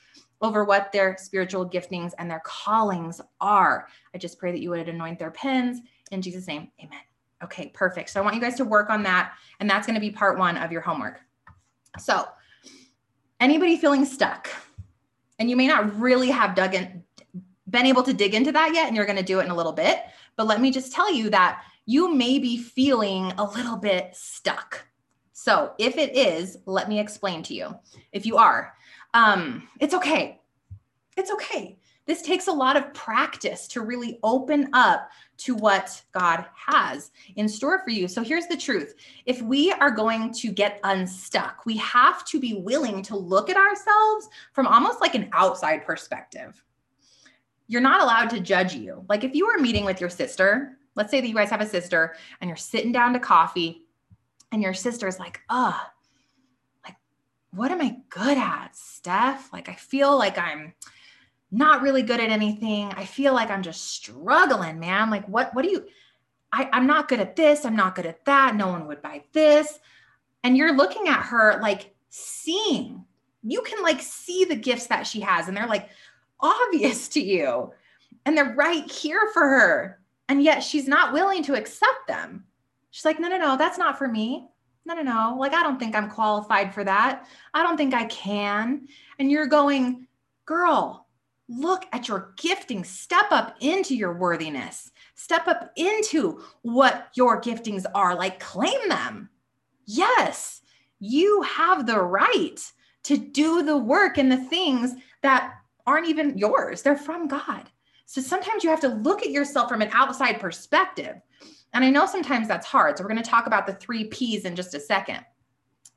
over 0.41 0.63
what 0.63 0.91
their 0.91 1.15
spiritual 1.19 1.69
giftings 1.69 2.13
and 2.17 2.29
their 2.29 2.41
callings 2.43 3.21
are. 3.39 3.87
I 4.15 4.17
just 4.17 4.39
pray 4.39 4.51
that 4.51 4.59
you 4.59 4.71
would 4.71 4.89
anoint 4.89 5.19
their 5.19 5.29
pens 5.29 5.79
in 6.11 6.23
Jesus' 6.23 6.47
name. 6.47 6.69
Amen. 6.83 7.01
Okay, 7.43 7.67
perfect. 7.67 8.09
So 8.09 8.19
I 8.19 8.23
want 8.23 8.33
you 8.33 8.41
guys 8.41 8.55
to 8.55 8.65
work 8.65 8.89
on 8.89 9.03
that. 9.03 9.33
And 9.59 9.69
that's 9.69 9.85
going 9.85 9.95
to 9.95 10.01
be 10.01 10.09
part 10.09 10.39
one 10.39 10.57
of 10.57 10.71
your 10.71 10.81
homework. 10.81 11.21
So, 11.99 12.27
anybody 13.39 13.77
feeling 13.77 14.05
stuck, 14.05 14.49
and 15.43 15.49
you 15.49 15.57
may 15.57 15.67
not 15.67 15.99
really 15.99 16.29
have 16.29 16.55
dug 16.55 16.73
in, 16.73 17.03
been 17.69 17.85
able 17.85 18.01
to 18.03 18.13
dig 18.13 18.33
into 18.33 18.53
that 18.53 18.73
yet, 18.73 18.87
and 18.87 18.95
you're 18.95 19.05
going 19.05 19.17
to 19.17 19.23
do 19.23 19.41
it 19.41 19.43
in 19.43 19.51
a 19.51 19.55
little 19.55 19.73
bit. 19.73 19.99
But 20.37 20.47
let 20.47 20.61
me 20.61 20.71
just 20.71 20.93
tell 20.93 21.13
you 21.13 21.29
that 21.31 21.61
you 21.85 22.15
may 22.15 22.39
be 22.39 22.57
feeling 22.57 23.33
a 23.37 23.43
little 23.43 23.75
bit 23.75 24.15
stuck. 24.15 24.87
So, 25.33 25.73
if 25.77 25.97
it 25.97 26.15
is, 26.15 26.59
let 26.65 26.87
me 26.87 26.97
explain 27.01 27.43
to 27.43 27.53
you. 27.53 27.75
If 28.13 28.25
you 28.25 28.37
are, 28.37 28.73
um, 29.13 29.67
it's 29.81 29.93
okay. 29.93 30.39
It's 31.17 31.31
okay. 31.31 31.77
This 32.05 32.21
takes 32.21 32.47
a 32.47 32.51
lot 32.51 32.75
of 32.75 32.93
practice 32.93 33.67
to 33.69 33.81
really 33.81 34.19
open 34.23 34.69
up 34.73 35.09
to 35.37 35.55
what 35.55 36.01
God 36.11 36.45
has 36.53 37.11
in 37.35 37.47
store 37.47 37.81
for 37.83 37.91
you. 37.91 38.07
So 38.07 38.23
here's 38.23 38.47
the 38.47 38.57
truth 38.57 38.95
if 39.25 39.41
we 39.41 39.71
are 39.71 39.91
going 39.91 40.33
to 40.33 40.51
get 40.51 40.79
unstuck, 40.83 41.65
we 41.65 41.77
have 41.77 42.25
to 42.25 42.39
be 42.39 42.55
willing 42.55 43.01
to 43.03 43.15
look 43.15 43.49
at 43.49 43.57
ourselves 43.57 44.27
from 44.51 44.67
almost 44.67 45.01
like 45.01 45.15
an 45.15 45.29
outside 45.31 45.85
perspective. 45.85 46.61
You're 47.67 47.81
not 47.81 48.01
allowed 48.01 48.29
to 48.31 48.39
judge 48.41 48.75
you. 48.75 49.05
Like 49.07 49.23
if 49.23 49.33
you 49.33 49.47
were 49.47 49.61
meeting 49.61 49.85
with 49.85 50.01
your 50.01 50.09
sister, 50.09 50.77
let's 50.95 51.09
say 51.09 51.21
that 51.21 51.27
you 51.27 51.35
guys 51.35 51.49
have 51.49 51.61
a 51.61 51.65
sister 51.65 52.15
and 52.41 52.49
you're 52.49 52.57
sitting 52.57 52.91
down 52.91 53.13
to 53.13 53.19
coffee 53.19 53.85
and 54.51 54.61
your 54.61 54.73
sister 54.73 55.07
is 55.07 55.19
like, 55.19 55.39
oh, 55.49 55.81
like, 56.85 56.95
what 57.51 57.71
am 57.71 57.81
I 57.81 57.97
good 58.09 58.37
at, 58.37 58.73
Stef? 58.73 59.51
Like, 59.51 59.69
I 59.69 59.73
feel 59.73 60.15
like 60.15 60.37
I'm 60.37 60.73
not 61.53 61.81
really 61.81 62.01
good 62.01 62.19
at 62.19 62.29
anything. 62.29 62.91
I 62.97 63.05
feel 63.05 63.33
like 63.33 63.49
I'm 63.49 63.63
just 63.63 63.91
struggling, 63.91 64.79
man. 64.79 65.09
Like, 65.09 65.27
what, 65.27 65.53
what 65.53 65.63
do 65.63 65.71
you, 65.71 65.85
I, 66.51 66.69
I'm 66.71 66.87
not 66.87 67.07
good 67.07 67.19
at 67.19 67.35
this. 67.35 67.65
I'm 67.65 67.75
not 67.75 67.95
good 67.95 68.05
at 68.05 68.25
that. 68.25 68.55
No 68.55 68.67
one 68.67 68.87
would 68.87 69.01
buy 69.01 69.23
this. 69.33 69.79
And 70.43 70.57
you're 70.57 70.75
looking 70.75 71.07
at 71.07 71.23
her 71.23 71.59
like 71.61 71.93
seeing, 72.09 73.05
you 73.43 73.61
can 73.61 73.81
like 73.83 74.01
see 74.01 74.45
the 74.45 74.55
gifts 74.55 74.87
that 74.87 75.07
she 75.07 75.21
has, 75.21 75.47
and 75.47 75.55
they're 75.55 75.67
like 75.67 75.89
obvious 76.39 77.07
to 77.09 77.21
you. 77.21 77.71
And 78.25 78.37
they're 78.37 78.53
right 78.55 78.89
here 78.89 79.29
for 79.33 79.41
her. 79.41 79.99
And 80.29 80.43
yet 80.43 80.63
she's 80.63 80.87
not 80.87 81.13
willing 81.13 81.43
to 81.43 81.55
accept 81.55 82.07
them. 82.07 82.45
She's 82.91 83.05
like, 83.05 83.19
no, 83.19 83.27
no, 83.27 83.37
no, 83.37 83.57
that's 83.57 83.77
not 83.77 83.97
for 83.97 84.07
me 84.07 84.47
no, 84.85 84.95
no, 84.95 85.01
no. 85.01 85.37
Like, 85.39 85.53
I 85.53 85.63
don't 85.63 85.79
think 85.79 85.95
I'm 85.95 86.09
qualified 86.09 86.73
for 86.73 86.83
that. 86.83 87.27
I 87.53 87.63
don't 87.63 87.77
think 87.77 87.93
I 87.93 88.05
can. 88.05 88.87
And 89.17 89.31
you're 89.31 89.47
going, 89.47 90.07
girl, 90.45 91.02
look 91.59 91.85
at 91.91 92.07
your 92.07 92.33
gifting. 92.37 92.83
Step 92.83 93.25
up 93.31 93.55
into 93.59 93.95
your 93.95 94.13
worthiness. 94.13 94.91
Step 95.15 95.47
up 95.47 95.71
into 95.75 96.41
what 96.61 97.09
your 97.15 97.41
giftings 97.41 97.85
are. 97.93 98.15
Like, 98.15 98.39
claim 98.39 98.89
them. 98.89 99.29
Yes, 99.85 100.61
you 100.99 101.41
have 101.41 101.85
the 101.85 101.99
right 101.99 102.59
to 103.03 103.17
do 103.17 103.63
the 103.63 103.77
work 103.77 104.17
and 104.17 104.31
the 104.31 104.37
things 104.37 104.95
that 105.21 105.53
aren't 105.85 106.07
even 106.07 106.37
yours, 106.37 106.81
they're 106.81 106.97
from 106.97 107.27
God. 107.27 107.69
So 108.05 108.21
sometimes 108.21 108.63
you 108.63 108.69
have 108.69 108.79
to 108.81 108.89
look 108.89 109.21
at 109.21 109.31
yourself 109.31 109.69
from 109.69 109.81
an 109.81 109.89
outside 109.93 110.39
perspective. 110.39 111.15
And 111.73 111.83
I 111.83 111.89
know 111.89 112.05
sometimes 112.05 112.47
that's 112.47 112.67
hard. 112.67 112.97
So 112.97 113.03
we're 113.03 113.09
going 113.09 113.23
to 113.23 113.29
talk 113.29 113.47
about 113.47 113.65
the 113.65 113.73
three 113.73 114.05
P's 114.05 114.45
in 114.45 114.55
just 114.55 114.75
a 114.75 114.79
second. 114.79 115.25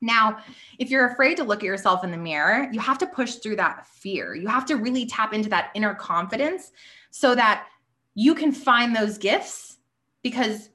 Now, 0.00 0.38
if 0.78 0.90
you're 0.90 1.08
afraid 1.08 1.36
to 1.38 1.44
look 1.44 1.60
at 1.60 1.66
yourself 1.66 2.04
in 2.04 2.10
the 2.10 2.16
mirror, 2.16 2.68
you 2.72 2.80
have 2.80 2.98
to 2.98 3.06
push 3.06 3.36
through 3.36 3.56
that 3.56 3.86
fear. 3.86 4.34
You 4.34 4.48
have 4.48 4.66
to 4.66 4.76
really 4.76 5.06
tap 5.06 5.32
into 5.32 5.48
that 5.50 5.70
inner 5.74 5.94
confidence 5.94 6.72
so 7.10 7.34
that 7.34 7.66
you 8.14 8.34
can 8.34 8.52
find 8.52 8.94
those 8.94 9.18
gifts 9.18 9.78
because 10.22 10.70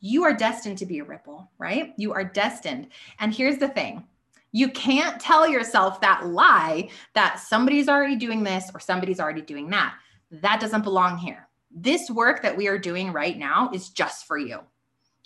you 0.00 0.24
are 0.24 0.34
destined 0.34 0.78
to 0.78 0.86
be 0.86 0.98
a 0.98 1.04
ripple, 1.04 1.50
right? 1.58 1.94
You 1.96 2.12
are 2.12 2.24
destined. 2.24 2.88
And 3.20 3.34
here's 3.34 3.58
the 3.58 3.68
thing 3.68 4.04
you 4.52 4.68
can't 4.68 5.20
tell 5.20 5.48
yourself 5.48 6.00
that 6.00 6.26
lie 6.26 6.88
that 7.14 7.40
somebody's 7.40 7.88
already 7.88 8.16
doing 8.16 8.44
this 8.44 8.70
or 8.72 8.80
somebody's 8.80 9.18
already 9.18 9.42
doing 9.42 9.70
that. 9.70 9.94
That 10.30 10.60
doesn't 10.60 10.82
belong 10.82 11.18
here 11.18 11.48
this 11.74 12.08
work 12.08 12.42
that 12.42 12.56
we 12.56 12.68
are 12.68 12.78
doing 12.78 13.12
right 13.12 13.36
now 13.36 13.70
is 13.74 13.90
just 13.90 14.26
for 14.26 14.38
you. 14.38 14.60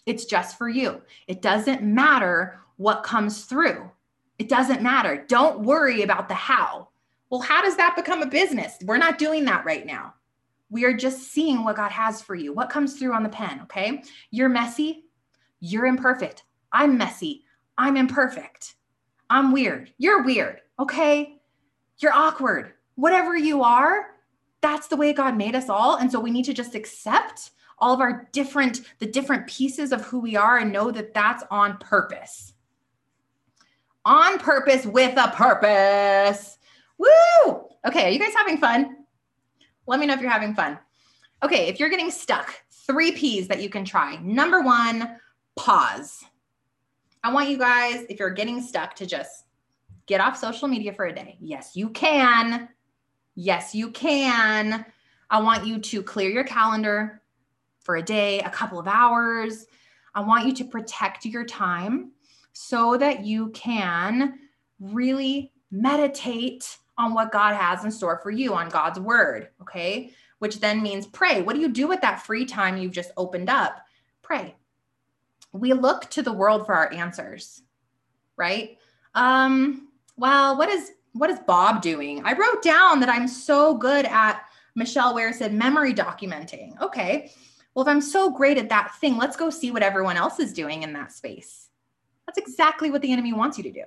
It's 0.07 0.25
just 0.25 0.57
for 0.57 0.69
you. 0.69 1.03
It 1.27 1.43
doesn't 1.43 1.83
matter 1.83 2.61
what 2.79 3.03
comes 3.03 3.45
through. 3.45 3.91
It 4.39 4.49
doesn't 4.49 4.83
matter. 4.83 5.25
Don't 5.29 5.61
worry 5.61 6.03
about 6.03 6.29
the 6.29 6.35
how. 6.35 6.89
Well, 7.29 7.41
how 7.41 7.61
does 7.61 7.77
that 7.77 7.97
become 7.97 8.23
a 8.23 8.27
business? 8.27 8.79
We're 8.83 8.97
not 8.97 9.19
doing 9.19 9.45
that 9.45 9.67
right 9.67 9.85
now. 9.85 10.15
We 10.71 10.85
are 10.85 10.93
just 10.93 11.31
seeing 11.33 11.65
what 11.65 11.77
God 11.77 11.91
has 11.91 12.23
for 12.23 12.35
you, 12.35 12.53
what 12.53 12.71
comes 12.71 12.99
through 12.99 13.13
on 13.13 13.23
the 13.23 13.29
pen, 13.29 13.61
okay? 13.63 14.03
You're 14.31 14.49
messy. 14.49 15.05
You're 15.61 15.87
imperfect. 15.87 16.45
I'm 16.73 16.97
messy. 16.97 17.45
I'm 17.77 17.97
imperfect. 17.97 18.77
I'm 19.31 19.53
weird. 19.53 19.93
You're 19.99 20.23
weird, 20.23 20.61
okay? 20.79 21.41
You're 21.99 22.15
awkward. 22.15 22.73
Whatever 22.95 23.37
you 23.37 23.63
are, 23.63 24.07
that's 24.61 24.89
the 24.89 24.97
way 24.97 25.13
God 25.13 25.37
made 25.37 25.55
us 25.55 25.69
all. 25.69 25.97
And 25.97 26.11
so 26.11 26.21
we 26.21 26.31
need 26.31 26.45
to 26.45 26.55
just 26.55 26.75
accept 26.75 27.51
all 27.79 27.95
of 27.95 28.01
our 28.01 28.29
different, 28.33 28.83
the 28.99 29.07
different 29.07 29.47
pieces 29.47 29.93
of 29.93 30.03
who 30.03 30.19
we 30.19 30.37
are 30.37 30.59
and 30.59 30.73
know 30.73 30.91
that 30.91 31.15
that's 31.15 31.45
on 31.51 31.79
purpose. 31.79 32.55
On 34.05 34.39
purpose 34.39 34.87
with 34.87 35.17
a 35.17 35.29
purpose. 35.35 36.59
Woo! 36.99 37.69
Okay, 37.87 38.07
are 38.07 38.11
you 38.11 38.19
guys 38.19 38.35
having 38.35 38.59
fun? 38.59 38.97
Let 39.87 40.01
me 40.01 40.07
know 40.07 40.15
if 40.15 40.21
you're 40.21 40.31
having 40.31 40.55
fun. 40.55 40.79
Okay, 41.43 41.69
if 41.69 41.79
you're 41.79 41.89
getting 41.89 42.11
stuck, 42.11 42.55
three 42.71 43.13
P's 43.13 43.49
that 43.49 43.63
you 43.63 43.69
can 43.69 43.85
try. 43.85 44.17
Number 44.23 44.61
one, 44.61 45.17
pause. 45.57 46.25
I 47.23 47.33
want 47.33 47.49
you 47.49 47.59
guys, 47.59 48.05
if 48.09 48.19
you're 48.19 48.31
getting 48.31 48.61
stuck, 48.61 48.95
to 48.97 49.07
just 49.07 49.45
get 50.07 50.21
off 50.21 50.37
social 50.37 50.69
media 50.69 50.93
for 50.93 51.07
a 51.07 51.15
day. 51.15 51.37
Yes, 51.41 51.77
you 51.77 51.91
can. 51.91 52.69
Yes, 53.35 53.75
you 53.75 53.91
can. 53.91 54.85
I 55.31 55.41
want 55.41 55.67
you 55.67 55.79
to 55.79 56.03
clear 56.03 56.31
your 56.31 56.45
calendar 56.45 57.23
for 57.81 57.97
a 57.97 58.03
day, 58.03 58.41
a 58.41 58.51
couple 58.51 58.79
of 58.79 58.89
hours. 58.89 59.67
I 60.15 60.21
want 60.21 60.47
you 60.47 60.55
to 60.55 60.65
protect 60.65 61.25
your 61.25 61.45
time 61.45 62.13
so 62.61 62.97
that 62.97 63.25
you 63.25 63.51
can 63.51 64.37
really 64.81 65.53
meditate 65.71 66.77
on 66.99 67.15
what 67.15 67.31
God 67.31 67.55
has 67.55 67.85
in 67.85 67.91
store 67.93 68.19
for 68.21 68.33
you, 68.33 68.53
on 68.53 68.69
God's 68.69 68.99
word. 68.99 69.51
Okay. 69.63 70.11
Which 70.41 70.59
then 70.59 70.83
means 70.83 71.07
pray. 71.07 71.41
What 71.41 71.55
do 71.55 71.61
you 71.61 71.69
do 71.69 71.87
with 71.87 72.01
that 72.01 72.27
free 72.27 72.45
time 72.45 72.77
you've 72.77 72.91
just 72.91 73.13
opened 73.17 73.49
up? 73.49 73.79
Pray. 74.23 74.57
We 75.53 75.73
look 75.73 76.11
to 76.11 76.23
the 76.23 76.33
world 76.33 76.67
for 76.67 76.75
our 76.75 76.93
answers, 76.93 77.63
right? 78.37 78.77
Um, 79.15 79.91
well, 80.17 80.59
what 80.59 80.69
is 80.69 80.91
what 81.13 81.31
is 81.31 81.39
Bob 81.39 81.81
doing? 81.81 82.23
I 82.25 82.33
wrote 82.33 82.65
down 82.65 82.99
that 83.01 83.09
I'm 83.09 83.29
so 83.29 83.77
good 83.77 84.05
at 84.05 84.43
Michelle 84.75 85.15
Ware 85.15 85.33
said 85.33 85.55
memory 85.55 85.95
documenting. 85.95 86.79
Okay. 86.81 87.31
Well, 87.75 87.87
if 87.87 87.89
I'm 87.89 88.01
so 88.01 88.33
great 88.33 88.59
at 88.59 88.69
that 88.71 88.97
thing, 88.97 89.17
let's 89.17 89.37
go 89.37 89.49
see 89.49 89.71
what 89.71 89.85
everyone 89.85 90.17
else 90.17 90.41
is 90.41 90.53
doing 90.53 90.83
in 90.83 90.93
that 90.95 91.13
space. 91.13 91.68
That's 92.29 92.37
exactly 92.37 92.91
what 92.91 93.01
the 93.01 93.11
enemy 93.11 93.33
wants 93.33 93.57
you 93.57 93.65
to 93.65 93.73
do. 93.73 93.85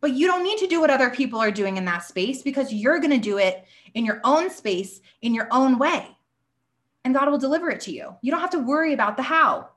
But 0.00 0.10
you 0.10 0.26
don't 0.26 0.42
need 0.42 0.58
to 0.58 0.66
do 0.66 0.80
what 0.80 0.90
other 0.90 1.08
people 1.08 1.38
are 1.38 1.52
doing 1.52 1.76
in 1.76 1.84
that 1.84 2.02
space 2.02 2.42
because 2.42 2.72
you're 2.72 2.98
going 2.98 3.12
to 3.12 3.18
do 3.18 3.38
it 3.38 3.64
in 3.94 4.04
your 4.04 4.20
own 4.24 4.50
space, 4.50 5.00
in 5.20 5.32
your 5.32 5.46
own 5.52 5.78
way. 5.78 6.04
And 7.04 7.14
God 7.14 7.30
will 7.30 7.38
deliver 7.38 7.70
it 7.70 7.80
to 7.82 7.92
you. 7.92 8.16
You 8.22 8.32
don't 8.32 8.40
have 8.40 8.50
to 8.50 8.58
worry 8.58 8.92
about 8.92 9.16
the 9.16 9.22
how. 9.22 9.68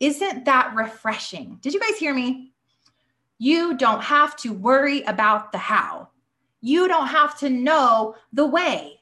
Isn't 0.00 0.46
that 0.46 0.72
refreshing? 0.74 1.58
Did 1.60 1.74
you 1.74 1.80
guys 1.80 1.98
hear 1.98 2.14
me? 2.14 2.54
You 3.36 3.76
don't 3.76 4.02
have 4.02 4.34
to 4.36 4.54
worry 4.54 5.02
about 5.02 5.52
the 5.52 5.58
how. 5.58 6.08
You 6.62 6.88
don't 6.88 7.08
have 7.08 7.38
to 7.40 7.50
know 7.50 8.14
the 8.32 8.46
way. 8.46 8.98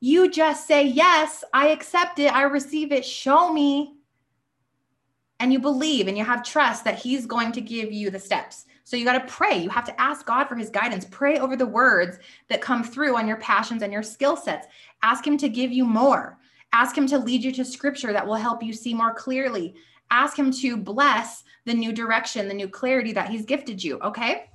You 0.00 0.30
just 0.30 0.66
say, 0.66 0.86
Yes, 0.86 1.44
I 1.52 1.68
accept 1.68 2.20
it. 2.20 2.34
I 2.34 2.44
receive 2.44 2.90
it. 2.90 3.04
Show 3.04 3.52
me. 3.52 3.93
And 5.44 5.52
you 5.52 5.58
believe 5.58 6.08
and 6.08 6.16
you 6.16 6.24
have 6.24 6.42
trust 6.42 6.84
that 6.84 6.98
He's 6.98 7.26
going 7.26 7.52
to 7.52 7.60
give 7.60 7.92
you 7.92 8.08
the 8.08 8.18
steps. 8.18 8.64
So 8.82 8.96
you 8.96 9.04
got 9.04 9.18
to 9.18 9.32
pray. 9.32 9.58
You 9.58 9.68
have 9.68 9.84
to 9.84 10.00
ask 10.00 10.24
God 10.24 10.46
for 10.46 10.56
his 10.56 10.70
guidance. 10.70 11.06
Pray 11.10 11.38
over 11.38 11.54
the 11.54 11.66
words 11.66 12.18
that 12.48 12.62
come 12.62 12.82
through 12.82 13.16
on 13.16 13.28
your 13.28 13.36
passions 13.36 13.82
and 13.82 13.92
your 13.92 14.02
skill 14.02 14.36
sets. 14.36 14.66
Ask 15.02 15.26
him 15.26 15.36
to 15.36 15.50
give 15.50 15.70
you 15.70 15.84
more. 15.84 16.38
Ask 16.72 16.96
him 16.96 17.06
to 17.08 17.18
lead 17.18 17.44
you 17.44 17.52
to 17.52 17.64
scripture 17.64 18.10
that 18.14 18.26
will 18.26 18.36
help 18.36 18.62
you 18.62 18.72
see 18.72 18.94
more 18.94 19.12
clearly. 19.12 19.74
Ask 20.10 20.38
him 20.38 20.50
to 20.52 20.78
bless 20.78 21.44
the 21.66 21.74
new 21.74 21.92
direction, 21.92 22.48
the 22.48 22.54
new 22.54 22.68
clarity 22.68 23.12
that 23.12 23.28
he's 23.28 23.44
gifted 23.44 23.84
you. 23.84 23.98
Okay. 24.00 24.46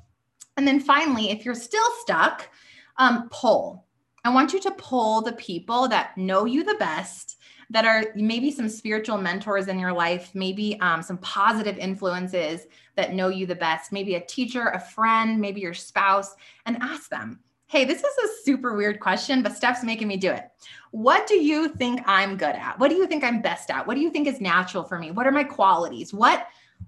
And 0.58 0.68
then 0.68 0.80
finally, 0.80 1.30
if 1.30 1.46
you're 1.46 1.54
still 1.54 1.90
stuck, 2.02 2.50
um, 2.98 3.30
pull. 3.32 3.86
I 4.24 4.34
want 4.34 4.54
you 4.54 4.60
to 4.62 4.72
pull 4.72 5.22
the 5.22 5.34
people 5.34 5.88
that 5.90 6.18
know 6.18 6.46
you 6.46 6.64
the 6.64 6.78
best, 6.80 7.38
that 7.70 7.86
are 7.86 8.06
maybe 8.16 8.52
some 8.52 8.68
spiritual 8.68 9.18
mentors 9.18 9.68
in 9.68 9.78
your 9.78 9.94
life, 9.94 10.32
maybe 10.34 10.80
um, 10.82 11.02
some 11.02 11.18
positive 11.20 11.78
influences 11.78 12.66
that 12.96 13.14
know 13.14 13.30
you 13.30 13.46
the 13.46 13.56
best, 13.56 13.92
maybe 13.92 14.16
a 14.16 14.26
teacher, 14.26 14.70
a 14.70 14.80
friend, 14.80 15.40
maybe 15.40 15.62
your 15.62 15.74
spouse, 15.74 16.36
and 16.66 16.78
ask 16.82 17.10
them, 17.10 17.40
Hey, 17.68 17.86
this 17.86 18.00
is 18.00 18.18
a 18.18 18.44
super 18.44 18.76
weird 18.76 19.00
question, 19.00 19.44
but 19.44 19.56
Stef's 19.56 19.84
making 19.84 20.08
me 20.08 20.18
do 20.18 20.32
it. 20.32 20.50
What 20.90 21.28
do 21.28 21.36
you 21.36 21.70
think 21.70 22.02
I'm 22.08 22.36
good 22.36 22.56
at? 22.56 22.80
What 22.80 22.90
do 22.90 22.96
you 22.96 23.06
think 23.06 23.24
I'm 23.24 23.44
best 23.44 23.70
at? 23.70 23.86
What 23.86 23.94
do 23.94 24.02
you 24.02 24.10
think 24.10 24.28
is 24.28 24.42
natural 24.42 24.84
for 24.84 24.98
me? 24.98 25.12
What 25.12 25.28
are 25.28 25.32
my 25.32 25.44
qualities? 25.44 26.12
What 26.12 26.48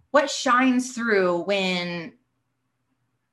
what 0.10 0.30
shines 0.30 0.94
through 0.94 1.44
when 1.44 2.14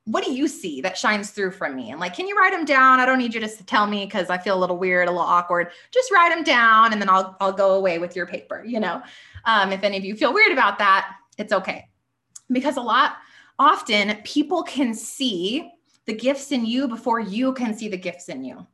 what 0.09 0.23
do 0.23 0.31
you 0.31 0.47
see 0.47 0.81
that 0.81 0.97
shines 0.97 1.29
through 1.29 1.51
from 1.51 1.75
me? 1.75 1.91
And 1.91 1.99
like, 1.99 2.15
can 2.15 2.27
you 2.27 2.35
write 2.35 2.51
them 2.51 2.65
down? 2.65 2.99
I 2.99 3.05
don't 3.05 3.19
need 3.19 3.35
you 3.35 3.39
to 3.41 3.63
tell 3.65 3.85
me 3.85 4.05
because 4.05 4.31
I 4.31 4.39
feel 4.39 4.57
a 4.57 4.59
little 4.59 4.79
weird, 4.79 5.07
a 5.07 5.11
little 5.11 5.25
awkward. 5.25 5.69
Just 5.91 6.11
write 6.11 6.29
them 6.29 6.43
down 6.43 6.91
and 6.91 6.99
then 6.99 7.09
I'll, 7.09 7.37
I'll 7.39 7.53
go 7.53 7.75
away 7.75 7.99
with 7.99 8.15
your 8.15 8.25
paper. 8.25 8.63
You 8.65 8.79
know, 8.79 9.03
um, 9.45 9.71
if 9.71 9.83
any 9.83 9.97
of 9.97 10.03
you 10.03 10.15
feel 10.15 10.33
weird 10.33 10.51
about 10.51 10.79
that, 10.79 11.11
it's 11.37 11.53
okay. 11.53 11.89
Because 12.51 12.77
a 12.77 12.81
lot, 12.81 13.17
often 13.59 14.17
people 14.23 14.63
can 14.63 14.95
see 14.95 15.71
the 16.07 16.13
gifts 16.13 16.51
in 16.51 16.65
you 16.65 16.87
before 16.87 17.19
you 17.19 17.53
can 17.53 17.75
see 17.75 17.87
the 17.87 17.97
gifts 17.97 18.29
in 18.29 18.43
you. 18.43 18.65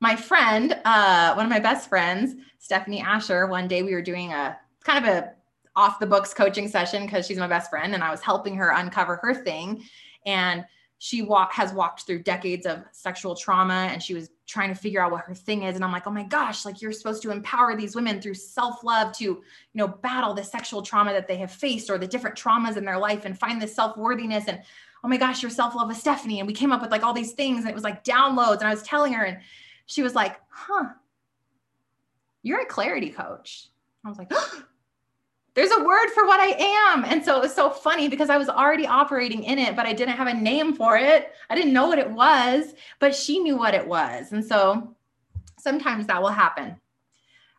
My 0.00 0.14
friend, 0.14 0.78
uh, 0.84 1.32
one 1.32 1.46
of 1.46 1.50
my 1.50 1.58
best 1.60 1.88
friends, 1.88 2.34
Stephanie 2.58 3.00
Asher, 3.00 3.46
one 3.46 3.66
day 3.66 3.82
we 3.82 3.94
were 3.94 4.02
doing 4.02 4.34
a 4.34 4.58
kind 4.84 5.02
of 5.02 5.10
a 5.10 5.32
off 5.74 5.98
the 6.00 6.06
books 6.06 6.34
coaching 6.34 6.68
session 6.68 7.04
because 7.04 7.26
she's 7.26 7.38
my 7.38 7.46
best 7.46 7.70
friend 7.70 7.94
and 7.94 8.02
I 8.02 8.10
was 8.10 8.20
helping 8.20 8.56
her 8.56 8.70
uncover 8.70 9.16
her 9.16 9.34
thing 9.34 9.82
and 10.26 10.64
she 10.98 11.22
walk, 11.22 11.52
has 11.52 11.72
walked 11.72 12.06
through 12.06 12.22
decades 12.22 12.66
of 12.66 12.82
sexual 12.92 13.34
trauma 13.34 13.88
and 13.92 14.02
she 14.02 14.14
was 14.14 14.30
trying 14.46 14.68
to 14.68 14.74
figure 14.74 15.02
out 15.02 15.10
what 15.12 15.22
her 15.22 15.34
thing 15.34 15.64
is 15.64 15.74
and 15.74 15.84
i'm 15.84 15.92
like 15.92 16.06
oh 16.06 16.10
my 16.10 16.22
gosh 16.22 16.64
like 16.64 16.80
you're 16.80 16.92
supposed 16.92 17.22
to 17.22 17.30
empower 17.30 17.76
these 17.76 17.94
women 17.94 18.20
through 18.20 18.32
self-love 18.32 19.12
to 19.12 19.24
you 19.24 19.42
know 19.74 19.88
battle 19.88 20.32
the 20.32 20.42
sexual 20.42 20.82
trauma 20.82 21.12
that 21.12 21.26
they 21.26 21.36
have 21.36 21.50
faced 21.50 21.90
or 21.90 21.98
the 21.98 22.06
different 22.06 22.36
traumas 22.36 22.76
in 22.76 22.84
their 22.84 22.98
life 22.98 23.24
and 23.24 23.38
find 23.38 23.60
this 23.60 23.74
self-worthiness 23.74 24.44
and 24.46 24.60
oh 25.04 25.08
my 25.08 25.16
gosh 25.16 25.42
your 25.42 25.50
self-love 25.50 25.90
is 25.90 25.98
stephanie 25.98 26.38
and 26.38 26.46
we 26.46 26.54
came 26.54 26.72
up 26.72 26.80
with 26.80 26.90
like 26.90 27.02
all 27.02 27.12
these 27.12 27.32
things 27.32 27.60
and 27.60 27.68
it 27.68 27.74
was 27.74 27.84
like 27.84 28.04
downloads 28.04 28.58
and 28.58 28.68
i 28.68 28.70
was 28.70 28.82
telling 28.82 29.12
her 29.12 29.24
and 29.24 29.38
she 29.86 30.02
was 30.02 30.14
like 30.14 30.40
huh 30.48 30.86
you're 32.46 32.60
a 32.60 32.66
clarity 32.66 33.10
coach. 33.10 33.70
I 34.04 34.08
was 34.08 34.18
like 34.18 34.30
there's 35.56 35.72
a 35.72 35.82
word 35.82 36.10
for 36.10 36.26
what 36.26 36.38
I 36.38 36.92
am. 36.92 37.04
And 37.04 37.24
so 37.24 37.38
it 37.38 37.42
was 37.42 37.54
so 37.54 37.70
funny 37.70 38.08
because 38.08 38.28
I 38.28 38.36
was 38.36 38.50
already 38.50 38.86
operating 38.86 39.42
in 39.42 39.58
it, 39.58 39.74
but 39.74 39.86
I 39.86 39.94
didn't 39.94 40.16
have 40.16 40.28
a 40.28 40.34
name 40.34 40.74
for 40.74 40.98
it. 40.98 41.32
I 41.48 41.54
didn't 41.54 41.72
know 41.72 41.88
what 41.88 41.98
it 41.98 42.10
was, 42.10 42.74
but 43.00 43.14
she 43.14 43.38
knew 43.38 43.56
what 43.56 43.74
it 43.74 43.88
was. 43.88 44.32
And 44.32 44.44
so 44.44 44.94
sometimes 45.58 46.06
that 46.06 46.20
will 46.20 46.28
happen. 46.28 46.76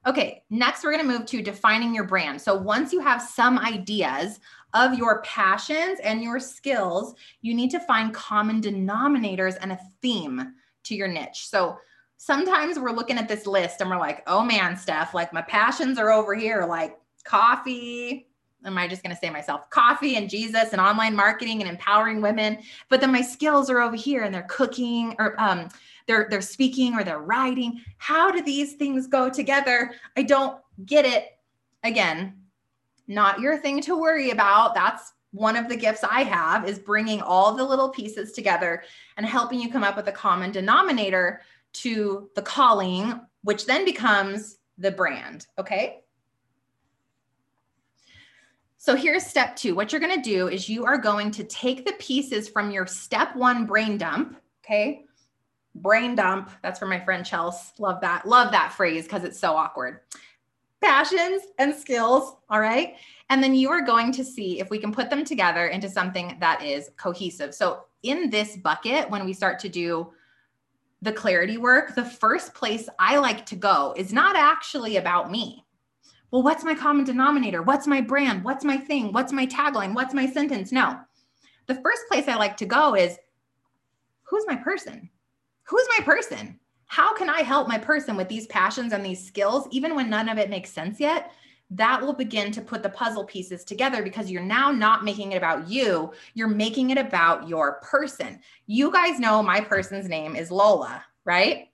Okay, 0.05 0.43
next 0.51 0.83
we're 0.83 0.91
going 0.91 1.05
to 1.05 1.11
move 1.11 1.25
to 1.25 1.41
defining 1.41 1.93
your 1.93 2.03
brand. 2.03 2.39
So 2.39 2.55
once 2.55 2.93
you 2.93 2.99
have 2.99 3.19
some 3.19 3.57
ideas 3.57 4.39
of 4.75 4.93
your 4.93 5.23
passions 5.23 5.99
and 6.03 6.21
your 6.21 6.39
skills, 6.39 7.15
you 7.41 7.55
need 7.55 7.71
to 7.71 7.79
find 7.79 8.13
common 8.13 8.61
denominators 8.61 9.57
and 9.59 9.71
a 9.71 9.79
theme 10.03 10.53
to 10.83 10.95
your 10.95 11.07
niche. 11.07 11.47
So 11.47 11.77
sometimes 12.17 12.77
we're 12.77 12.91
looking 12.91 13.17
at 13.17 13.27
this 13.27 13.47
list 13.47 13.81
and 13.81 13.89
we're 13.89 13.97
like, 13.97 14.21
oh 14.27 14.43
man, 14.43 14.75
Stef, 14.75 15.15
like 15.15 15.33
my 15.33 15.41
passions 15.41 15.97
are 15.97 16.11
over 16.11 16.35
here. 16.35 16.65
Like 16.69 16.95
coffee. 17.27 18.27
Am 18.65 18.77
I 18.77 18.87
just 18.87 19.03
going 19.03 19.13
to 19.13 19.19
say 19.19 19.29
myself? 19.29 19.69
Coffee 19.69 20.15
and 20.15 20.29
Jesus 20.29 20.71
and 20.71 20.81
online 20.81 21.15
marketing 21.15 21.61
and 21.61 21.69
empowering 21.69 22.21
women. 22.21 22.57
But 22.89 23.01
then 23.01 23.11
my 23.11 23.21
skills 23.21 23.69
are 23.69 23.79
over 23.79 23.95
here 23.95 24.23
and 24.23 24.33
they're 24.33 24.47
cooking 24.49 25.15
or 25.19 25.39
um, 25.39 25.69
they're 26.07 26.27
they're 26.29 26.41
speaking 26.41 26.95
or 26.95 27.03
they're 27.03 27.19
writing. 27.19 27.81
How 27.97 28.31
do 28.31 28.41
these 28.41 28.73
things 28.73 29.07
go 29.07 29.29
together? 29.29 29.91
I 30.15 30.23
don't 30.23 30.59
get 30.85 31.05
it. 31.05 31.37
Again, 31.83 32.33
not 33.07 33.39
your 33.39 33.57
thing 33.57 33.81
to 33.81 33.99
worry 33.99 34.31
about. 34.31 34.73
That's 34.73 35.13
one 35.31 35.55
of 35.55 35.69
the 35.69 35.75
gifts 35.75 36.03
I 36.03 36.23
have 36.23 36.67
is 36.67 36.79
bringing 36.79 37.21
all 37.21 37.53
the 37.53 37.63
little 37.63 37.89
pieces 37.89 38.31
together 38.31 38.83
and 39.17 39.25
helping 39.25 39.59
you 39.59 39.71
come 39.71 39.83
up 39.83 39.95
with 39.95 40.07
a 40.07 40.11
common 40.11 40.51
denominator 40.51 41.41
to 41.73 42.29
the 42.35 42.41
calling, 42.41 43.19
which 43.43 43.65
then 43.65 43.85
becomes 43.85 44.57
the 44.77 44.91
brand. 44.91 45.45
Okay. 45.59 46.01
So 48.79 48.95
here's 48.95 49.25
step 49.25 49.55
two. 49.55 49.75
What 49.75 49.91
you're 49.91 50.01
going 50.01 50.21
to 50.21 50.29
do 50.29 50.47
is 50.47 50.69
you 50.69 50.85
are 50.85 50.99
going 50.99 51.31
to 51.31 51.43
take 51.43 51.83
the 51.85 51.93
pieces 51.93 52.47
from 52.47 52.69
your 52.69 52.85
step 52.85 53.35
one 53.35 53.65
brain 53.65 53.97
dump. 53.97 54.37
Okay. 54.63 55.05
Brain 55.75 56.15
dump. 56.15 56.51
That's 56.61 56.79
for 56.79 56.85
my 56.85 56.99
friend 56.99 57.25
Chelsea. 57.25 57.73
Love 57.79 58.01
that. 58.01 58.27
Love 58.27 58.51
that 58.51 58.73
phrase 58.73 59.03
because 59.03 59.23
it's 59.23 59.39
so 59.39 59.55
awkward. 59.55 60.01
Passions 60.79 61.41
and 61.57 61.73
skills. 61.73 62.35
All 62.49 62.59
right. 62.59 62.95
And 63.29 63.43
then 63.43 63.55
you 63.55 63.69
are 63.71 63.81
going 63.81 64.11
to 64.13 64.23
see 64.23 64.59
if 64.59 64.69
we 64.69 64.77
can 64.77 64.91
put 64.91 65.09
them 65.09 65.25
together 65.25 65.67
into 65.67 65.89
something 65.89 66.37
that 66.39 66.63
is 66.63 66.91
cohesive. 66.97 67.55
So 67.55 67.85
in 68.03 68.29
this 68.29 68.57
bucket, 68.57 69.09
when 69.09 69.25
we 69.25 69.33
start 69.33 69.59
to 69.59 69.69
do 69.69 70.13
the 71.01 71.11
clarity 71.11 71.57
work, 71.57 71.95
the 71.95 72.05
first 72.05 72.53
place 72.53 72.87
I 72.99 73.17
like 73.17 73.45
to 73.47 73.55
go 73.55 73.93
is 73.97 74.13
not 74.13 74.35
actually 74.35 74.97
about 74.97 75.31
me 75.31 75.65
well, 76.31 76.43
what's 76.43 76.63
my 76.63 76.75
common 76.75 77.05
denominator? 77.05 77.61
What's 77.61 77.87
my 77.87 78.01
brand? 78.01 78.43
What's 78.43 78.65
my 78.65 78.77
thing? 78.77 79.13
What's 79.13 79.31
my 79.31 79.45
tagline? 79.47 79.93
What's 79.93 80.13
my 80.13 80.29
sentence? 80.29 80.71
No. 80.71 80.99
The 81.67 81.75
first 81.75 82.01
place 82.09 82.27
I 82.27 82.35
like 82.35 82.57
to 82.57 82.65
go 82.65 82.95
is 82.95 83.17
who's 84.23 84.45
my 84.47 84.55
person? 84.55 85.09
Who's 85.63 85.87
my 85.97 86.03
person? 86.03 86.59
How 86.85 87.13
can 87.15 87.29
I 87.29 87.41
help 87.41 87.67
my 87.67 87.77
person 87.77 88.15
with 88.15 88.29
these 88.29 88.47
passions 88.47 88.93
and 88.93 89.05
these 89.05 89.25
skills, 89.25 89.67
even 89.71 89.95
when 89.95 90.09
none 90.09 90.29
of 90.29 90.37
it 90.37 90.49
makes 90.49 90.69
sense 90.69 90.99
yet? 90.99 91.31
That 91.69 92.01
will 92.01 92.13
begin 92.13 92.51
to 92.53 92.61
put 92.61 92.81
the 92.81 92.89
puzzle 92.89 93.25
pieces 93.25 93.65
together 93.65 94.01
because 94.01 94.31
you're 94.31 94.41
now 94.41 94.71
not 94.71 95.03
making 95.03 95.33
it 95.33 95.37
about 95.37 95.67
you. 95.67 96.13
You're 96.33 96.47
making 96.47 96.91
it 96.91 96.97
about 96.97 97.47
your 97.47 97.81
person. 97.81 98.39
You 98.67 98.91
guys 98.91 99.19
know 99.19 99.43
my 99.43 99.59
person's 99.59 100.07
name 100.07 100.37
is 100.37 100.49
Lola, 100.49 101.03
right? 101.25 101.67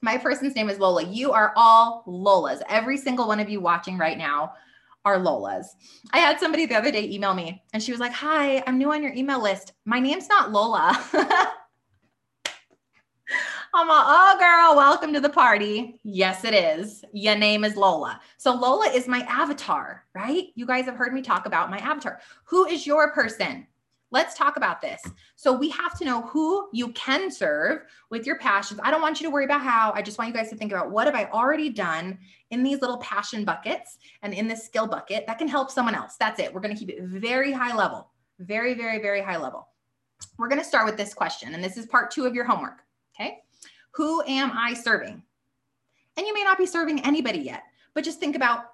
My 0.00 0.16
person's 0.16 0.54
name 0.54 0.70
is 0.70 0.78
Lola. 0.78 1.04
You 1.04 1.32
are 1.32 1.52
all 1.56 2.04
Lolas. 2.06 2.60
Every 2.68 2.96
single 2.96 3.26
one 3.26 3.40
of 3.40 3.48
you 3.48 3.60
watching 3.60 3.98
right 3.98 4.16
now 4.16 4.52
are 5.04 5.18
Lolas. 5.18 5.66
I 6.12 6.18
had 6.18 6.38
somebody 6.38 6.66
the 6.66 6.76
other 6.76 6.92
day 6.92 7.08
email 7.10 7.34
me 7.34 7.62
and 7.72 7.82
she 7.82 7.92
was 7.92 8.00
like, 8.00 8.12
Hi, 8.12 8.62
I'm 8.66 8.78
new 8.78 8.92
on 8.92 9.02
your 9.02 9.12
email 9.12 9.42
list. 9.42 9.72
My 9.84 9.98
name's 9.98 10.28
not 10.28 10.52
Lola. 10.52 10.92
I'm 13.74 13.86
like, 13.86 14.04
oh, 14.06 14.36
girl, 14.38 14.76
welcome 14.76 15.12
to 15.12 15.20
the 15.20 15.28
party. 15.28 16.00
Yes, 16.02 16.44
it 16.44 16.54
is. 16.54 17.04
Your 17.12 17.36
name 17.36 17.64
is 17.64 17.76
Lola. 17.76 18.18
So, 18.38 18.54
Lola 18.54 18.86
is 18.88 19.06
my 19.06 19.20
avatar, 19.28 20.06
right? 20.14 20.46
You 20.54 20.64
guys 20.64 20.86
have 20.86 20.96
heard 20.96 21.12
me 21.12 21.20
talk 21.20 21.44
about 21.44 21.70
my 21.70 21.76
avatar. 21.78 22.20
Who 22.44 22.64
is 22.66 22.86
your 22.86 23.12
person? 23.12 23.66
Let's 24.10 24.34
talk 24.34 24.56
about 24.56 24.80
this. 24.80 25.02
So 25.36 25.52
we 25.52 25.68
have 25.68 25.98
to 25.98 26.04
know 26.04 26.22
who 26.22 26.68
you 26.72 26.92
can 26.92 27.30
serve 27.30 27.82
with 28.10 28.24
your 28.24 28.38
passions. 28.38 28.80
I 28.82 28.90
don't 28.90 29.02
want 29.02 29.20
you 29.20 29.26
to 29.26 29.30
worry 29.30 29.44
about 29.44 29.60
how. 29.60 29.92
I 29.94 30.00
just 30.00 30.18
want 30.18 30.28
you 30.28 30.34
guys 30.34 30.48
to 30.48 30.56
think 30.56 30.72
about 30.72 30.90
what 30.90 31.06
have 31.06 31.14
I 31.14 31.26
already 31.26 31.68
done 31.68 32.18
in 32.50 32.62
these 32.62 32.80
little 32.80 32.96
passion 32.98 33.44
buckets 33.44 33.98
and 34.22 34.32
in 34.32 34.48
this 34.48 34.64
skill 34.64 34.86
bucket 34.86 35.26
that 35.26 35.38
can 35.38 35.46
help 35.46 35.70
someone 35.70 35.94
else. 35.94 36.16
That's 36.18 36.40
it. 36.40 36.52
We're 36.52 36.62
going 36.62 36.74
to 36.74 36.78
keep 36.78 36.88
it 36.88 37.02
very 37.02 37.52
high 37.52 37.76
level. 37.76 38.10
Very, 38.38 38.72
very, 38.72 38.98
very 38.98 39.20
high 39.20 39.36
level. 39.36 39.68
We're 40.38 40.48
going 40.48 40.60
to 40.60 40.66
start 40.66 40.86
with 40.86 40.96
this 40.96 41.12
question, 41.12 41.54
and 41.54 41.62
this 41.62 41.76
is 41.76 41.86
part 41.86 42.10
two 42.10 42.24
of 42.24 42.34
your 42.34 42.44
homework. 42.44 42.84
Okay. 43.14 43.40
Who 43.92 44.22
am 44.26 44.52
I 44.54 44.74
serving? 44.74 45.22
And 46.16 46.26
you 46.26 46.32
may 46.32 46.44
not 46.44 46.58
be 46.58 46.66
serving 46.66 47.04
anybody 47.04 47.40
yet, 47.40 47.64
but 47.94 48.04
just 48.04 48.20
think 48.20 48.36
about 48.36 48.64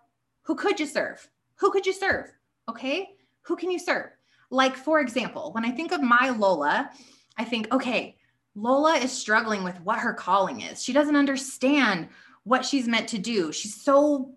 who 0.42 0.54
could 0.54 0.78
you 0.78 0.86
serve? 0.86 1.28
Who 1.56 1.70
could 1.70 1.86
you 1.86 1.92
serve? 1.92 2.30
Okay. 2.68 3.10
Who 3.42 3.56
can 3.56 3.70
you 3.70 3.78
serve? 3.78 4.10
Like, 4.54 4.76
for 4.76 5.00
example, 5.00 5.50
when 5.52 5.64
I 5.64 5.72
think 5.72 5.90
of 5.90 6.00
my 6.00 6.30
Lola, 6.30 6.88
I 7.36 7.44
think, 7.44 7.72
okay, 7.74 8.16
Lola 8.54 8.94
is 8.94 9.10
struggling 9.10 9.64
with 9.64 9.80
what 9.80 9.98
her 9.98 10.14
calling 10.14 10.60
is. 10.60 10.80
She 10.80 10.92
doesn't 10.92 11.16
understand 11.16 12.08
what 12.44 12.64
she's 12.64 12.86
meant 12.86 13.08
to 13.08 13.18
do. 13.18 13.50
She's 13.50 13.82
so 13.82 14.36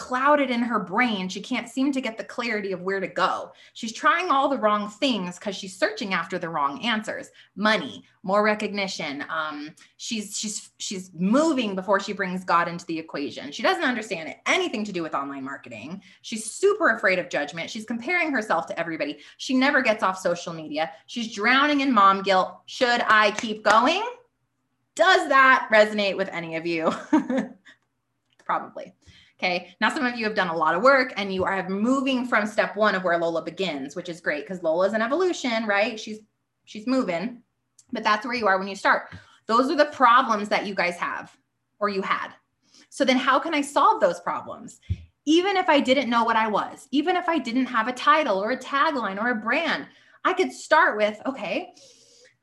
clouded 0.00 0.48
in 0.48 0.62
her 0.62 0.78
brain. 0.80 1.28
She 1.28 1.42
can't 1.42 1.68
seem 1.68 1.92
to 1.92 2.00
get 2.00 2.16
the 2.16 2.24
clarity 2.24 2.72
of 2.72 2.80
where 2.80 3.00
to 3.00 3.06
go. 3.06 3.52
She's 3.74 3.92
trying 3.92 4.30
all 4.30 4.48
the 4.48 4.56
wrong 4.56 4.88
things 4.88 5.38
because 5.38 5.54
she's 5.54 5.76
searching 5.76 6.14
after 6.14 6.38
the 6.38 6.48
wrong 6.48 6.82
answers. 6.82 7.28
Money, 7.54 8.06
more 8.22 8.42
recognition. 8.42 9.22
Um, 9.28 9.74
she's 9.98 10.38
she's 10.38 10.70
she's 10.78 11.10
moving 11.12 11.74
before 11.74 12.00
she 12.00 12.14
brings 12.14 12.44
God 12.44 12.66
into 12.66 12.86
the 12.86 12.98
equation. 12.98 13.52
She 13.52 13.62
doesn't 13.62 13.84
understand 13.84 14.34
anything 14.46 14.84
to 14.84 14.92
do 14.92 15.02
with 15.02 15.14
online 15.14 15.44
marketing. 15.44 16.02
She's 16.22 16.50
super 16.50 16.96
afraid 16.96 17.18
of 17.18 17.28
judgment. 17.28 17.68
She's 17.68 17.84
comparing 17.84 18.32
herself 18.32 18.66
to 18.68 18.80
everybody. 18.80 19.18
She 19.36 19.52
never 19.52 19.82
gets 19.82 20.02
off 20.02 20.18
social 20.18 20.54
media. 20.54 20.92
She's 21.08 21.34
drowning 21.34 21.82
in 21.82 21.92
mom 21.92 22.22
guilt. 22.22 22.56
Should 22.64 23.02
I 23.06 23.32
keep 23.32 23.62
going? 23.64 24.02
Does 24.94 25.28
that 25.28 25.68
resonate 25.70 26.16
with 26.16 26.30
any 26.30 26.56
of 26.56 26.66
you? 26.66 26.90
Probably. 28.46 28.94
Okay. 29.42 29.74
Now, 29.80 29.88
some 29.88 30.04
of 30.04 30.16
you 30.16 30.26
have 30.26 30.34
done 30.34 30.48
a 30.48 30.56
lot 30.56 30.74
of 30.74 30.82
work 30.82 31.14
and 31.16 31.32
you 31.32 31.44
are 31.44 31.66
moving 31.66 32.26
from 32.26 32.44
step 32.44 32.76
one 32.76 32.94
of 32.94 33.04
where 33.04 33.16
Lola 33.16 33.40
begins, 33.40 33.96
which 33.96 34.10
is 34.10 34.20
great 34.20 34.44
because 34.44 34.62
Lola 34.62 34.86
is 34.86 34.92
an 34.92 35.00
evolution, 35.00 35.64
right? 35.64 35.98
She's 35.98 36.18
she's 36.66 36.86
moving, 36.86 37.42
but 37.90 38.04
that's 38.04 38.26
where 38.26 38.34
you 38.34 38.46
are 38.46 38.58
when 38.58 38.68
you 38.68 38.76
start. 38.76 39.14
Those 39.46 39.70
are 39.70 39.76
the 39.76 39.86
problems 39.86 40.50
that 40.50 40.66
you 40.66 40.74
guys 40.74 40.96
have 40.96 41.34
or 41.78 41.88
you 41.88 42.02
had. 42.02 42.32
So 42.90 43.02
then 43.02 43.16
how 43.16 43.38
can 43.38 43.54
I 43.54 43.62
solve 43.62 44.02
those 44.02 44.20
problems? 44.20 44.78
Even 45.24 45.56
if 45.56 45.70
I 45.70 45.80
didn't 45.80 46.10
know 46.10 46.22
what 46.22 46.36
I 46.36 46.46
was, 46.46 46.86
even 46.90 47.16
if 47.16 47.26
I 47.26 47.38
didn't 47.38 47.66
have 47.66 47.88
a 47.88 47.92
title 47.92 48.38
or 48.38 48.50
a 48.50 48.58
tagline 48.58 49.18
or 49.18 49.30
a 49.30 49.34
brand, 49.34 49.86
I 50.22 50.34
could 50.34 50.52
start 50.52 50.98
with, 50.98 51.18
okay, 51.24 51.72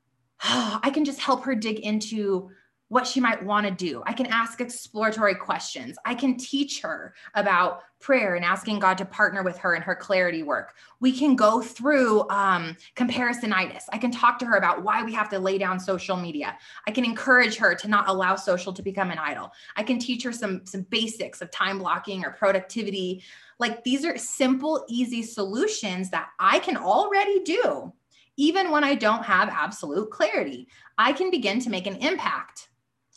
I 0.42 0.90
can 0.92 1.04
just 1.04 1.20
help 1.20 1.44
her 1.44 1.54
dig 1.54 1.78
into 1.78 2.50
what 2.88 3.06
she 3.06 3.20
might 3.20 3.44
want 3.44 3.66
to 3.66 3.72
do. 3.72 4.02
I 4.06 4.12
can 4.12 4.26
ask 4.26 4.60
exploratory 4.60 5.34
questions. 5.34 5.96
I 6.04 6.14
can 6.14 6.36
teach 6.36 6.80
her 6.80 7.14
about 7.34 7.82
prayer 8.00 8.36
and 8.36 8.44
asking 8.44 8.78
God 8.78 8.96
to 8.98 9.04
partner 9.04 9.42
with 9.42 9.58
her 9.58 9.74
in 9.74 9.82
her 9.82 9.94
clarity 9.94 10.42
work. 10.42 10.74
We 11.00 11.12
can 11.12 11.36
go 11.36 11.60
through 11.60 12.28
um, 12.30 12.76
comparisonitis. 12.96 13.84
I 13.92 13.98
can 13.98 14.10
talk 14.10 14.38
to 14.38 14.46
her 14.46 14.56
about 14.56 14.82
why 14.82 15.02
we 15.02 15.12
have 15.14 15.28
to 15.30 15.38
lay 15.38 15.58
down 15.58 15.78
social 15.78 16.16
media. 16.16 16.56
I 16.86 16.90
can 16.90 17.04
encourage 17.04 17.56
her 17.56 17.74
to 17.74 17.88
not 17.88 18.08
allow 18.08 18.36
social 18.36 18.72
to 18.72 18.82
become 18.82 19.10
an 19.10 19.18
idol. 19.18 19.52
I 19.76 19.82
can 19.82 19.98
teach 19.98 20.22
her 20.22 20.32
some, 20.32 20.64
some 20.64 20.82
basics 20.82 21.42
of 21.42 21.50
time 21.50 21.78
blocking 21.78 22.24
or 22.24 22.30
productivity. 22.30 23.22
Like 23.58 23.84
these 23.84 24.04
are 24.04 24.16
simple, 24.16 24.84
easy 24.88 25.22
solutions 25.22 26.10
that 26.10 26.28
I 26.38 26.60
can 26.60 26.76
already 26.76 27.40
do 27.40 27.92
even 28.40 28.70
when 28.70 28.84
I 28.84 28.94
don't 28.94 29.24
have 29.24 29.48
absolute 29.48 30.12
clarity. 30.12 30.68
I 30.96 31.12
can 31.12 31.28
begin 31.28 31.58
to 31.60 31.70
make 31.70 31.88
an 31.88 31.96
impact 31.96 32.67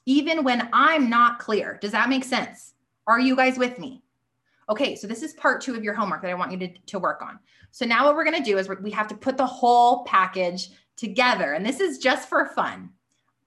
even 0.05 0.43
when 0.43 0.69
I'm 0.73 1.09
not 1.09 1.39
clear. 1.39 1.77
Does 1.81 1.91
that 1.91 2.09
make 2.09 2.23
sense? 2.23 2.73
Are 3.07 3.19
you 3.19 3.35
guys 3.35 3.57
with 3.57 3.79
me? 3.79 4.03
Okay, 4.69 4.95
so 4.95 5.07
this 5.07 5.23
is 5.23 5.33
part 5.33 5.61
two 5.61 5.75
of 5.75 5.83
your 5.83 5.93
homework 5.93 6.21
that 6.21 6.31
I 6.31 6.35
want 6.35 6.51
you 6.51 6.57
to, 6.59 6.67
to 6.87 6.99
work 6.99 7.21
on. 7.21 7.39
So 7.71 7.85
now 7.85 8.05
what 8.05 8.15
we're 8.15 8.23
gonna 8.23 8.43
do 8.43 8.57
is 8.57 8.69
we 8.69 8.91
have 8.91 9.07
to 9.07 9.15
put 9.15 9.37
the 9.37 9.45
whole 9.45 10.03
package 10.05 10.69
together. 10.95 11.53
And 11.53 11.65
this 11.65 11.79
is 11.79 11.97
just 11.97 12.29
for 12.29 12.45
fun. 12.45 12.89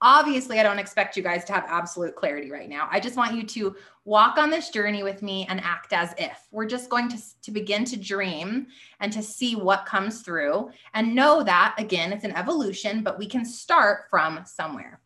Obviously, 0.01 0.59
I 0.59 0.63
don't 0.63 0.77
expect 0.77 1.15
you 1.15 1.23
guys 1.23 1.45
to 1.45 1.53
have 1.53 1.63
absolute 1.67 2.15
clarity 2.15 2.51
right 2.51 2.69
now. 2.69 2.87
I 2.91 2.99
just 2.99 3.15
want 3.15 3.33
you 3.33 3.43
to 3.43 3.75
walk 4.03 4.37
on 4.37 4.49
this 4.49 4.69
journey 4.69 5.03
with 5.03 5.23
me 5.23 5.47
and 5.49 5.59
act 5.61 5.93
as 5.93 6.13
if. 6.17 6.47
We're 6.51 6.67
just 6.67 6.89
going 6.89 7.07
to, 7.09 7.17
to 7.43 7.51
begin 7.51 7.85
to 7.85 7.97
dream 7.97 8.67
and 8.99 9.11
to 9.13 9.23
see 9.23 9.55
what 9.55 9.85
comes 9.85 10.21
through 10.21 10.69
and 10.93 11.15
know 11.15 11.43
that, 11.43 11.75
again, 11.79 12.11
it's 12.11 12.25
an 12.25 12.33
evolution, 12.33 13.03
but 13.03 13.17
we 13.17 13.25
can 13.25 13.45
start 13.45 14.01
from 14.09 14.41
somewhere. 14.45 14.99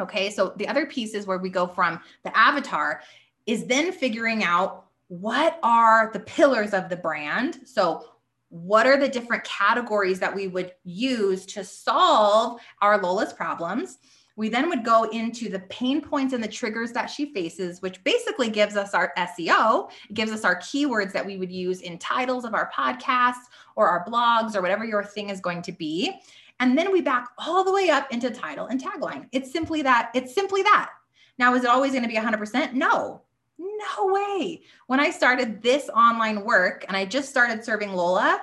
Okay, 0.00 0.30
so 0.30 0.52
the 0.56 0.68
other 0.68 0.86
piece 0.86 1.14
is 1.14 1.26
where 1.26 1.38
we 1.38 1.48
go 1.48 1.66
from 1.66 2.00
the 2.24 2.36
avatar 2.36 3.00
is 3.46 3.66
then 3.66 3.92
figuring 3.92 4.44
out 4.44 4.86
what 5.08 5.58
are 5.62 6.10
the 6.12 6.20
pillars 6.20 6.74
of 6.74 6.88
the 6.88 6.96
brand. 6.96 7.60
So, 7.64 8.04
what 8.48 8.86
are 8.86 8.96
the 8.96 9.08
different 9.08 9.44
categories 9.44 10.20
that 10.20 10.34
we 10.34 10.46
would 10.46 10.72
use 10.84 11.46
to 11.46 11.64
solve 11.64 12.60
our 12.80 13.00
Lola's 13.00 13.32
problems? 13.32 13.98
We 14.36 14.50
then 14.50 14.68
would 14.68 14.84
go 14.84 15.04
into 15.04 15.48
the 15.48 15.60
pain 15.60 16.00
points 16.00 16.32
and 16.32 16.44
the 16.44 16.48
triggers 16.48 16.92
that 16.92 17.06
she 17.06 17.32
faces, 17.32 17.80
which 17.80 18.04
basically 18.04 18.50
gives 18.50 18.76
us 18.76 18.94
our 18.94 19.12
SEO. 19.16 19.90
It 20.10 20.14
gives 20.14 20.30
us 20.30 20.44
our 20.44 20.56
keywords 20.60 21.12
that 21.12 21.24
we 21.24 21.38
would 21.38 21.50
use 21.50 21.80
in 21.80 21.98
titles 21.98 22.44
of 22.44 22.54
our 22.54 22.70
podcasts 22.70 23.46
or 23.74 23.88
our 23.88 24.04
blogs 24.06 24.54
or 24.54 24.62
whatever 24.62 24.84
your 24.84 25.02
thing 25.02 25.30
is 25.30 25.40
going 25.40 25.62
to 25.62 25.72
be. 25.72 26.20
And 26.60 26.76
then 26.76 26.90
we 26.92 27.02
back 27.02 27.28
all 27.38 27.64
the 27.64 27.72
way 27.72 27.90
up 27.90 28.10
into 28.12 28.30
title 28.30 28.66
and 28.66 28.82
tagline. 28.82 29.28
It's 29.32 29.52
simply 29.52 29.82
that. 29.82 30.10
It's 30.14 30.34
simply 30.34 30.62
that. 30.62 30.90
Now, 31.38 31.54
is 31.54 31.64
it 31.64 31.70
always 31.70 31.92
going 31.92 32.02
to 32.02 32.08
be 32.08 32.16
100%? 32.16 32.72
No, 32.72 33.22
no 33.58 34.06
way. 34.06 34.62
When 34.86 35.00
I 35.00 35.10
started 35.10 35.62
this 35.62 35.88
online 35.90 36.44
work 36.44 36.84
and 36.88 36.96
I 36.96 37.04
just 37.04 37.28
started 37.28 37.64
serving 37.64 37.92
Lola, 37.92 38.40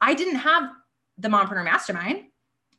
I 0.00 0.14
didn't 0.14 0.36
have 0.36 0.70
the 1.18 1.28
Mompreneur 1.28 1.64
Mastermind. 1.64 2.24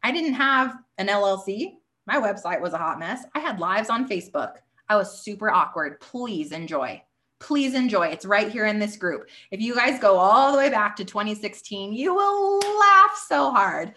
I 0.01 0.11
didn't 0.11 0.35
have 0.35 0.77
an 0.97 1.07
LLC. 1.07 1.73
My 2.07 2.15
website 2.15 2.61
was 2.61 2.73
a 2.73 2.77
hot 2.77 2.99
mess. 2.99 3.25
I 3.35 3.39
had 3.39 3.59
lives 3.59 3.89
on 3.89 4.07
Facebook. 4.07 4.53
I 4.87 4.95
was 4.95 5.21
super 5.21 5.49
awkward. 5.49 5.99
Please 5.99 6.53
enjoy. 6.53 7.03
Please 7.39 7.73
enjoy. 7.73 8.07
It's 8.07 8.25
right 8.25 8.51
here 8.51 8.65
in 8.65 8.79
this 8.79 8.97
group. 8.97 9.29
If 9.51 9.61
you 9.61 9.75
guys 9.75 9.99
go 9.99 10.17
all 10.17 10.51
the 10.51 10.57
way 10.57 10.69
back 10.69 10.95
to 10.97 11.05
2016, 11.05 11.93
you 11.93 12.13
will 12.13 12.59
laugh 12.59 13.23
so 13.27 13.51
hard 13.51 13.93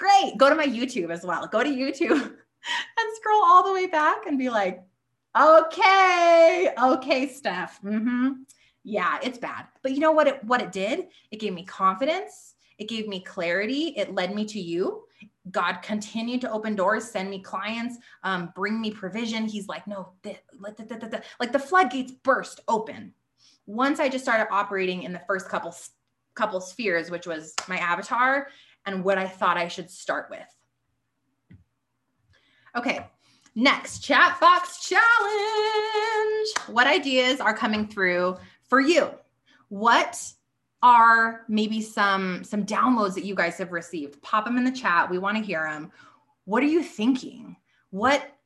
Great. 0.00 0.38
Go 0.38 0.48
to 0.48 0.54
my 0.54 0.66
YouTube 0.66 1.10
as 1.10 1.24
well. 1.24 1.46
Go 1.46 1.62
to 1.62 1.68
YouTube 1.68 2.10
and 2.22 3.16
scroll 3.16 3.44
all 3.44 3.62
the 3.62 3.72
way 3.74 3.86
back 3.86 4.26
and 4.26 4.38
be 4.38 4.48
like, 4.48 4.82
okay, 5.38 6.70
okay, 6.82 7.26
Stef. 7.26 7.72
Mm-hmm. 7.84 8.30
Yeah, 8.82 9.18
it's 9.22 9.36
bad. 9.36 9.66
But 9.82 9.92
you 9.92 9.98
know 10.00 10.12
what 10.12 10.26
it 10.26 10.42
what 10.42 10.62
it 10.62 10.72
did? 10.72 11.08
It 11.30 11.38
gave 11.38 11.52
me 11.52 11.66
confidence. 11.66 12.54
It 12.78 12.88
gave 12.88 13.08
me 13.08 13.20
clarity. 13.20 13.92
It 13.94 14.14
led 14.14 14.34
me 14.34 14.46
to 14.46 14.58
you. 14.58 15.02
God 15.50 15.82
continued 15.82 16.40
to 16.42 16.50
open 16.50 16.74
doors, 16.74 17.04
send 17.04 17.28
me 17.28 17.42
clients, 17.42 17.98
um, 18.24 18.52
bring 18.56 18.80
me 18.80 18.90
provision. 18.90 19.44
He's 19.44 19.68
like, 19.68 19.86
no, 19.86 20.12
like 20.24 21.52
the 21.52 21.58
floodgates 21.58 22.12
burst 22.12 22.60
open. 22.68 23.12
Once 23.66 24.00
I 24.00 24.08
just 24.08 24.24
started 24.24 24.50
operating 24.50 25.02
in 25.02 25.12
the 25.12 25.20
first 25.26 25.50
couple 25.50 25.74
couple 26.34 26.60
spheres, 26.62 27.10
which 27.10 27.26
was 27.26 27.54
my 27.68 27.76
avatar 27.76 28.46
and 28.86 29.04
what 29.04 29.18
I 29.18 29.26
thought 29.26 29.56
I 29.56 29.68
should 29.68 29.90
start 29.90 30.28
with. 30.30 30.40
Okay, 32.76 33.06
next 33.54 34.00
chat 34.00 34.38
box 34.40 34.86
challenge. 34.88 35.04
What 36.68 36.86
ideas 36.86 37.40
are 37.40 37.56
coming 37.56 37.86
through 37.86 38.36
for 38.68 38.80
you? 38.80 39.10
What 39.68 40.22
are 40.82 41.44
maybe 41.48 41.82
some 41.82 42.42
some 42.44 42.64
downloads 42.64 43.14
that 43.14 43.24
you 43.24 43.34
guys 43.34 43.58
have 43.58 43.72
received? 43.72 44.22
Pop 44.22 44.44
them 44.44 44.56
in 44.56 44.64
the 44.64 44.72
chat. 44.72 45.10
We 45.10 45.18
want 45.18 45.36
to 45.36 45.42
hear 45.42 45.64
them. 45.64 45.90
What 46.44 46.62
are 46.62 46.66
you 46.66 46.82
thinking? 46.82 47.56
What 47.90 48.36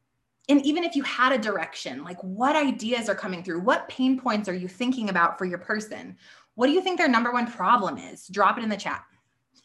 and 0.48 0.64
even 0.64 0.84
if 0.84 0.94
you 0.94 1.02
had 1.04 1.32
a 1.32 1.38
direction, 1.38 2.04
like 2.04 2.20
what 2.22 2.54
ideas 2.54 3.08
are 3.08 3.14
coming 3.14 3.42
through? 3.42 3.60
What 3.60 3.88
pain 3.88 4.18
points 4.18 4.48
are 4.48 4.54
you 4.54 4.68
thinking 4.68 5.08
about 5.08 5.38
for 5.38 5.46
your 5.46 5.58
person? 5.58 6.16
What 6.54 6.66
do 6.66 6.72
you 6.72 6.82
think 6.82 6.98
their 6.98 7.08
number 7.08 7.32
one 7.32 7.50
problem 7.50 7.98
is? 7.98 8.26
Drop 8.28 8.58
it 8.58 8.64
in 8.64 8.68
the 8.68 8.76
chat. 8.76 9.04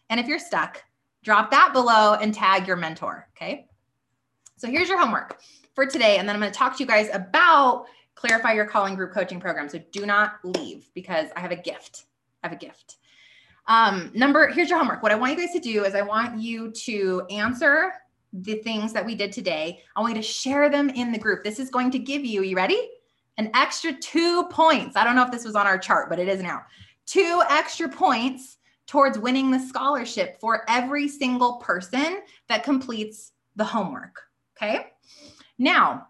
And 0.09 0.19
if 0.19 0.27
you're 0.27 0.39
stuck, 0.39 0.83
drop 1.23 1.51
that 1.51 1.71
below 1.73 2.15
and 2.15 2.33
tag 2.33 2.67
your 2.67 2.77
mentor. 2.77 3.27
Okay. 3.35 3.67
So 4.57 4.67
here's 4.67 4.89
your 4.89 4.99
homework 4.99 5.39
for 5.73 5.85
today. 5.85 6.17
And 6.17 6.27
then 6.27 6.35
I'm 6.35 6.41
going 6.41 6.51
to 6.51 6.57
talk 6.57 6.75
to 6.77 6.83
you 6.83 6.87
guys 6.87 7.09
about 7.13 7.85
clarify 8.15 8.51
your 8.51 8.65
calling 8.65 8.95
group 8.95 9.13
coaching 9.13 9.39
program. 9.39 9.69
So 9.69 9.79
do 9.91 10.05
not 10.05 10.33
leave 10.43 10.89
because 10.93 11.29
I 11.35 11.39
have 11.39 11.51
a 11.51 11.55
gift. 11.55 12.05
I 12.43 12.47
have 12.47 12.57
a 12.57 12.59
gift. 12.59 12.97
Um, 13.67 14.11
number, 14.13 14.47
here's 14.47 14.69
your 14.69 14.79
homework. 14.79 15.01
What 15.01 15.11
I 15.11 15.15
want 15.15 15.31
you 15.31 15.37
guys 15.37 15.53
to 15.53 15.59
do 15.59 15.85
is 15.85 15.95
I 15.95 16.01
want 16.01 16.41
you 16.41 16.71
to 16.71 17.25
answer 17.29 17.93
the 18.33 18.55
things 18.55 18.91
that 18.93 19.05
we 19.05 19.15
did 19.15 19.31
today. 19.31 19.79
I 19.95 20.01
want 20.01 20.15
you 20.15 20.21
to 20.21 20.27
share 20.27 20.69
them 20.69 20.89
in 20.89 21.11
the 21.11 21.17
group. 21.17 21.43
This 21.43 21.59
is 21.59 21.69
going 21.69 21.91
to 21.91 21.99
give 21.99 22.25
you, 22.25 22.43
you 22.43 22.55
ready? 22.55 22.89
An 23.37 23.49
extra 23.53 23.93
two 23.93 24.43
points. 24.49 24.97
I 24.97 25.03
don't 25.03 25.15
know 25.15 25.23
if 25.23 25.31
this 25.31 25.45
was 25.45 25.55
on 25.55 25.65
our 25.65 25.77
chart, 25.77 26.09
but 26.09 26.19
it 26.19 26.27
is 26.27 26.41
now. 26.41 26.63
Two 27.05 27.41
extra 27.49 27.87
points 27.87 28.57
towards 28.89 29.19
winning 29.19 29.51
the 29.51 29.59
scholarship 29.59 30.39
for 30.41 30.65
every 30.67 31.07
single 31.07 31.57
person 31.57 32.21
that 32.47 32.63
completes 32.63 33.33
the 33.55 33.63
homework. 33.63 34.19
Okay. 34.57 34.87
Now, 35.59 36.07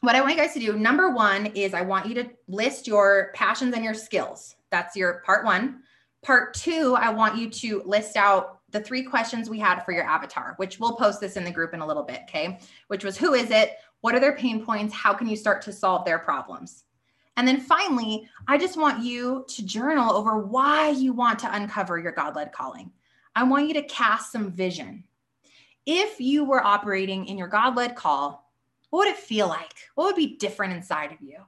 what 0.00 0.16
I 0.16 0.20
want 0.20 0.32
you 0.32 0.38
guys 0.38 0.52
to 0.54 0.58
do, 0.58 0.76
number 0.76 1.10
one 1.10 1.46
is 1.46 1.74
I 1.74 1.82
want 1.82 2.06
you 2.06 2.14
to 2.14 2.28
list 2.48 2.88
your 2.88 3.30
passions 3.34 3.72
and 3.72 3.84
your 3.84 3.94
skills. 3.94 4.56
That's 4.70 4.96
your 4.96 5.22
part 5.24 5.44
one. 5.44 5.82
Part 6.24 6.54
two, 6.54 6.96
I 6.98 7.10
want 7.10 7.38
you 7.38 7.50
to 7.50 7.82
list 7.86 8.16
out 8.16 8.62
the 8.70 8.80
three 8.80 9.04
questions 9.04 9.48
we 9.48 9.60
had 9.60 9.84
for 9.84 9.92
your 9.92 10.04
avatar, 10.04 10.54
which 10.56 10.80
we'll 10.80 10.96
post 10.96 11.20
this 11.20 11.36
in 11.36 11.44
the 11.44 11.52
group 11.52 11.72
in 11.72 11.80
a 11.80 11.86
little 11.86 12.02
bit. 12.02 12.22
Okay. 12.28 12.58
Which 12.88 13.04
was 13.04 13.16
who 13.16 13.34
is 13.34 13.52
it? 13.52 13.76
What 14.00 14.16
are 14.16 14.20
their 14.20 14.36
pain 14.36 14.64
points? 14.64 14.92
How 14.92 15.14
can 15.14 15.28
you 15.28 15.36
start 15.36 15.62
to 15.62 15.72
solve 15.72 16.04
their 16.04 16.18
problems? 16.18 16.82
And 17.38 17.48
then 17.48 17.58
finally, 17.58 18.28
I 18.46 18.58
just 18.58 18.76
want 18.76 19.02
you 19.02 19.46
to 19.48 19.64
journal 19.64 20.12
over 20.12 20.38
why 20.38 20.90
you 20.90 21.14
want 21.14 21.38
to 21.38 21.54
uncover 21.54 21.98
your 21.98 22.12
God 22.12 22.36
led 22.36 22.52
calling. 22.52 22.92
I 23.34 23.44
want 23.44 23.68
you 23.68 23.74
to 23.74 23.82
cast 23.84 24.30
some 24.30 24.52
vision. 24.52 25.04
If 25.86 26.20
you 26.20 26.44
were 26.44 26.62
operating 26.62 27.24
in 27.24 27.38
your 27.38 27.48
God 27.48 27.76
led 27.76 27.96
call, 27.96 28.52
what 28.90 29.06
would 29.06 29.08
it 29.08 29.16
feel 29.16 29.48
like? 29.48 29.72
What 29.94 30.04
would 30.04 30.16
be 30.16 30.36
different 30.36 30.74
inside 30.74 31.12
of 31.12 31.22
you? 31.22 31.38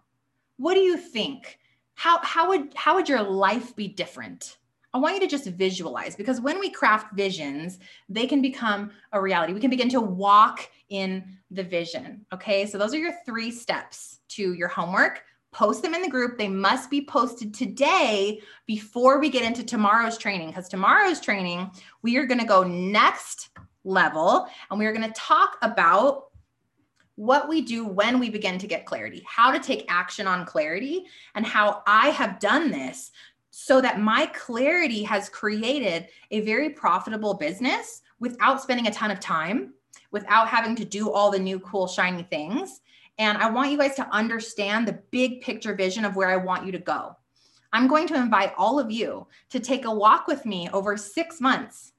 What 0.56 0.72
do 0.74 0.80
you 0.80 0.96
think? 0.96 1.58
how 2.00 2.18
how 2.22 2.48
would 2.48 2.72
how 2.74 2.94
would 2.94 3.10
your 3.10 3.22
life 3.22 3.76
be 3.76 3.86
different? 3.86 4.56
I 4.94 4.98
want 4.98 5.16
you 5.16 5.20
to 5.20 5.26
just 5.26 5.44
visualize 5.44 6.16
because 6.16 6.40
when 6.40 6.58
we 6.58 6.70
craft 6.70 7.14
visions, 7.14 7.78
they 8.08 8.26
can 8.26 8.40
become 8.40 8.90
a 9.12 9.20
reality. 9.20 9.52
We 9.52 9.60
can 9.60 9.68
begin 9.68 9.90
to 9.90 10.00
walk 10.00 10.66
in 10.88 11.36
the 11.50 11.62
vision. 11.62 12.24
Okay. 12.32 12.64
So 12.64 12.78
those 12.78 12.94
are 12.94 12.98
your 12.98 13.12
three 13.26 13.50
steps 13.50 14.20
to 14.30 14.54
your 14.54 14.68
homework. 14.68 15.24
Post 15.52 15.82
them 15.82 15.94
in 15.94 16.02
the 16.02 16.08
group. 16.08 16.38
They 16.38 16.48
must 16.48 16.90
be 16.90 17.04
posted 17.04 17.52
today 17.52 18.40
before 18.66 19.18
we 19.18 19.30
get 19.30 19.44
into 19.44 19.64
tomorrow's 19.64 20.16
training 20.16 20.48
because 20.48 20.68
tomorrow's 20.68 21.20
training, 21.20 21.70
we 22.02 22.16
are 22.16 22.26
going 22.26 22.40
to 22.40 22.46
go 22.46 22.62
next 22.62 23.50
level 23.84 24.46
and 24.70 24.78
we 24.78 24.86
are 24.86 24.92
going 24.92 25.06
to 25.06 25.20
talk 25.20 25.56
about 25.62 26.26
what 27.16 27.48
we 27.48 27.60
do 27.60 27.84
when 27.84 28.18
we 28.18 28.30
begin 28.30 28.58
to 28.58 28.66
get 28.66 28.86
clarity, 28.86 29.22
how 29.26 29.50
to 29.50 29.58
take 29.58 29.84
action 29.88 30.26
on 30.26 30.46
clarity, 30.46 31.04
and 31.34 31.44
how 31.44 31.82
I 31.86 32.08
have 32.08 32.40
done 32.40 32.70
this 32.70 33.10
so 33.50 33.80
that 33.80 34.00
my 34.00 34.26
clarity 34.26 35.02
has 35.02 35.28
created 35.28 36.06
a 36.30 36.40
very 36.40 36.70
profitable 36.70 37.34
business 37.34 38.02
without 38.20 38.62
spending 38.62 38.86
a 38.86 38.92
ton 38.92 39.10
of 39.10 39.20
time, 39.20 39.74
without 40.12 40.48
having 40.48 40.76
to 40.76 40.84
do 40.84 41.10
all 41.10 41.30
the 41.30 41.38
new 41.38 41.58
cool 41.60 41.86
shiny 41.86 42.22
things. 42.22 42.80
And 43.20 43.36
I 43.36 43.50
want 43.50 43.70
you 43.70 43.76
guys 43.76 43.94
to 43.96 44.08
understand 44.10 44.88
the 44.88 44.98
big 45.10 45.42
picture 45.42 45.74
vision 45.74 46.06
of 46.06 46.16
where 46.16 46.30
I 46.30 46.38
want 46.38 46.64
you 46.64 46.72
to 46.72 46.78
go. 46.78 47.14
I'm 47.70 47.86
going 47.86 48.08
to 48.08 48.16
invite 48.16 48.54
all 48.56 48.80
of 48.80 48.90
you 48.90 49.26
to 49.50 49.60
take 49.60 49.84
a 49.84 49.94
walk 49.94 50.26
with 50.26 50.46
me 50.46 50.70
over 50.72 50.96
six 50.96 51.38
months, 51.38 51.92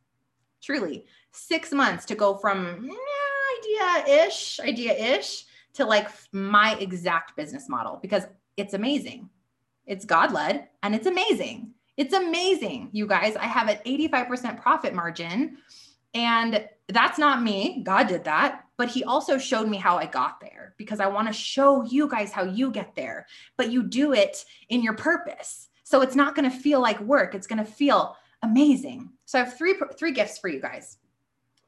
truly 0.63 1.05
six 1.31 1.71
months 1.71 2.05
to 2.05 2.15
go 2.15 2.35
from 2.35 2.89
yeah, 2.89 3.99
idea 4.01 4.25
ish, 4.25 4.59
idea 4.61 4.93
ish 4.93 5.45
to 5.73 5.85
like 5.85 6.09
my 6.31 6.75
exact 6.79 7.35
business 7.35 7.69
model 7.69 7.99
because 8.01 8.23
it's 8.57 8.73
amazing. 8.73 9.29
It's 9.85 10.05
God 10.05 10.33
led 10.33 10.69
and 10.81 10.95
it's 10.95 11.05
amazing. 11.05 11.69
It's 11.97 12.15
amazing, 12.15 12.89
you 12.93 13.05
guys. 13.05 13.35
I 13.35 13.45
have 13.45 13.69
an 13.69 13.77
85% 13.85 14.59
profit 14.59 14.95
margin. 14.95 15.57
And 16.15 16.67
that's 16.89 17.19
not 17.19 17.43
me. 17.43 17.83
God 17.83 18.07
did 18.07 18.23
that. 18.23 18.65
But 18.81 18.89
He 18.89 19.03
also 19.03 19.37
showed 19.37 19.69
me 19.69 19.77
how 19.77 19.97
I 19.97 20.07
got 20.07 20.39
there 20.39 20.73
because 20.75 20.99
I 20.99 21.05
want 21.05 21.27
to 21.27 21.33
show 21.33 21.83
you 21.83 22.07
guys 22.07 22.31
how 22.31 22.45
you 22.45 22.71
get 22.71 22.95
there. 22.95 23.27
But 23.55 23.69
you 23.69 23.83
do 23.83 24.13
it 24.13 24.43
in 24.69 24.81
your 24.81 24.95
purpose. 24.95 25.69
So 25.83 26.01
it's 26.01 26.15
not 26.15 26.33
going 26.33 26.49
to 26.49 26.57
feel 26.57 26.81
like 26.81 26.99
work. 27.01 27.35
It's 27.35 27.45
going 27.45 27.63
to 27.63 27.71
feel 27.71 28.17
amazing. 28.41 29.11
So 29.25 29.37
I 29.37 29.43
have 29.43 29.55
three 29.55 29.75
three 29.99 30.13
gifts 30.13 30.39
for 30.39 30.47
you 30.47 30.59
guys. 30.59 30.97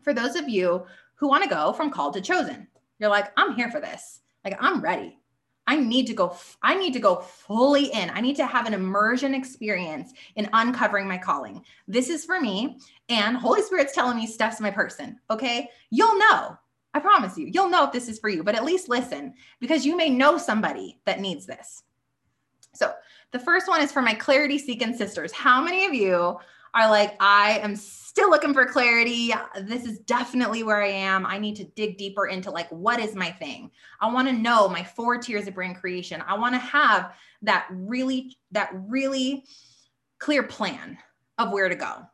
For 0.02 0.12
those 0.12 0.36
of 0.36 0.50
you 0.50 0.88
who 1.14 1.28
want 1.28 1.44
to 1.44 1.50
go 1.52 1.72
from 1.74 1.92
called 1.92 2.16
to 2.16 2.22
chosen, 2.22 2.68
you're 2.98 3.12
like, 3.12 3.32
I'm 3.38 3.54
here 3.54 3.70
for 3.70 3.80
this. 3.80 4.22
Like 4.44 4.58
I'm 4.60 4.82
ready. 4.82 5.20
I 5.68 5.76
need 5.76 6.08
to 6.08 6.16
go, 6.16 6.36
I 6.64 6.74
need 6.74 6.94
to 6.94 7.00
go 7.00 7.18
fully 7.18 7.94
in. 7.94 8.10
I 8.10 8.22
need 8.22 8.38
to 8.38 8.48
have 8.48 8.66
an 8.66 8.74
immersion 8.74 9.36
experience 9.36 10.14
in 10.36 10.50
uncovering 10.52 11.08
my 11.08 11.20
calling. 11.20 11.64
This 11.88 12.10
is 12.10 12.26
for 12.26 12.42
me. 12.42 12.80
And 13.08 13.38
Holy 13.38 13.62
Spirit's 13.62 13.94
telling 13.94 14.18
me 14.18 14.26
Stef's 14.26 14.60
my 14.60 14.72
person. 14.72 15.20
Okay. 15.30 15.70
You'll 15.92 16.18
know. 16.18 16.58
I 16.94 17.00
promise 17.00 17.38
you, 17.38 17.48
you'll 17.48 17.70
know 17.70 17.86
if 17.86 17.92
this 17.92 18.08
is 18.08 18.20
for 18.20 18.30
you, 18.30 18.44
but 18.44 18.56
at 18.56 18.64
least 18.64 18.90
listen 18.90 19.34
because 19.60 19.86
you 19.86 19.98
may 19.98 20.10
know 20.10 20.38
somebody 20.38 21.00
that 21.06 21.20
needs 21.20 21.46
this. 21.46 21.84
So 22.74 22.94
the 23.32 23.40
first 23.40 23.68
one 23.68 23.82
is 23.82 23.92
for 23.92 24.02
my 24.02 24.14
clarity 24.14 24.58
seeking 24.58 24.96
sisters. 24.96 25.32
How 25.32 25.64
many 25.64 25.86
of 25.86 25.94
you 25.94 26.38
are 26.76 26.90
like, 26.90 27.16
I 27.20 27.60
am 27.60 27.76
still 27.76 28.30
looking 28.30 28.54
for 28.54 28.66
clarity. 28.66 29.34
This 29.62 29.86
is 29.86 30.00
definitely 30.00 30.64
where 30.64 30.82
I 30.82 30.90
am. 30.90 31.26
I 31.26 31.38
need 31.38 31.56
to 31.58 31.64
dig 31.64 31.98
deeper 31.98 32.28
into 32.28 32.52
like, 32.52 32.70
what 32.70 33.00
is 33.00 33.16
my 33.16 33.32
thing? 33.32 33.70
I 34.02 34.12
want 34.12 34.28
to 34.28 34.34
know 34.34 34.68
my 34.70 34.84
four 34.84 35.18
tiers 35.18 35.48
of 35.48 35.56
brand 35.56 35.78
creation. 35.78 36.24
I 36.26 36.38
want 36.38 36.56
to 36.56 36.60
have 36.60 37.14
that 37.44 37.68
really, 37.72 38.38
that 38.52 38.72
really 38.74 39.46
clear 40.20 40.44
plan 40.44 40.98
of 41.38 41.52
where 41.52 41.70
to 41.70 41.76
go. 41.76 42.08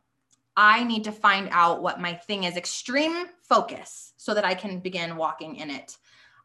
I 0.56 0.84
need 0.84 1.04
to 1.04 1.12
find 1.12 1.48
out 1.52 1.82
what 1.82 2.00
my 2.00 2.14
thing 2.14 2.44
is, 2.44 2.56
extreme 2.56 3.26
focus, 3.42 4.12
so 4.16 4.34
that 4.34 4.44
I 4.44 4.54
can 4.54 4.80
begin 4.80 5.16
walking 5.16 5.56
in 5.56 5.70
it. 5.70 5.96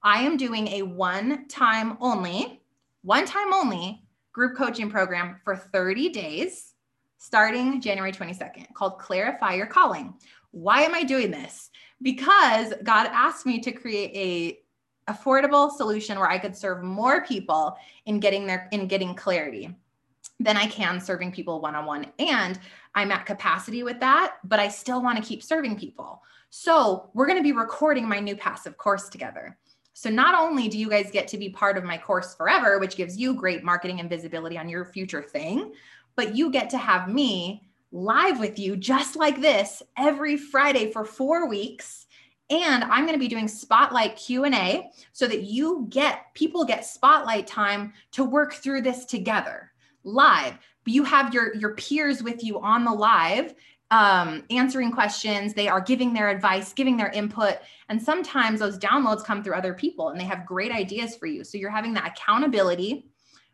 I 0.04 0.22
am 0.22 0.38
doing 0.38 0.68
a 0.70 0.84
one 0.84 1.48
time 1.48 1.98
only, 2.00 2.62
one 3.02 3.26
time 3.26 3.54
only 3.54 4.04
group 4.32 4.56
coaching 4.56 4.90
program 4.90 5.40
for 5.44 5.56
30 5.56 6.10
days 6.10 6.74
starting 7.18 7.82
January 7.82 8.12
22nd 8.12 8.72
called 8.74 9.00
Clarify 9.00 9.54
Your 9.56 9.66
Calling. 9.66 10.14
Why 10.52 10.82
am 10.82 10.94
I 10.94 11.04
doing 11.04 11.32
this? 11.32 11.72
Because 12.02 12.74
God 12.84 13.08
asked 13.12 13.46
me 13.46 13.60
to 13.62 13.72
create 13.72 14.12
a 15.08 15.12
affordable 15.12 15.72
solution 15.72 16.20
where 16.20 16.30
I 16.30 16.38
could 16.38 16.56
serve 16.56 16.84
more 16.84 17.26
people 17.26 17.78
in 18.06 18.20
getting 18.20 18.46
their 18.46 18.68
in 18.72 18.88
getting 18.88 19.16
clarity 19.16 19.76
than 20.40 20.58
I 20.58 20.68
can 20.68 21.00
serving 21.00 21.32
people 21.32 21.62
one 21.62 21.76
on 21.76 21.86
one. 21.86 22.08
And 22.20 22.60
I'm 22.96 23.12
at 23.12 23.26
capacity 23.26 23.84
with 23.84 24.00
that, 24.00 24.38
but 24.44 24.60
I 24.60 24.70
still 24.70 25.02
want 25.02 25.18
to 25.18 25.24
keep 25.24 25.44
serving 25.44 25.78
people. 25.78 26.22
So 26.50 27.10
we're 27.14 27.28
going 27.28 27.38
to 27.38 27.44
be 27.44 27.52
recording 27.52 28.08
my 28.08 28.20
new 28.20 28.36
passive 28.36 28.78
course 28.78 29.10
together. 29.10 29.58
So 29.94 30.10
not 30.10 30.36
only 30.36 30.68
do 30.68 30.78
you 30.78 30.90
guys 30.90 31.12
get 31.12 31.28
to 31.30 31.38
be 31.38 31.50
part 31.50 31.78
of 31.78 31.84
my 31.84 31.98
course 31.98 32.34
forever, 32.36 32.80
which 32.80 32.96
gives 32.96 33.18
you 33.18 33.34
great 33.34 33.64
marketing 33.64 34.00
and 34.00 34.10
visibility 34.10 34.58
on 34.58 34.70
your 34.70 34.86
future 34.86 35.22
thing, 35.22 35.74
but 36.16 36.36
you 36.36 36.50
get 36.50 36.70
to 36.72 36.78
have 36.78 37.10
me 37.10 37.68
live 37.92 38.40
with 38.40 38.58
you 38.58 38.76
just 38.76 39.16
like 39.16 39.40
this 39.40 39.84
every 39.98 40.38
Friday 40.38 40.92
for 40.92 41.06
4 41.06 41.48
weeks 41.48 42.08
and 42.50 42.84
I'm 42.84 43.06
going 43.06 43.18
to 43.18 43.24
be 43.24 43.28
doing 43.28 43.48
spotlight 43.48 44.18
Q&A 44.18 44.92
so 45.14 45.28
that 45.28 45.44
you 45.44 45.88
get 45.90 46.26
people 46.36 46.64
get 46.64 46.86
spotlight 46.86 47.48
time 47.48 47.94
to 48.12 48.24
work 48.24 48.54
through 48.54 48.82
this 48.82 49.06
together 49.06 49.72
live. 50.06 50.58
You 50.86 51.04
have 51.04 51.34
your 51.34 51.56
your 51.56 51.76
peers 51.76 52.24
with 52.24 52.44
you 52.44 52.62
on 52.62 52.86
the 52.86 52.94
live 52.94 53.56
um, 53.92 54.44
answering 54.50 54.92
questions. 54.92 55.54
They 55.54 55.68
are 55.68 55.82
giving 55.82 56.14
their 56.14 56.30
advice, 56.30 56.74
giving 56.74 56.98
their 56.98 57.10
input. 57.10 57.58
And 57.90 58.02
sometimes 58.02 58.60
those 58.60 58.80
downloads 58.80 59.24
come 59.24 59.44
through 59.44 59.56
other 59.56 59.74
people 59.74 60.10
and 60.10 60.20
they 60.20 60.26
have 60.26 60.46
great 60.46 60.72
ideas 60.72 61.16
for 61.16 61.28
you. 61.28 61.44
So 61.44 61.58
you're 61.58 61.70
having 61.70 61.94
that 61.94 62.18
accountability, 62.18 63.08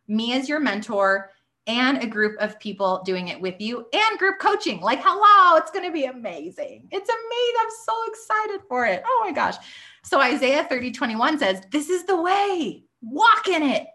me 0.08 0.34
as 0.34 0.48
your 0.48 0.60
mentor, 0.60 1.32
and 1.68 2.02
a 2.02 2.08
group 2.08 2.40
of 2.40 2.60
people 2.60 3.04
doing 3.06 3.28
it 3.28 3.40
with 3.40 3.56
you 3.60 3.86
and 3.94 4.20
group 4.20 4.40
coaching. 4.40 4.82
Like, 4.82 5.00
hello, 5.04 5.58
it's 5.58 5.70
going 5.70 5.86
to 5.86 5.92
be 5.92 6.06
amazing. 6.06 6.88
It's 6.92 7.10
amazing. 7.10 7.56
I'm 7.60 7.70
so 7.86 7.94
excited 8.08 8.62
for 8.68 8.86
it. 8.86 9.04
Oh 9.06 9.22
my 9.24 9.32
gosh. 9.32 9.56
So, 10.04 10.20
Isaiah 10.20 10.66
30 10.68 10.92
21 10.92 11.38
says, 11.38 11.62
This 11.72 11.90
is 11.90 12.06
the 12.06 12.20
way, 12.20 12.84
walk 13.02 13.48
in 13.48 13.62
it. 13.62 13.86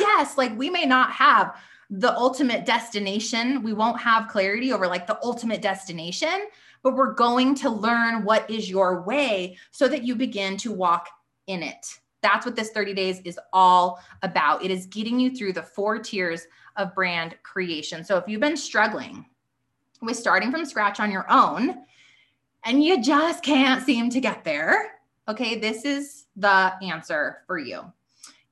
Yes, 0.00 0.36
like 0.36 0.58
we 0.58 0.68
may 0.68 0.84
not 0.84 1.12
have 1.12 1.54
the 1.90 2.16
ultimate 2.16 2.64
destination. 2.66 3.62
We 3.62 3.72
won't 3.72 4.00
have 4.00 4.28
clarity 4.28 4.72
over 4.72 4.86
like 4.86 5.06
the 5.06 5.18
ultimate 5.22 5.62
destination, 5.62 6.48
but 6.82 6.94
we're 6.94 7.14
going 7.14 7.54
to 7.56 7.70
learn 7.70 8.24
what 8.24 8.48
is 8.50 8.68
your 8.68 9.02
way 9.02 9.56
so 9.70 9.88
that 9.88 10.02
you 10.02 10.14
begin 10.14 10.56
to 10.58 10.72
walk 10.72 11.08
in 11.46 11.62
it. 11.62 11.86
That's 12.22 12.44
what 12.44 12.56
this 12.56 12.70
30 12.70 12.94
days 12.94 13.20
is 13.24 13.38
all 13.52 14.00
about. 14.22 14.64
It 14.64 14.70
is 14.70 14.86
getting 14.86 15.20
you 15.20 15.34
through 15.34 15.52
the 15.52 15.62
four 15.62 15.98
tiers 15.98 16.46
of 16.76 16.94
brand 16.94 17.36
creation. 17.42 18.04
So 18.04 18.16
if 18.16 18.26
you've 18.26 18.40
been 18.40 18.56
struggling 18.56 19.26
with 20.02 20.16
starting 20.16 20.50
from 20.50 20.64
scratch 20.64 20.98
on 21.00 21.10
your 21.10 21.30
own 21.30 21.84
and 22.64 22.82
you 22.82 23.02
just 23.02 23.44
can't 23.44 23.84
seem 23.84 24.10
to 24.10 24.20
get 24.20 24.44
there, 24.44 24.98
okay, 25.28 25.58
this 25.58 25.84
is 25.84 26.26
the 26.36 26.74
answer 26.82 27.42
for 27.46 27.58
you. 27.58 27.92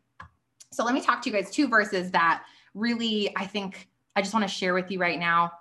So 0.72 0.84
let 0.84 0.94
me 0.94 1.02
talk 1.02 1.22
to 1.22 1.30
you 1.30 1.36
guys 1.36 1.52
two 1.52 1.68
verses 1.68 2.12
that 2.12 2.44
really 2.74 3.36
I 3.36 3.46
think 3.46 3.90
I 4.16 4.22
just 4.22 4.34
want 4.34 4.48
to 4.48 4.54
share 4.54 4.74
with 4.74 4.92
you 4.92 5.00
right 5.00 5.20
now. 5.20 5.52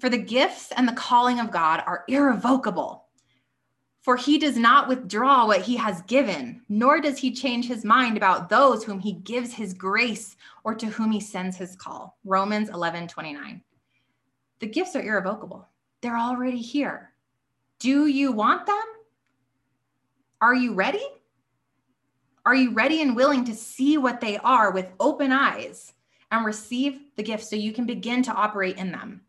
For 0.00 0.08
the 0.08 0.18
gifts 0.18 0.72
and 0.76 0.86
the 0.88 0.92
calling 0.92 1.40
of 1.40 1.50
God 1.50 1.82
are 1.86 2.04
irrevocable. 2.08 3.04
For 4.02 4.16
he 4.16 4.36
does 4.36 4.58
not 4.58 4.86
withdraw 4.86 5.46
what 5.46 5.62
he 5.62 5.76
has 5.76 6.02
given, 6.02 6.60
nor 6.68 7.00
does 7.00 7.16
he 7.16 7.32
change 7.32 7.66
his 7.66 7.84
mind 7.86 8.18
about 8.18 8.50
those 8.50 8.84
whom 8.84 9.00
he 9.00 9.12
gives 9.12 9.54
his 9.54 9.72
grace 9.72 10.36
or 10.62 10.74
to 10.74 10.86
whom 10.86 11.10
he 11.10 11.20
sends 11.20 11.56
his 11.56 11.74
call. 11.74 12.18
Romans 12.24 12.68
11 12.68 13.08
29. 13.08 13.62
The 14.60 14.66
gifts 14.66 14.94
are 14.94 15.02
irrevocable, 15.02 15.66
they're 16.02 16.18
already 16.18 16.58
here. 16.58 17.12
Do 17.78 18.06
you 18.06 18.30
want 18.30 18.66
them? 18.66 18.76
Are 20.40 20.54
you 20.54 20.74
ready? 20.74 21.04
Are 22.46 22.54
you 22.54 22.72
ready 22.72 23.00
and 23.00 23.16
willing 23.16 23.44
to 23.44 23.54
see 23.54 23.96
what 23.96 24.20
they 24.20 24.36
are 24.38 24.70
with 24.70 24.92
open 25.00 25.32
eyes 25.32 25.94
and 26.34 26.44
receive 26.44 27.00
the 27.16 27.22
gifts 27.22 27.48
so 27.48 27.56
you 27.56 27.72
can 27.72 27.86
begin 27.86 28.22
to 28.24 28.32
operate 28.32 28.76
in 28.76 28.90
them. 28.90 29.20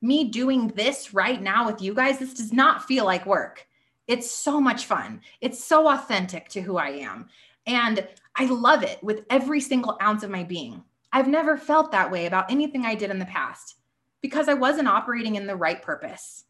Me 0.00 0.24
doing 0.24 0.68
this 0.68 1.12
right 1.12 1.42
now 1.42 1.66
with 1.66 1.82
you 1.82 1.92
guys, 1.92 2.18
this 2.18 2.34
does 2.34 2.52
not 2.52 2.84
feel 2.84 3.04
like 3.04 3.26
work. 3.26 3.66
It's 4.06 4.30
so 4.30 4.60
much 4.60 4.86
fun. 4.86 5.20
It's 5.40 5.62
so 5.62 5.88
authentic 5.88 6.48
to 6.50 6.62
who 6.62 6.78
I 6.78 6.90
am. 6.90 7.28
And 7.66 8.06
I 8.34 8.46
love 8.46 8.82
it 8.82 9.02
with 9.02 9.26
every 9.28 9.60
single 9.60 9.98
ounce 10.00 10.22
of 10.22 10.30
my 10.30 10.42
being. 10.42 10.82
I've 11.12 11.28
never 11.28 11.58
felt 11.58 11.92
that 11.92 12.10
way 12.10 12.26
about 12.26 12.50
anything 12.50 12.86
I 12.86 12.94
did 12.94 13.10
in 13.10 13.18
the 13.18 13.26
past 13.26 13.76
because 14.22 14.48
I 14.48 14.54
wasn't 14.54 14.88
operating 14.88 15.34
in 15.34 15.46
the 15.46 15.56
right 15.56 15.82
purpose. 15.82 16.44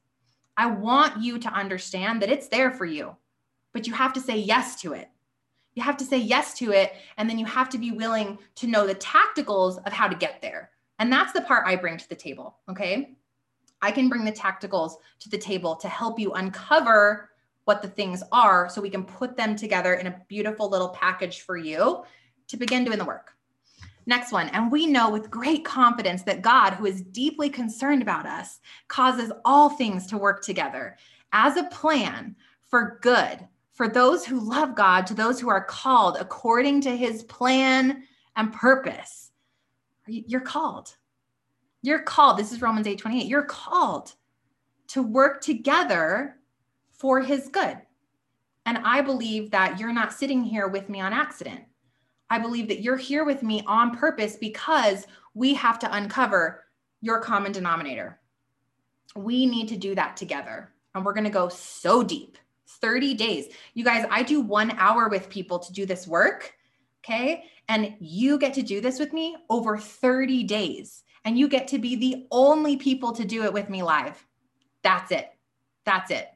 I 0.56 0.66
want 0.66 1.22
you 1.22 1.38
to 1.38 1.52
understand 1.52 2.22
that 2.22 2.30
it's 2.30 2.48
there 2.48 2.70
for 2.70 2.84
you, 2.84 3.16
but 3.72 3.86
you 3.86 3.94
have 3.94 4.12
to 4.12 4.20
say 4.20 4.36
yes 4.36 4.80
to 4.82 4.92
it. 4.92 5.08
You 5.78 5.84
have 5.84 5.96
to 5.98 6.04
say 6.04 6.18
yes 6.18 6.54
to 6.54 6.72
it. 6.72 6.94
And 7.18 7.30
then 7.30 7.38
you 7.38 7.46
have 7.46 7.68
to 7.68 7.78
be 7.78 7.92
willing 7.92 8.36
to 8.56 8.66
know 8.66 8.84
the 8.84 8.96
tacticals 8.96 9.78
of 9.86 9.92
how 9.92 10.08
to 10.08 10.16
get 10.16 10.42
there. 10.42 10.70
And 10.98 11.12
that's 11.12 11.32
the 11.32 11.42
part 11.42 11.68
I 11.68 11.76
bring 11.76 11.96
to 11.98 12.08
the 12.08 12.16
table. 12.16 12.56
Okay. 12.68 13.14
I 13.80 13.92
can 13.92 14.08
bring 14.08 14.24
the 14.24 14.32
tacticals 14.32 14.94
to 15.20 15.28
the 15.28 15.38
table 15.38 15.76
to 15.76 15.88
help 15.88 16.18
you 16.18 16.32
uncover 16.32 17.30
what 17.64 17.80
the 17.80 17.86
things 17.86 18.24
are 18.32 18.68
so 18.68 18.80
we 18.80 18.90
can 18.90 19.04
put 19.04 19.36
them 19.36 19.54
together 19.54 19.94
in 19.94 20.08
a 20.08 20.20
beautiful 20.26 20.68
little 20.68 20.88
package 20.88 21.42
for 21.42 21.56
you 21.56 22.02
to 22.48 22.56
begin 22.56 22.82
doing 22.82 22.98
the 22.98 23.04
work. 23.04 23.34
Next 24.04 24.32
one. 24.32 24.48
And 24.48 24.72
we 24.72 24.84
know 24.84 25.10
with 25.10 25.30
great 25.30 25.64
confidence 25.64 26.22
that 26.24 26.42
God, 26.42 26.72
who 26.72 26.86
is 26.86 27.02
deeply 27.02 27.50
concerned 27.50 28.02
about 28.02 28.26
us, 28.26 28.58
causes 28.88 29.30
all 29.44 29.68
things 29.68 30.08
to 30.08 30.18
work 30.18 30.42
together 30.42 30.96
as 31.32 31.56
a 31.56 31.68
plan 31.68 32.34
for 32.68 32.98
good 33.00 33.46
for 33.78 33.88
those 33.88 34.26
who 34.26 34.40
love 34.40 34.74
God, 34.74 35.06
to 35.06 35.14
those 35.14 35.38
who 35.38 35.48
are 35.48 35.62
called 35.62 36.16
according 36.18 36.80
to 36.80 36.96
his 36.96 37.22
plan 37.22 38.02
and 38.34 38.52
purpose. 38.52 39.30
You're 40.08 40.40
called. 40.40 40.96
You're 41.82 42.02
called. 42.02 42.38
This 42.38 42.50
is 42.50 42.60
Romans 42.60 42.88
8 42.88 42.98
28. 42.98 43.26
You're 43.26 43.44
called 43.44 44.14
to 44.88 45.00
work 45.00 45.40
together 45.40 46.38
for 46.90 47.20
his 47.20 47.46
good. 47.50 47.78
And 48.66 48.78
I 48.78 49.00
believe 49.00 49.52
that 49.52 49.78
you're 49.78 49.92
not 49.92 50.12
sitting 50.12 50.42
here 50.42 50.66
with 50.66 50.88
me 50.88 51.00
on 51.00 51.12
accident. 51.12 51.60
I 52.30 52.40
believe 52.40 52.66
that 52.66 52.82
you're 52.82 52.96
here 52.96 53.24
with 53.24 53.44
me 53.44 53.62
on 53.64 53.96
purpose 53.96 54.34
because 54.34 55.06
we 55.34 55.54
have 55.54 55.78
to 55.78 55.94
uncover 55.94 56.64
your 57.00 57.20
common 57.20 57.52
denominator. 57.52 58.18
We 59.14 59.46
need 59.46 59.68
to 59.68 59.76
do 59.76 59.94
that 59.94 60.16
together. 60.16 60.72
And 60.96 61.04
we're 61.04 61.14
going 61.14 61.22
to 61.22 61.30
go 61.30 61.48
so 61.48 62.02
deep 62.02 62.38
30 62.80 63.14
days. 63.14 63.48
You 63.74 63.84
guys, 63.84 64.06
I 64.10 64.22
do 64.22 64.40
one 64.40 64.72
hour 64.72 65.08
with 65.08 65.28
people 65.28 65.58
to 65.58 65.72
do 65.72 65.86
this 65.86 66.06
work. 66.06 66.54
Okay. 67.04 67.44
And 67.68 67.94
you 68.00 68.38
get 68.38 68.54
to 68.54 68.62
do 68.62 68.80
this 68.80 68.98
with 68.98 69.12
me 69.12 69.36
over 69.50 69.78
30 69.78 70.44
days. 70.44 71.02
And 71.24 71.38
you 71.38 71.48
get 71.48 71.68
to 71.68 71.78
be 71.78 71.96
the 71.96 72.26
only 72.30 72.76
people 72.76 73.12
to 73.12 73.24
do 73.24 73.44
it 73.44 73.52
with 73.52 73.68
me 73.68 73.82
live. 73.82 74.24
That's 74.82 75.10
it. 75.12 75.28
That's 75.84 76.10
it. 76.10 76.28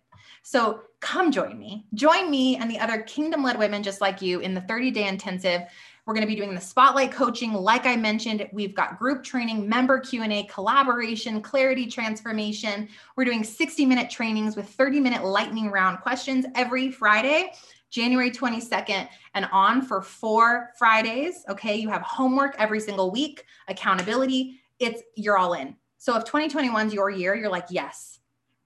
So 0.43 0.83
come 1.01 1.30
join 1.30 1.59
me. 1.59 1.87
Join 1.95 2.30
me 2.30 2.57
and 2.57 2.70
the 2.70 2.78
other 2.78 3.03
kingdom 3.03 3.43
led 3.43 3.59
women 3.59 3.83
just 3.83 4.01
like 4.01 4.20
you 4.20 4.41
in 4.41 4.55
the 4.55 4.61
30 4.62 4.91
day 4.91 5.07
intensive. 5.07 5.62
We're 6.07 6.14
going 6.14 6.26
to 6.26 6.32
be 6.32 6.36
doing 6.36 6.55
the 6.55 6.61
spotlight 6.61 7.12
coaching. 7.12 7.53
Like 7.53 7.86
I 7.86 7.94
mentioned, 7.96 8.48
we've 8.53 8.74
got 8.74 8.98
group 8.98 9.22
training, 9.22 9.68
member 9.68 10.00
Q&A, 10.00 10.44
collaboration, 10.44 11.40
clarity 11.40 11.86
transformation. 11.86 12.88
We're 13.16 13.24
doing 13.24 13.44
60 13.44 13.86
minute 13.86 14.11
trainings 14.11 14.57
with 14.57 14.68
30 14.68 14.98
minute 15.00 15.24
lightning 15.24 15.70
round 15.70 16.00
questions 16.00 16.44
every 16.55 16.90
Friday. 16.90 17.53
January 17.90 18.30
22nd 18.30 19.07
and 19.34 19.48
on 19.53 19.82
for 19.82 20.03
four 20.03 20.70
Fridays. 20.78 21.44
Okay. 21.48 21.76
You 21.76 21.90
have 21.90 22.03
homework 22.03 22.55
every 22.59 22.80
single 22.80 23.11
week, 23.11 23.44
accountability. 23.68 24.61
It's 24.78 25.03
you're 25.14 25.36
all 25.36 25.53
in. 25.53 25.76
So 25.98 26.16
if 26.16 26.24
2021 26.24 26.88
is 26.88 26.94
your 26.94 27.11
year, 27.11 27.34
you're 27.34 27.50
like, 27.50 27.66
yes, 27.70 28.18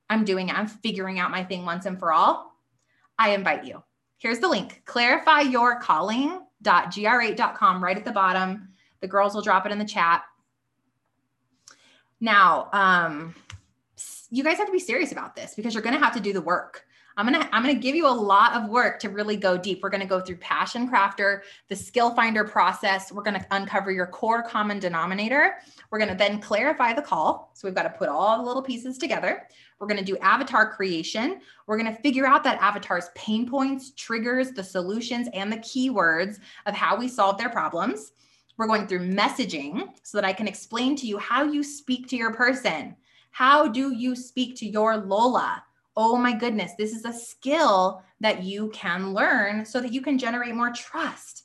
I'm 0.09 0.24
doing 0.24 0.49
it. 0.49 0.57
I'm 0.57 0.68
figuring 0.68 1.18
out 1.18 1.30
my 1.30 1.45
thing 1.45 1.66
once 1.66 1.84
and 1.87 1.99
for 1.99 2.12
all. 2.12 2.57
I 3.18 3.34
invite 3.34 3.64
you. 3.64 3.82
Here's 4.16 4.39
the 4.39 4.49
link 4.49 4.82
clarifyyourcalling.gr8.com 6.67 7.83
right 7.83 7.97
at 7.97 8.05
the 8.05 8.12
bottom. 8.12 8.69
The 9.01 9.09
girls 9.09 9.35
will 9.35 9.43
drop 9.43 9.67
it 9.67 9.73
in 9.73 9.79
the 9.79 9.85
chat. 9.85 10.23
Now, 12.21 12.69
um, 12.73 13.35
you 14.31 14.43
guys 14.43 14.57
have 14.57 14.67
to 14.67 14.73
be 14.73 14.79
serious 14.79 15.12
about 15.12 15.37
this 15.37 15.55
because 15.55 15.75
you're 15.75 15.83
going 15.83 15.95
to 15.95 16.05
have 16.05 16.14
to 16.14 16.21
do 16.21 16.33
the 16.33 16.41
work. 16.41 16.85
I'm 17.19 17.27
going 17.27 17.41
to 17.41 17.55
I'm 17.55 17.62
going 17.62 17.75
to 17.75 17.81
give 17.81 17.95
you 17.95 18.07
a 18.07 18.11
lot 18.12 18.55
of 18.55 18.69
work 18.69 18.99
to 19.01 19.09
really 19.09 19.37
go 19.37 19.57
deep. 19.57 19.83
We're 19.83 19.89
going 19.89 20.03
to 20.03 20.07
go 20.07 20.21
through 20.21 20.37
passion 20.37 20.91
crafter, 20.91 21.41
the 21.69 21.77
skill 21.77 22.14
finder 22.14 22.45
process. 22.45 23.11
We're 23.11 23.23
going 23.23 23.41
to 23.41 23.47
uncover 23.53 23.91
your 23.91 24.07
core 24.07 24.43
common 24.43 24.79
denominator. 24.79 25.55
We're 25.91 25.99
going 25.99 26.11
to 26.11 26.17
then 26.17 26.43
clarify 26.43 26.93
the 26.93 27.01
call. 27.01 27.53
So 27.55 27.67
we've 27.67 27.75
got 27.75 27.85
to 27.85 27.91
put 27.91 28.11
all 28.11 28.37
the 28.37 28.45
little 28.45 28.62
pieces 28.62 28.99
together. 28.99 29.49
We're 29.79 29.87
going 29.87 29.99
to 29.99 30.05
do 30.05 30.16
avatar 30.18 30.72
creation. 30.72 31.41
We're 31.66 31.79
going 31.79 31.95
to 31.95 32.01
figure 32.01 32.27
out 32.27 32.45
that 32.45 32.61
avatar's 32.61 33.11
pain 33.14 33.49
points, 33.49 33.93
triggers, 33.93 34.53
the 34.53 34.64
solutions 34.64 35.29
and 35.35 35.53
the 35.53 35.59
keywords 35.59 36.39
of 36.66 36.74
how 36.74 36.97
we 36.97 37.09
solve 37.09 37.39
their 37.39 37.51
problems. 37.51 38.12
We're 38.57 38.66
going 38.66 38.87
through 38.87 39.11
messaging 39.11 39.89
so 40.03 40.16
that 40.16 40.24
I 40.24 40.33
can 40.33 40.49
explain 40.49 40.97
to 40.97 41.07
you 41.07 41.18
how 41.18 41.45
you 41.45 41.62
speak 41.62 42.09
to 42.09 42.16
your 42.16 42.33
person. 42.33 42.97
How 43.31 43.68
do 43.68 43.95
you 43.95 44.16
speak 44.16 44.57
to 44.57 44.66
your 44.66 44.97
Lola? 44.97 45.62
oh 45.97 46.16
my 46.16 46.33
goodness, 46.33 46.72
this 46.77 46.93
is 46.93 47.05
a 47.05 47.12
skill 47.12 48.03
that 48.20 48.43
you 48.43 48.68
can 48.70 49.14
learn 49.14 49.64
so 49.64 49.81
that 49.81 49.93
you 49.93 50.03
can 50.03 50.18
generate 50.18 50.55
more 50.55 50.70
trust. 50.70 51.45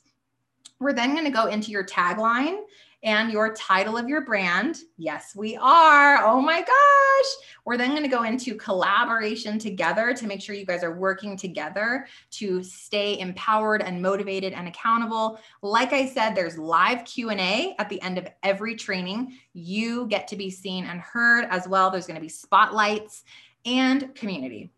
We're 0.78 0.92
then 0.92 1.12
going 1.12 1.24
to 1.24 1.30
go 1.30 1.46
into 1.46 1.70
your 1.70 1.84
tagline 1.84 2.60
and 3.02 3.32
your 3.32 3.52
title 3.54 3.96
of 3.96 4.08
your 4.08 4.20
brand. 4.20 4.78
Yes, 4.96 5.34
we 5.34 5.56
are. 5.56 6.24
Oh 6.24 6.40
my 6.40 6.60
gosh. 6.60 7.48
We're 7.64 7.76
then 7.76 7.90
going 7.90 8.04
to 8.04 8.08
go 8.08 8.22
into 8.22 8.54
collaboration 8.54 9.58
together 9.58 10.14
to 10.14 10.26
make 10.26 10.40
sure 10.40 10.54
you 10.54 10.64
guys 10.64 10.84
are 10.84 10.96
working 10.96 11.36
together 11.36 12.06
to 12.32 12.62
stay 12.62 13.18
empowered 13.18 13.82
and 13.82 14.00
motivated 14.00 14.52
and 14.52 14.68
accountable. 14.68 15.40
Like 15.62 15.92
I 15.92 16.06
said, 16.06 16.34
there's 16.34 16.58
live 16.58 17.04
Q&A 17.04 17.74
at 17.78 17.88
the 17.88 18.00
end 18.02 18.18
of 18.18 18.28
every 18.42 18.76
training. 18.76 19.36
You 19.52 20.06
get 20.06 20.28
to 20.28 20.36
be 20.36 20.50
seen 20.50 20.84
and 20.84 21.00
heard 21.00 21.46
as 21.50 21.66
well. 21.66 21.90
There's 21.90 22.06
going 22.06 22.16
to 22.16 22.20
be 22.20 22.28
spotlights 22.28 23.24
and 23.64 24.14
community. 24.14 24.70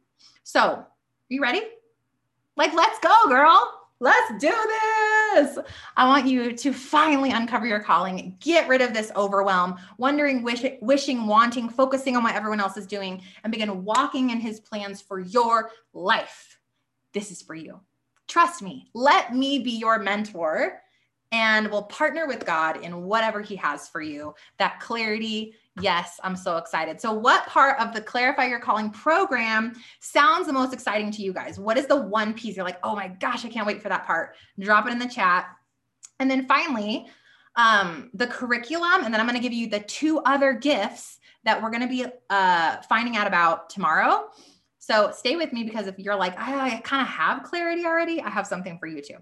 So, 0.45 0.85
you 1.29 1.43
ready? 1.43 1.63
Like, 2.57 2.73
let's 2.75 2.99
go, 3.01 3.29
girl. 3.29 3.84
Let's 4.05 4.33
do 4.33 4.51
this. 4.51 5.59
I 5.97 6.07
want 6.07 6.27
you 6.27 6.53
to 6.53 6.73
finally 6.75 7.31
uncover 7.31 7.67
your 7.67 7.81
calling, 7.81 8.37
get 8.39 8.69
rid 8.69 8.83
of 8.83 8.93
this 8.93 9.11
overwhelm, 9.17 9.77
wondering, 9.97 10.43
wish, 10.43 10.63
wishing, 10.83 11.27
wanting, 11.27 11.71
focusing 11.71 12.15
on 12.15 12.23
what 12.23 12.35
everyone 12.35 12.61
else 12.61 12.77
is 12.77 12.87
doing, 12.87 13.23
and 13.43 13.51
begin 13.51 13.83
walking 13.83 14.29
in 14.29 14.41
his 14.41 14.61
plans 14.61 15.01
for 15.01 15.21
your 15.21 15.71
life. 15.95 16.59
This 17.15 17.31
is 17.31 17.41
for 17.41 17.55
you. 17.55 17.81
Trust 18.29 18.61
me. 18.61 18.91
Let 18.93 19.35
me 19.35 19.61
be 19.61 19.71
your 19.71 19.99
mentor 19.99 20.83
and 21.33 21.71
we'll 21.71 21.85
partner 21.85 22.27
with 22.27 22.45
God 22.45 22.85
in 22.85 23.05
whatever 23.05 23.41
He 23.41 23.57
has 23.57 23.89
for 23.89 24.01
you. 24.01 24.35
That 24.59 24.81
clarity, 24.81 25.55
yes, 25.81 26.21
I'm 26.23 26.37
so 26.37 26.57
excited. 26.57 27.01
So, 27.01 27.13
what 27.13 27.47
part 27.47 27.81
of 27.81 27.93
the 27.93 28.01
Clarify 28.01 28.47
Your 28.47 28.61
Calling 28.61 28.91
program 28.91 29.75
sounds 30.01 30.47
the 30.47 30.53
most 30.53 30.73
exciting 30.73 31.11
to 31.13 31.23
you 31.23 31.33
guys? 31.33 31.59
What 31.59 31.77
is 31.77 31.87
the 31.87 31.97
one 31.97 32.35
piece 32.35 32.57
you're 32.57 32.65
like, 32.65 32.79
oh 32.83 32.95
my 32.95 33.09
gosh, 33.09 33.45
I 33.45 33.49
can't 33.49 33.67
wait 33.67 33.83
for 33.83 33.89
that 33.89 34.07
part? 34.07 34.37
Drop 34.59 34.87
it 34.87 34.93
in 34.93 34.99
the 34.99 35.09
chat. 35.09 35.47
And 36.21 36.31
then 36.31 36.47
finally, 36.47 37.07
um, 37.57 38.11
the 38.15 38.27
curriculum, 38.27 39.05
and 39.05 39.13
then 39.13 39.21
I'm 39.21 39.27
going 39.27 39.41
to 39.41 39.43
give 39.43 39.53
you 39.53 39.69
the 39.69 39.81
two 39.81 40.21
other 40.21 40.53
gifts 40.53 41.19
that 41.45 41.63
we're 41.63 41.71
going 41.71 41.83
to 41.83 41.89
be 41.89 42.07
uh, 42.31 42.77
finding 42.89 43.17
out 43.17 43.27
about 43.27 43.71
tomorrow. 43.71 44.31
So 44.79 45.13
stay 45.13 45.37
with 45.37 45.53
me 45.53 45.65
because 45.65 45.87
if 45.87 45.99
you're 45.99 46.17
like, 46.17 46.39
I, 46.39 46.77
I 46.77 46.81
kind 46.81 47.03
of 47.03 47.09
have 47.09 47.43
clarity 47.43 47.87
already, 47.87 48.21
I 48.21 48.29
have 48.29 48.47
something 48.47 48.79
for 48.79 48.87
you 48.87 49.01
too. 49.01 49.17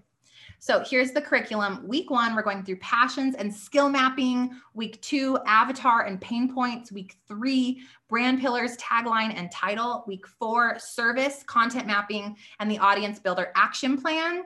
So 0.59 0.83
here's 0.89 1.11
the 1.11 1.21
curriculum. 1.21 1.87
Week 1.87 2.09
one, 2.09 2.35
we're 2.35 2.41
going 2.41 2.63
through 2.63 2.77
passions 2.77 3.35
and 3.35 3.53
skill 3.53 3.89
mapping. 3.89 4.55
Week 4.73 5.01
two, 5.01 5.37
avatar 5.45 6.05
and 6.05 6.21
pain 6.21 6.53
points. 6.53 6.91
Week 6.91 7.17
three, 7.27 7.81
brand 8.09 8.39
pillars, 8.39 8.77
tagline, 8.77 9.33
and 9.35 9.51
title. 9.51 10.03
Week 10.07 10.25
four, 10.27 10.79
service, 10.79 11.43
content 11.45 11.87
mapping, 11.87 12.37
and 12.59 12.69
the 12.69 12.79
audience 12.79 13.19
builder 13.19 13.51
action 13.55 14.01
plan. 14.01 14.43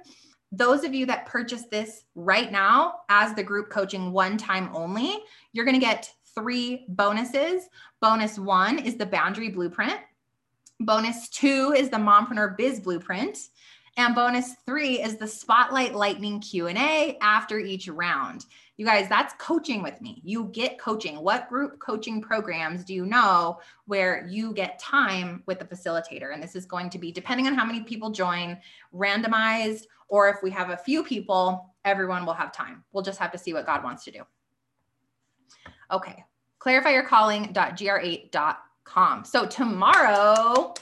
Those 0.52 0.84
of 0.84 0.94
you 0.94 1.06
that 1.08 1.26
purchase 1.26 1.66
this 1.70 2.06
right 2.16 2.52
now 2.52 3.02
as 3.10 3.34
the 3.34 3.44
group 3.44 3.70
coaching 3.70 4.12
one 4.12 4.38
time 4.38 4.70
only, 4.74 5.20
you're 5.52 5.66
going 5.66 5.80
to 5.80 5.86
get 5.86 6.14
three 6.34 6.86
bonuses. 6.90 7.68
Bonus 8.02 8.40
one 8.40 8.80
is 8.80 8.96
the 8.96 9.06
boundary 9.06 9.50
blueprint. 9.50 10.00
Bonus 10.80 11.28
two 11.30 11.74
is 11.76 11.90
the 11.90 11.98
mompreneur 11.98 12.56
biz 12.56 12.80
blueprint. 12.80 13.50
And 13.98 14.14
bonus 14.14 14.54
three 14.66 15.02
is 15.02 15.18
the 15.18 15.28
spotlight 15.28 15.96
lightning 15.96 16.40
Q&A 16.40 17.18
after 17.20 17.58
each 17.58 17.88
round. 17.88 18.46
You 18.78 18.86
guys, 18.86 19.10
that's 19.10 19.34
coaching 19.40 19.82
with 19.82 20.00
me. 20.02 20.22
You 20.24 20.52
get 20.54 20.78
coaching. 20.78 21.20
What 21.20 21.50
group 21.50 21.80
coaching 21.80 22.22
programs 22.22 22.86
do 22.86 22.94
you 22.94 23.08
know 23.08 23.60
where 23.88 24.28
you 24.30 24.54
get 24.54 24.78
time 24.78 25.42
with 25.48 25.58
the 25.58 25.66
facilitator? 25.66 26.32
And 26.32 26.44
this 26.44 26.56
is 26.56 26.68
going 26.68 26.92
to 26.92 27.00
be, 27.00 27.12
depending 27.12 27.48
on 27.48 27.56
how 27.56 27.66
many 27.66 27.82
people 27.82 28.12
join, 28.12 28.60
randomized, 28.94 29.86
or 30.10 30.30
if 30.30 30.44
we 30.44 30.52
have 30.52 30.70
a 30.70 30.78
few 30.78 31.04
people, 31.04 31.74
everyone 31.84 32.24
will 32.24 32.36
have 32.36 32.52
time. 32.52 32.84
We'll 32.92 33.04
just 33.04 33.18
have 33.18 33.32
to 33.32 33.40
see 33.40 33.54
what 33.54 33.66
God 33.66 33.84
wants 33.84 34.04
to 34.04 34.12
do. 34.12 34.22
Okay, 35.92 36.24
clarifyyourcalling.gr8.com. 36.60 39.26
So 39.26 39.48
tomorrow, 39.48 40.76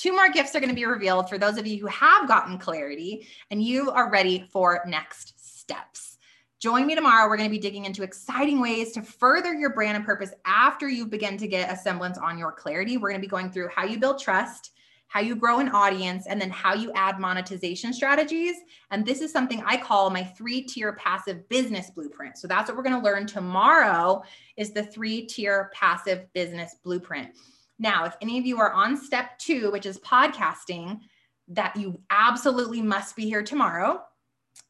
two 0.00 0.12
more 0.14 0.30
gifts 0.30 0.56
are 0.56 0.60
going 0.60 0.70
to 0.70 0.74
be 0.74 0.86
revealed 0.86 1.28
for 1.28 1.36
those 1.36 1.58
of 1.58 1.66
you 1.66 1.78
who 1.78 1.86
have 1.88 2.26
gotten 2.26 2.56
clarity 2.56 3.26
and 3.50 3.62
you 3.62 3.90
are 3.90 4.10
ready 4.10 4.48
for 4.50 4.82
next 4.86 5.58
steps. 5.60 6.16
Join 6.58 6.86
me 6.86 6.94
tomorrow. 6.94 7.28
We're 7.28 7.36
going 7.36 7.50
to 7.50 7.54
be 7.54 7.60
digging 7.60 7.84
into 7.84 8.02
exciting 8.02 8.62
ways 8.62 8.92
to 8.92 9.02
further 9.02 9.52
your 9.52 9.74
brand 9.74 9.96
and 9.96 10.06
purpose 10.06 10.32
after 10.46 10.88
you 10.88 11.06
begin 11.06 11.36
to 11.36 11.46
get 11.46 11.70
a 11.70 11.76
semblance 11.76 12.16
on 12.16 12.38
your 12.38 12.50
clarity. 12.50 12.96
We're 12.96 13.10
going 13.10 13.20
to 13.20 13.26
be 13.26 13.30
going 13.30 13.50
through 13.50 13.68
how 13.68 13.84
you 13.84 13.98
build 13.98 14.18
trust, 14.18 14.72
how 15.08 15.20
you 15.20 15.36
grow 15.36 15.58
an 15.58 15.68
audience, 15.68 16.26
and 16.26 16.40
then 16.40 16.50
how 16.50 16.72
you 16.72 16.92
add 16.94 17.18
monetization 17.18 17.92
strategies. 17.92 18.56
And 18.90 19.04
this 19.04 19.20
is 19.20 19.30
something 19.30 19.62
I 19.66 19.76
call 19.76 20.08
my 20.08 20.24
three-tier 20.24 20.94
passive 20.94 21.46
business 21.50 21.90
blueprint. 21.90 22.38
So 22.38 22.48
that's 22.48 22.70
what 22.70 22.76
we're 22.76 22.84
going 22.84 22.98
to 22.98 23.04
learn 23.04 23.26
tomorrow 23.26 24.22
is 24.56 24.72
the 24.72 24.82
three-tier 24.82 25.70
passive 25.74 26.32
business 26.32 26.76
blueprint. 26.82 27.32
Now, 27.80 28.04
if 28.04 28.16
any 28.20 28.38
of 28.38 28.46
you 28.46 28.60
are 28.60 28.72
on 28.72 28.96
step 28.96 29.36
2, 29.38 29.72
which 29.72 29.86
is 29.86 29.98
podcasting, 29.98 31.00
that 31.48 31.74
you 31.74 32.00
absolutely 32.10 32.80
must 32.80 33.16
be 33.16 33.24
here 33.24 33.42
tomorrow 33.42 34.00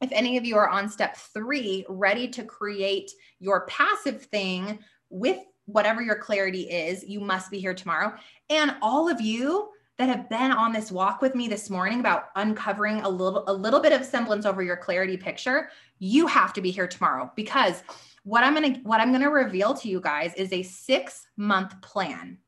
if 0.01 0.11
any 0.11 0.37
of 0.37 0.45
you 0.45 0.55
are 0.57 0.69
on 0.69 0.89
step 0.89 1.15
three, 1.15 1.85
ready 1.87 2.27
to 2.29 2.43
create 2.43 3.11
your 3.39 3.65
passive 3.67 4.23
thing 4.23 4.79
with 5.09 5.39
whatever 5.65 6.01
your 6.01 6.15
clarity 6.15 6.61
is, 6.61 7.03
you 7.03 7.19
must 7.19 7.51
be 7.51 7.59
here 7.59 7.73
tomorrow. 7.73 8.13
And 8.49 8.75
all 8.81 9.09
of 9.09 9.21
you 9.21 9.69
that 9.97 10.09
have 10.09 10.27
been 10.29 10.51
on 10.51 10.73
this 10.73 10.91
walk 10.91 11.21
with 11.21 11.35
me 11.35 11.47
this 11.47 11.69
morning 11.69 11.99
about 11.99 12.29
uncovering 12.35 13.01
a 13.01 13.09
little 13.09 13.43
a 13.47 13.53
little 13.53 13.79
bit 13.79 13.93
of 13.93 14.03
semblance 14.03 14.45
over 14.45 14.63
your 14.63 14.77
clarity 14.77 15.17
picture, 15.17 15.69
you 15.99 16.25
have 16.25 16.53
to 16.53 16.61
be 16.61 16.71
here 16.71 16.87
tomorrow 16.87 17.31
because 17.35 17.83
what 18.23 18.43
I'm 18.43 18.55
going 18.55 18.73
to 18.73 18.79
what 18.81 18.99
I'm 18.99 19.09
going 19.09 19.21
to 19.21 19.29
reveal 19.29 19.75
to 19.75 19.87
you 19.87 20.01
guys 20.01 20.33
is 20.33 20.51
a 20.51 20.61
6-month 20.61 21.81
plan 21.81 22.39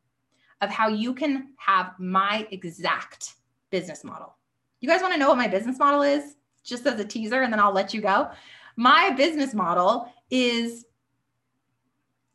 of 0.64 0.70
how 0.70 0.88
you 0.88 1.14
can 1.14 1.49
have 1.57 1.93
my 1.99 2.47
exact 2.51 3.34
business 3.70 4.03
model. 4.03 4.36
You 4.80 4.89
guys 4.89 5.01
want 5.01 5.14
to 5.14 5.20
know 5.20 5.30
what 5.30 5.38
my 5.38 5.47
business 5.47 5.78
model 5.80 6.01
is? 6.01 6.36
just 6.64 6.86
as 6.88 6.99
a 6.99 7.05
teaser, 7.05 7.41
and 7.41 7.51
then 7.51 7.59
I'll 7.59 7.74
let 7.74 7.93
you 7.93 8.01
go. 8.01 8.30
My 8.76 9.11
business 9.11 9.53
model 9.53 10.11
is 10.32 10.86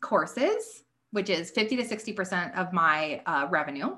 courses, 0.01 0.85
which 1.11 1.31
is 1.31 1.51
50 1.51 1.77
to 1.77 1.83
60% 1.83 2.57
of 2.57 2.73
my 2.73 3.23
uh, 3.27 3.49
revenue, 3.51 3.97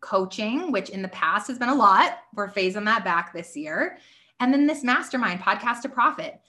coaching, 0.00 0.72
which 0.72 0.90
in 0.90 1.00
the 1.00 1.08
past 1.08 1.48
has 1.48 1.58
been 1.58 1.68
a 1.70 1.74
lot. 1.74 2.18
We're 2.34 2.50
phasing 2.50 2.84
that 2.84 3.04
back 3.04 3.32
this 3.32 3.56
year. 3.56 3.98
And 4.40 4.52
then 4.52 4.66
this 4.66 4.84
mastermind, 4.84 5.40
Podcast 5.40 5.82
to 5.82 5.88
Profit. 5.88 6.40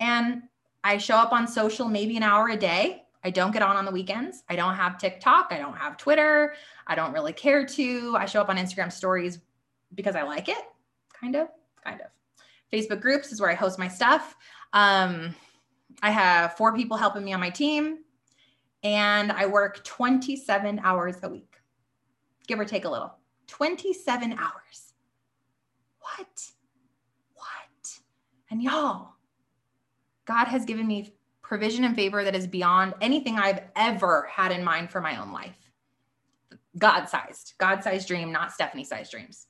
And 0.00 0.42
I 0.82 0.98
show 0.98 1.16
up 1.16 1.32
on 1.32 1.46
social 1.46 1.88
maybe 1.88 2.16
an 2.16 2.22
hour 2.22 2.48
a 2.48 2.56
day. 2.56 3.03
I 3.24 3.30
don't 3.30 3.52
get 3.52 3.62
on 3.62 3.76
on 3.76 3.86
the 3.86 3.90
weekends. 3.90 4.44
I 4.50 4.56
don't 4.56 4.74
have 4.74 4.98
TikTok. 4.98 5.48
I 5.50 5.58
don't 5.58 5.76
have 5.76 5.96
Twitter. 5.96 6.54
I 6.86 6.94
don't 6.94 7.12
really 7.12 7.32
care 7.32 7.64
to. 7.64 8.16
I 8.18 8.26
show 8.26 8.42
up 8.42 8.50
on 8.50 8.58
Instagram 8.58 8.92
stories 8.92 9.38
because 9.94 10.14
I 10.14 10.22
like 10.22 10.48
it, 10.50 10.62
kind 11.18 11.34
of 11.34 11.48
kind 11.82 12.00
of. 12.02 12.08
Facebook 12.72 13.00
groups 13.00 13.32
is 13.32 13.40
where 13.40 13.50
I 13.50 13.54
host 13.54 13.78
my 13.78 13.88
stuff. 13.88 14.36
Um, 14.72 15.34
I 16.02 16.10
have 16.10 16.56
four 16.56 16.76
people 16.76 16.96
helping 16.96 17.24
me 17.24 17.32
on 17.32 17.40
my 17.40 17.50
team, 17.50 17.98
and 18.82 19.32
I 19.32 19.46
work 19.46 19.82
27 19.84 20.80
hours 20.82 21.16
a 21.22 21.28
week, 21.28 21.56
give 22.46 22.60
or 22.60 22.64
take 22.64 22.84
a 22.84 22.90
little. 22.90 23.14
27 23.46 24.32
hours. 24.32 24.94
What? 26.00 26.50
What? 27.34 27.98
And 28.50 28.62
y'all, 28.62 29.14
God 30.26 30.46
has 30.46 30.64
given 30.64 30.86
me 30.86 31.14
provision 31.44 31.84
and 31.84 31.94
favor 31.94 32.24
that 32.24 32.34
is 32.34 32.46
beyond 32.46 32.94
anything 33.00 33.38
I've 33.38 33.60
ever 33.76 34.26
had 34.32 34.50
in 34.50 34.64
mind 34.64 34.90
for 34.90 35.00
my 35.00 35.20
own 35.20 35.30
life. 35.30 35.70
God 36.76 37.04
sized, 37.04 37.54
God 37.58 37.84
sized 37.84 38.08
dream, 38.08 38.32
not 38.32 38.50
Stefanie 38.50 38.86
sized 38.86 39.12
dreams 39.12 39.46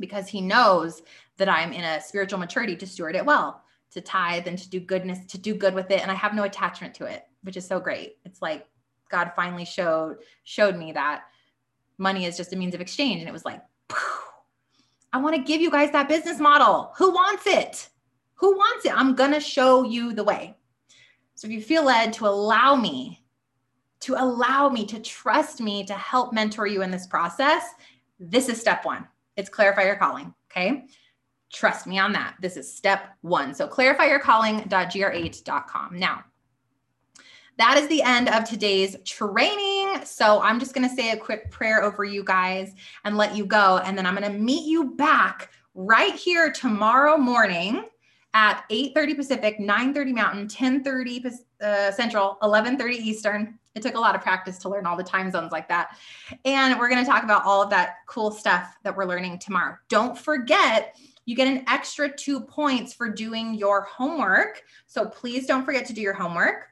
because 0.00 0.28
he 0.28 0.40
knows 0.40 1.02
that 1.38 1.48
I'm 1.48 1.72
in 1.72 1.84
a 1.84 2.00
spiritual 2.00 2.40
maturity 2.40 2.76
to 2.76 2.86
steward 2.86 3.14
it 3.14 3.24
well, 3.24 3.62
to 3.92 4.00
tithe 4.00 4.48
and 4.48 4.58
to 4.58 4.68
do 4.68 4.80
goodness, 4.80 5.24
to 5.28 5.38
do 5.38 5.54
good 5.54 5.74
with 5.74 5.90
it. 5.90 6.02
And 6.02 6.10
I 6.10 6.14
have 6.14 6.34
no 6.34 6.42
attachment 6.42 6.94
to 6.96 7.06
it, 7.06 7.24
which 7.42 7.56
is 7.56 7.66
so 7.66 7.78
great. 7.78 8.16
It's 8.24 8.42
like 8.42 8.66
God 9.08 9.32
finally 9.36 9.64
showed 9.64 10.16
showed 10.42 10.76
me 10.76 10.92
that 10.92 11.22
money 11.98 12.24
is 12.24 12.36
just 12.36 12.52
a 12.52 12.56
means 12.56 12.74
of 12.74 12.80
exchange. 12.80 13.20
And 13.20 13.28
it 13.28 13.32
was 13.32 13.44
like, 13.44 13.62
I 15.12 15.18
want 15.18 15.36
to 15.36 15.42
give 15.42 15.60
you 15.60 15.70
guys 15.70 15.92
that 15.92 16.08
business 16.08 16.40
model. 16.40 16.92
Who 16.96 17.12
wants 17.12 17.46
it? 17.46 17.88
Who 18.34 18.56
wants 18.56 18.84
it? 18.84 18.92
I'm 18.94 19.14
gonna 19.14 19.40
show 19.40 19.84
you 19.84 20.12
the 20.12 20.24
way. 20.24 20.56
So 21.42 21.48
if 21.48 21.54
you 21.54 21.60
feel 21.60 21.84
led 21.84 22.12
to 22.12 22.28
allow 22.28 22.76
me, 22.76 23.20
to 23.98 24.14
allow 24.14 24.68
me 24.68 24.86
to 24.86 25.00
trust 25.00 25.60
me 25.60 25.84
to 25.86 25.94
help 25.94 26.32
mentor 26.32 26.68
you 26.68 26.82
in 26.82 26.92
this 26.92 27.08
process, 27.08 27.64
this 28.20 28.48
is 28.48 28.60
step 28.60 28.84
one. 28.84 29.08
It's 29.36 29.48
clarify 29.48 29.82
your 29.82 29.96
calling. 29.96 30.32
Okay. 30.52 30.84
Trust 31.52 31.88
me 31.88 31.98
on 31.98 32.12
that. 32.12 32.36
This 32.40 32.56
is 32.56 32.72
step 32.72 33.16
one. 33.22 33.56
So 33.56 33.66
clarifyyourcalling.gr8.com. 33.66 35.98
Now, 35.98 36.22
that 37.58 37.76
is 37.76 37.88
the 37.88 38.02
end 38.02 38.28
of 38.28 38.44
today's 38.44 38.94
training. 39.04 40.04
So 40.04 40.40
I'm 40.42 40.60
just 40.60 40.74
going 40.74 40.88
to 40.88 40.94
say 40.94 41.10
a 41.10 41.16
quick 41.16 41.50
prayer 41.50 41.82
over 41.82 42.04
you 42.04 42.22
guys 42.22 42.72
and 43.04 43.16
let 43.16 43.34
you 43.34 43.46
go. 43.46 43.78
And 43.78 43.98
then 43.98 44.06
I'm 44.06 44.14
going 44.14 44.30
to 44.30 44.38
meet 44.38 44.68
you 44.68 44.94
back 44.94 45.50
right 45.74 46.14
here 46.14 46.52
tomorrow 46.52 47.16
morning 47.16 47.86
at 48.34 48.64
8:30 48.70 49.16
Pacific, 49.16 49.58
9:30 49.58 50.14
Mountain, 50.14 50.48
10:30 50.48 51.32
uh, 51.62 51.90
Central, 51.92 52.38
11:30 52.42 52.92
Eastern. 52.92 53.58
It 53.74 53.82
took 53.82 53.94
a 53.94 54.00
lot 54.00 54.14
of 54.14 54.20
practice 54.20 54.58
to 54.58 54.68
learn 54.68 54.84
all 54.86 54.96
the 54.96 55.04
time 55.04 55.30
zones 55.30 55.50
like 55.50 55.68
that. 55.68 55.96
And 56.44 56.78
we're 56.78 56.90
going 56.90 57.02
to 57.02 57.10
talk 57.10 57.24
about 57.24 57.44
all 57.44 57.62
of 57.62 57.70
that 57.70 57.96
cool 58.06 58.30
stuff 58.30 58.76
that 58.82 58.94
we're 58.94 59.06
learning 59.06 59.38
tomorrow. 59.38 59.76
Don't 59.88 60.16
forget, 60.16 60.96
you 61.24 61.34
get 61.34 61.48
an 61.48 61.64
extra 61.68 62.14
two 62.14 62.40
points 62.40 62.92
for 62.92 63.08
doing 63.08 63.54
your 63.54 63.82
homework. 63.82 64.62
So 64.86 65.06
please 65.06 65.46
don't 65.46 65.64
forget 65.64 65.86
to 65.86 65.94
do 65.94 66.02
your 66.02 66.12
homework. 66.12 66.68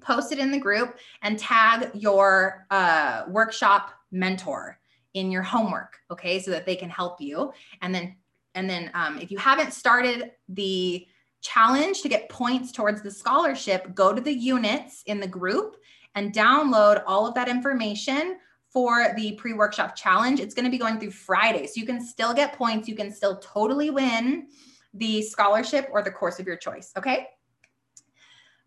Post 0.00 0.32
it 0.32 0.38
in 0.38 0.52
the 0.52 0.58
group 0.58 0.98
and 1.22 1.38
tag 1.38 1.90
your 1.94 2.66
uh, 2.70 3.24
workshop 3.28 3.90
mentor 4.12 4.78
in 5.14 5.30
your 5.30 5.42
homework, 5.42 5.98
okay, 6.10 6.38
so 6.40 6.50
that 6.52 6.66
they 6.66 6.76
can 6.76 6.88
help 6.88 7.20
you. 7.20 7.52
And 7.82 7.94
then, 7.94 8.14
and 8.54 8.68
then, 8.68 8.90
um, 8.94 9.18
if 9.18 9.30
you 9.30 9.38
haven't 9.38 9.72
started 9.72 10.32
the 10.48 11.06
challenge 11.40 12.02
to 12.02 12.08
get 12.08 12.28
points 12.28 12.72
towards 12.72 13.02
the 13.02 13.10
scholarship, 13.10 13.94
go 13.94 14.12
to 14.12 14.20
the 14.20 14.32
units 14.32 15.02
in 15.06 15.20
the 15.20 15.26
group 15.26 15.76
and 16.14 16.32
download 16.32 17.02
all 17.06 17.26
of 17.26 17.34
that 17.34 17.48
information 17.48 18.36
for 18.72 19.14
the 19.16 19.32
pre 19.32 19.52
workshop 19.52 19.96
challenge. 19.96 20.40
It's 20.40 20.54
going 20.54 20.64
to 20.64 20.70
be 20.70 20.78
going 20.78 20.98
through 20.98 21.12
Friday. 21.12 21.66
So 21.66 21.80
you 21.80 21.86
can 21.86 22.04
still 22.04 22.34
get 22.34 22.54
points. 22.54 22.88
You 22.88 22.94
can 22.94 23.12
still 23.12 23.38
totally 23.38 23.90
win 23.90 24.48
the 24.94 25.22
scholarship 25.22 25.88
or 25.92 26.02
the 26.02 26.10
course 26.10 26.38
of 26.38 26.46
your 26.46 26.56
choice. 26.56 26.92
Okay. 26.96 27.28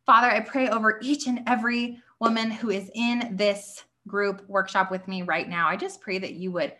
Father, 0.06 0.28
I 0.28 0.42
pray 0.42 0.70
over 0.70 1.00
each 1.02 1.28
and 1.28 1.42
every 1.48 2.00
woman 2.20 2.52
who 2.52 2.70
is 2.70 2.90
in 2.94 3.36
this 3.36 3.84
group 4.08 4.44
workshop 4.50 4.92
with 4.92 5.08
me 5.08 5.22
right 5.22 5.48
now. 5.48 5.70
I 5.70 5.78
just 5.78 6.02
pray 6.02 6.18
that 6.20 6.34
you 6.34 6.52
would 6.52 6.74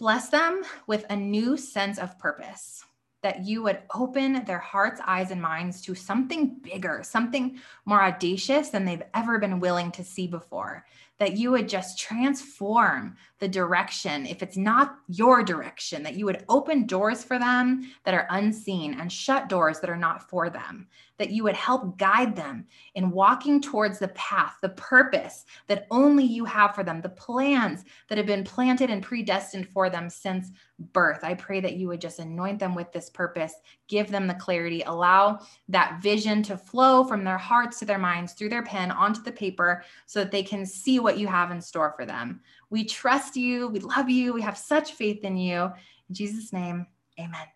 bless 0.00 0.30
them 0.30 0.62
with 0.86 1.04
a 1.10 1.14
new 1.16 1.58
sense 1.58 1.98
of 1.98 2.18
purpose 2.18 2.82
that 3.22 3.44
you 3.44 3.62
would 3.62 3.82
open 3.94 4.42
their 4.46 4.58
hearts, 4.58 4.98
eyes, 5.06 5.30
and 5.30 5.42
minds 5.42 5.82
to 5.82 5.94
something 5.94 6.56
bigger, 6.62 7.02
something 7.04 7.60
more 7.84 8.02
audacious 8.02 8.70
than 8.70 8.86
they've 8.86 9.02
ever 9.12 9.38
been 9.38 9.60
willing 9.60 9.92
to 9.92 10.02
see 10.02 10.26
before 10.26 10.86
that 11.18 11.36
you 11.36 11.50
would 11.50 11.68
just 11.68 11.98
transform 11.98 13.14
the 13.40 13.48
direction. 13.48 14.26
If 14.26 14.42
it's 14.42 14.56
not 14.56 14.96
your 15.08 15.42
direction, 15.42 16.02
that 16.02 16.14
you 16.14 16.26
would 16.26 16.44
open 16.48 16.86
doors 16.86 17.24
for 17.24 17.38
them 17.38 17.90
that 18.04 18.14
are 18.14 18.26
unseen 18.30 19.00
and 19.00 19.10
shut 19.10 19.48
doors 19.48 19.80
that 19.80 19.90
are 19.90 19.96
not 19.96 20.28
for 20.28 20.50
them, 20.50 20.86
that 21.16 21.30
you 21.30 21.42
would 21.42 21.56
help 21.56 21.98
guide 21.98 22.36
them 22.36 22.66
in 22.94 23.10
walking 23.10 23.60
towards 23.60 23.98
the 23.98 24.08
path, 24.08 24.56
the 24.60 24.68
purpose 24.70 25.44
that 25.66 25.86
only 25.90 26.24
you 26.24 26.44
have 26.44 26.74
for 26.74 26.84
them, 26.84 27.00
the 27.00 27.08
plans 27.08 27.84
that 28.08 28.18
have 28.18 28.26
been 28.26 28.44
planted 28.44 28.90
and 28.90 29.02
predestined 29.02 29.68
for 29.68 29.90
them 29.90 30.08
since 30.08 30.50
birth. 30.92 31.20
I 31.22 31.34
pray 31.34 31.60
that 31.60 31.76
you 31.76 31.88
would 31.88 32.00
just 32.00 32.18
anoint 32.18 32.58
them 32.58 32.74
with 32.74 32.92
this 32.92 33.10
purpose, 33.10 33.54
give 33.88 34.10
them 34.10 34.26
the 34.26 34.34
clarity, 34.34 34.82
allow 34.82 35.40
that 35.68 36.00
vision 36.02 36.42
to 36.44 36.56
flow 36.56 37.04
from 37.04 37.24
their 37.24 37.38
hearts 37.38 37.78
to 37.78 37.84
their 37.84 37.98
minds 37.98 38.32
through 38.32 38.48
their 38.48 38.62
pen 38.62 38.90
onto 38.90 39.22
the 39.22 39.32
paper 39.32 39.84
so 40.06 40.20
that 40.20 40.30
they 40.30 40.42
can 40.42 40.64
see 40.64 40.98
what 41.00 41.18
you 41.18 41.26
have 41.26 41.50
in 41.50 41.60
store 41.60 41.92
for 41.96 42.06
them. 42.06 42.40
We 42.70 42.84
trust 42.84 43.36
you. 43.36 43.68
We 43.68 43.80
love 43.80 44.08
you. 44.08 44.32
We 44.32 44.42
have 44.42 44.56
such 44.56 44.92
faith 44.92 45.24
in 45.24 45.36
you. 45.36 45.64
In 46.08 46.14
Jesus' 46.14 46.52
name, 46.52 46.86
amen. 47.18 47.46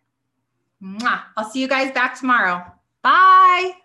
Mwah. 0.82 1.22
I'll 1.36 1.48
see 1.48 1.60
you 1.60 1.68
guys 1.68 1.92
back 1.92 2.18
tomorrow. 2.18 2.64
Bye. 3.02 3.83